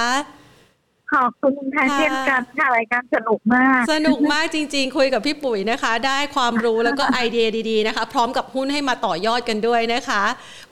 [1.13, 10.23] ขอบคุณค่ะเช่นกันค่ะรายการสนุกมาก สนุกมากจริง ๆ คุยกับพี่ปุ๋ยนะคะ ได้ความรู้แล้วก็ไอเดียดีๆนะคะ พร้อมกับหุ้นให้มาต่อยอดกันด้วยนะคะ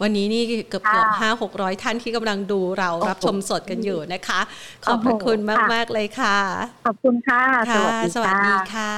[0.01, 4.39] วันนี้นี่เกือบเกือบห้าหกร้อยท่านที่กำลังดูเรารับชมสดกันอยู่นะคะ
[4.85, 5.39] ขอบพระคุณ
[5.73, 6.37] มากๆเลยค่ะ
[6.85, 8.93] ขอบคุณค่ะค่ะสวัสดีค่ะ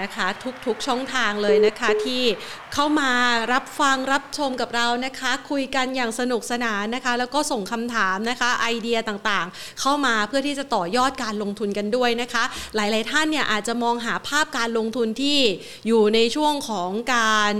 [0.00, 0.26] นะคะ
[0.66, 2.22] ทุกๆช่องทางเลยนะคะที่
[2.74, 3.10] เข้ามา
[3.52, 12.44] รับฟังรับชมกับเรานะคะ คุยกันอย่างสนุกสนานนะคะ แล้วก็ส่งคำถามนะคะ ไอเดียต่างๆ เข้ามาเพื่อที่จะต่อยอดการลงทุนกันด้วยนะคะ
[12.76, 15.38] หลาย ๆ ท่านเนี่ยอาจจะมองหาภาพการลงทุนที่
[15.86, 17.54] อยู่ในช่วงของการ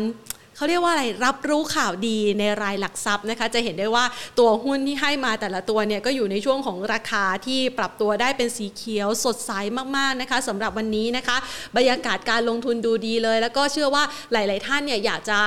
[0.57, 4.05] เขาเรียกว่าอะไรรับรู้ข่าวดีในรายหลักทรัพย์นะคะ จะเห็นได้ว่า
[4.39, 9.53] ตัวหุ้นที่ให้มาแต่ละตัวเนี่ยก็อยู่ในช่วงของราคาที่ปรับตัวได้เป็นสีเขียวสดใส
[9.97, 11.37] มากๆนะคะสำหรับวันนี้นะคะ
[11.77, 15.41] บรรยากาศการลงทุนดูดีเลย แล้วก็เชื่อว่าหลาย ๆ ท่านเนี่ยอยากจะ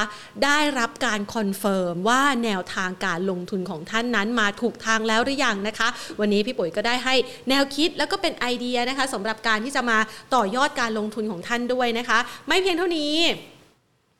[0.44, 5.88] ได้รับการ confirm ว่าแนวทางการลงทุนของท่านนั้นมาถูกทางแล้วหรือยังนะคะ
[6.20, 7.16] วันนี้พี่ปุ๋ยก็ได้ให้
[7.50, 9.98] แนวคิดแล้วก็เป็นไอเดียนะคะสำหรับการที่จะมา
[10.36, 13.16] ต่อยอดการลงทุนของท่านด้วยนะคะ ไม่เพียงเท่านี้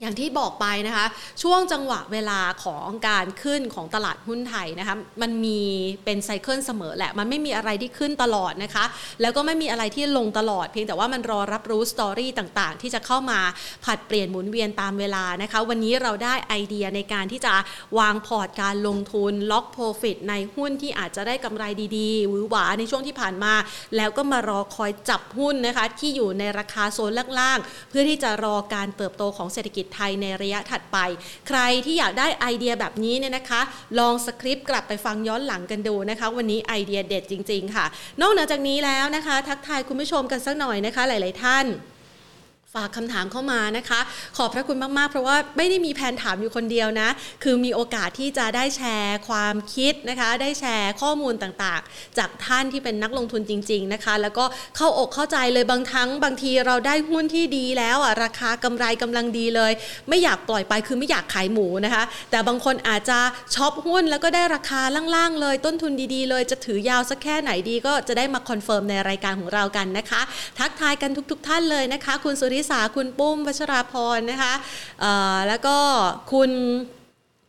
[0.02, 1.06] อย่างที่บอกไปนะคะ
[1.44, 5.60] ช่วงจังหวะเวลาของการขึ้นของตลาดหุ้นไทยนะคะมันมี
[6.06, 8.86] เป็น cycle เสมอแหละ มันไม่มีอะไรที่ขึ้นตลอดนะคะ
[9.22, 13.40] แล้วก็ไม่มีอะไรที่ลงตลอด เพียงแต่ว่ามันรอรับรู้ story ต่างๆ ที่จะเข้ามา
[13.86, 17.54] ผลัดเปลี่ยนหมุนเวียนตามเวลานะคะ วันนี้เราได้ไอเดียในการที่จะ
[18.00, 21.64] วางพอร์ตการลงทุน lock profit ในหุ้นที่อาจจะได้กำไร
[21.98, 23.54] ดีๆหวือหวาในช่วงที่ผ่านมา
[23.96, 30.98] แล้วก็มารอคอยจับหุ้นนะคะที่อยู่ในราคาโซนล่างๆเพื่อที่จะรอการเติบโตของเศรษฐกิจไทยในระยะถัดไป
[31.48, 33.62] ใครที่อยากได้ไอเดียแบบนี้เนี่ยนะคะ
[34.00, 37.86] ลองสคริปต์กลับไปฟังย้อนหลังกันดูนะคะ วันนี้ไอเดียเด็ดจริง ๆ ค่ะ
[38.22, 41.66] นอกนอจากนี้แล้วนะคะ ทักทายคุณผู้ชมกันสักหน่อยนะคะ หลาย ๆ ท่าน
[42.76, 44.00] ฝากคำถามเข้ามานะคะ
[44.38, 47.10] ขอบพระคุณมาก ๆ เพราะว่าไม่ได้มีแผนถามอยู่คนเดียวนะ
[47.44, 54.46] คือมีโอกาสที่จะได้แชร์ความคิดนะคะ ได้แชร์ข้อมูลต่างๆ จากท่านที่เป็นนักลงทุนจริง ๆ นะคะ แล้วก็
[54.78, 59.72] เข้าอกเข้าใจเลยบางครั้งบางทีเราได้หุ้นที่ดีแล้วอะราคากำไรกำลังดีเลย
[60.10, 63.20] ไม่อยากปล่อยไปคือไม่อยากขายหมูนะคะ แต่บางคนอาจจะ
[63.56, 64.82] ช็อปหุ้นแล้วก็ได้ราคา
[65.16, 70.22] ล่างๆเลย ต้นทุนดีๆ เลยจะถือยาวสักแค่ไหนดีก็จะได้มา confirm ในรายการของเรากันนะคะ
[70.60, 74.54] ทักทายกันทุก ๆ ท่านเลยนะคะ คุณสุริสาคุณปุ้มวัชราพรนะคะ
[75.48, 75.78] แล้วก็
[76.34, 76.52] คุณ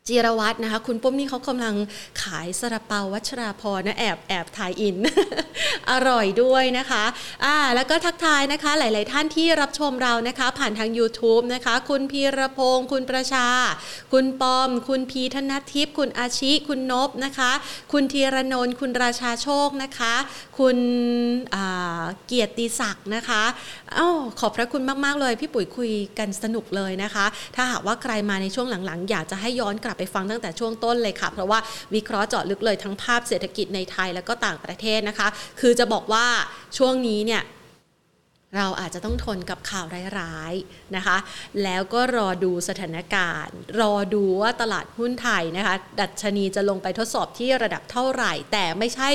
[0.08, 1.74] จิรวัตรนะคะ คุณปุ้มนี่เขากำลัง
[2.22, 4.96] ขายสระเปาวัชราพรนะแอบแอบถ่ายอิน
[5.90, 7.04] อร่อยด้วยนะคะ
[7.44, 13.46] อ่าแล้วก็ทักทายนะคะ หลาย ๆ ท่านที่รับชมเรานะคะ ผ่านทาง YouTube นะคะ คุณพีรพงศ์คุณประชา
[14.12, 17.50] คุณปอม คุณพีธนทิพย์คุณอาชิ คุณนบนะคะ
[17.92, 20.14] คุณธีรนนท์คุณราชาโชคนะคะ
[20.58, 20.78] คุณ
[22.26, 23.42] เกียรติศักดิ์นะคะ
[23.96, 24.08] อ้า
[24.40, 27.26] ขอบพระคุณมาก ๆ เลย พี่ปุ๋ยคุยกันสนุกเลยนะคะ
[27.56, 31.58] ถ้าหากว่าใครมาในช่วงหลัง ๆ อยากจะให้ย้อนกลับไปฟังตั้งแต่ช่วงต้นเลยค่ะ เพราะว่า
[31.94, 35.28] วิเคราะห์เจาะลึกเลยทั้งภาพเศรษฐกิจในไทยแล้วก็ต่างประเทศนะคะ
[35.60, 36.26] คือจะบอกว่า
[36.78, 37.42] ช่วงนี้เนี่ย
[38.56, 39.84] เราอาจจะต้องทนกับข่าว
[40.20, 41.16] ร้ายๆนะคะ
[41.62, 49.10] แล้วก็รอดูสถานการณ์ รอดูว่าตลาดหุ้นไทยนะคะ ดัชนีจะลงไปทดสอบที่ระดับเท่าไหร่ แต่ไม่ใช่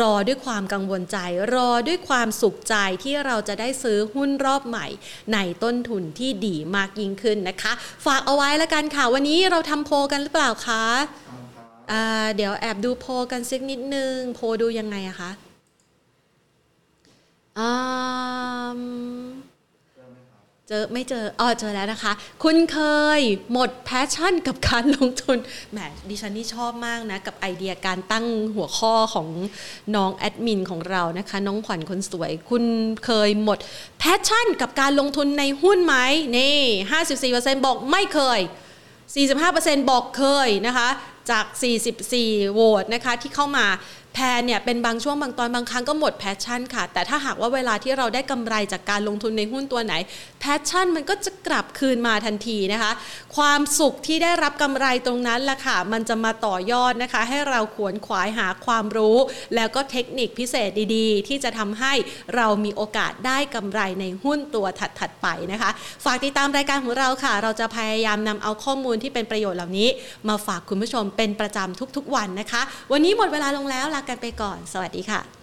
[0.00, 1.18] รอด้วยความกังวลใจ
[1.54, 2.74] รอด้วยความสุขใจ
[3.04, 4.86] ที่เราจะได้ซื้อหุ้นรอบใหม่
[5.32, 7.72] ในต้นทุนที่ดีมากยิ่งขึ้นนะคะ
[8.06, 10.84] ฝากเอาไว้แล้วกันค่ะ วันนี้เราทำโพกันหรือเปล่าคะ
[12.36, 15.30] เดี๋ยวแอบดูโพกันสักนิดนึง โพดูยังไงอะคะ
[20.68, 22.78] เจอไม่เจออ๋อเจอแล้วนะคะ คุณเค
[23.18, 23.20] ย
[23.52, 25.38] หมดแพชชั่นกับการลงทุน
[25.72, 25.78] แหม
[26.08, 29.28] ดิฉันนี่ชอบมากนะ กับไอเดียการตั้งหัวข้อของ
[29.94, 32.64] น้องแอดมินของเรานะคะ น้องขวัญคนสวย คุณ
[33.04, 33.58] เคยหมด
[33.98, 35.96] passion กับการลงทุนในหุ้นไหม
[36.38, 36.58] นี่
[37.12, 38.40] 54%บอกไม่เคย
[39.14, 40.88] 45%บอกเคยนะคะ
[41.30, 41.46] จาก
[41.98, 43.66] 44 โหวตนะคะที่เข้ามา
[44.20, 49.94] แพนเนี่ยเป็นบางช่วงบางตอนบางครั้งก็หมด passion ค่ะ แต่ถ้าหากว่าเวลาที่เราได้กำไรจากการลงทุนในหุ้นตัวไหน
[50.40, 52.92] passion มันก็จะกลับคืนมาทันทีนะคะ
[53.36, 59.16] ความสุขที่ได้รับกำไรตรงนั้นแหละค่ะ มันจะมาต่อยอดนะคะ ให้เราขวนขวายหาความรู้
[59.54, 61.92] แล้วก็เทคนิคพิเศษดีๆ ที่จะทำให้
[62.36, 65.70] เรามีโอกาสได้กำไรในหุ้นตัวถัดๆไปนะคะ
[66.04, 69.88] ฝากติดตามรายการของเราค่ะ เราจะพยายามนำเอาข้อมูลที่เป็นประโยชน์เหล่านี้
[70.28, 72.62] มาฝากคุณผู้ชมเป็นประจำทุกๆวันนะคะ
[72.92, 75.37] วันนี้หมดเวลาลงแล้วลากันไปก่อน สวัสดีค่ะ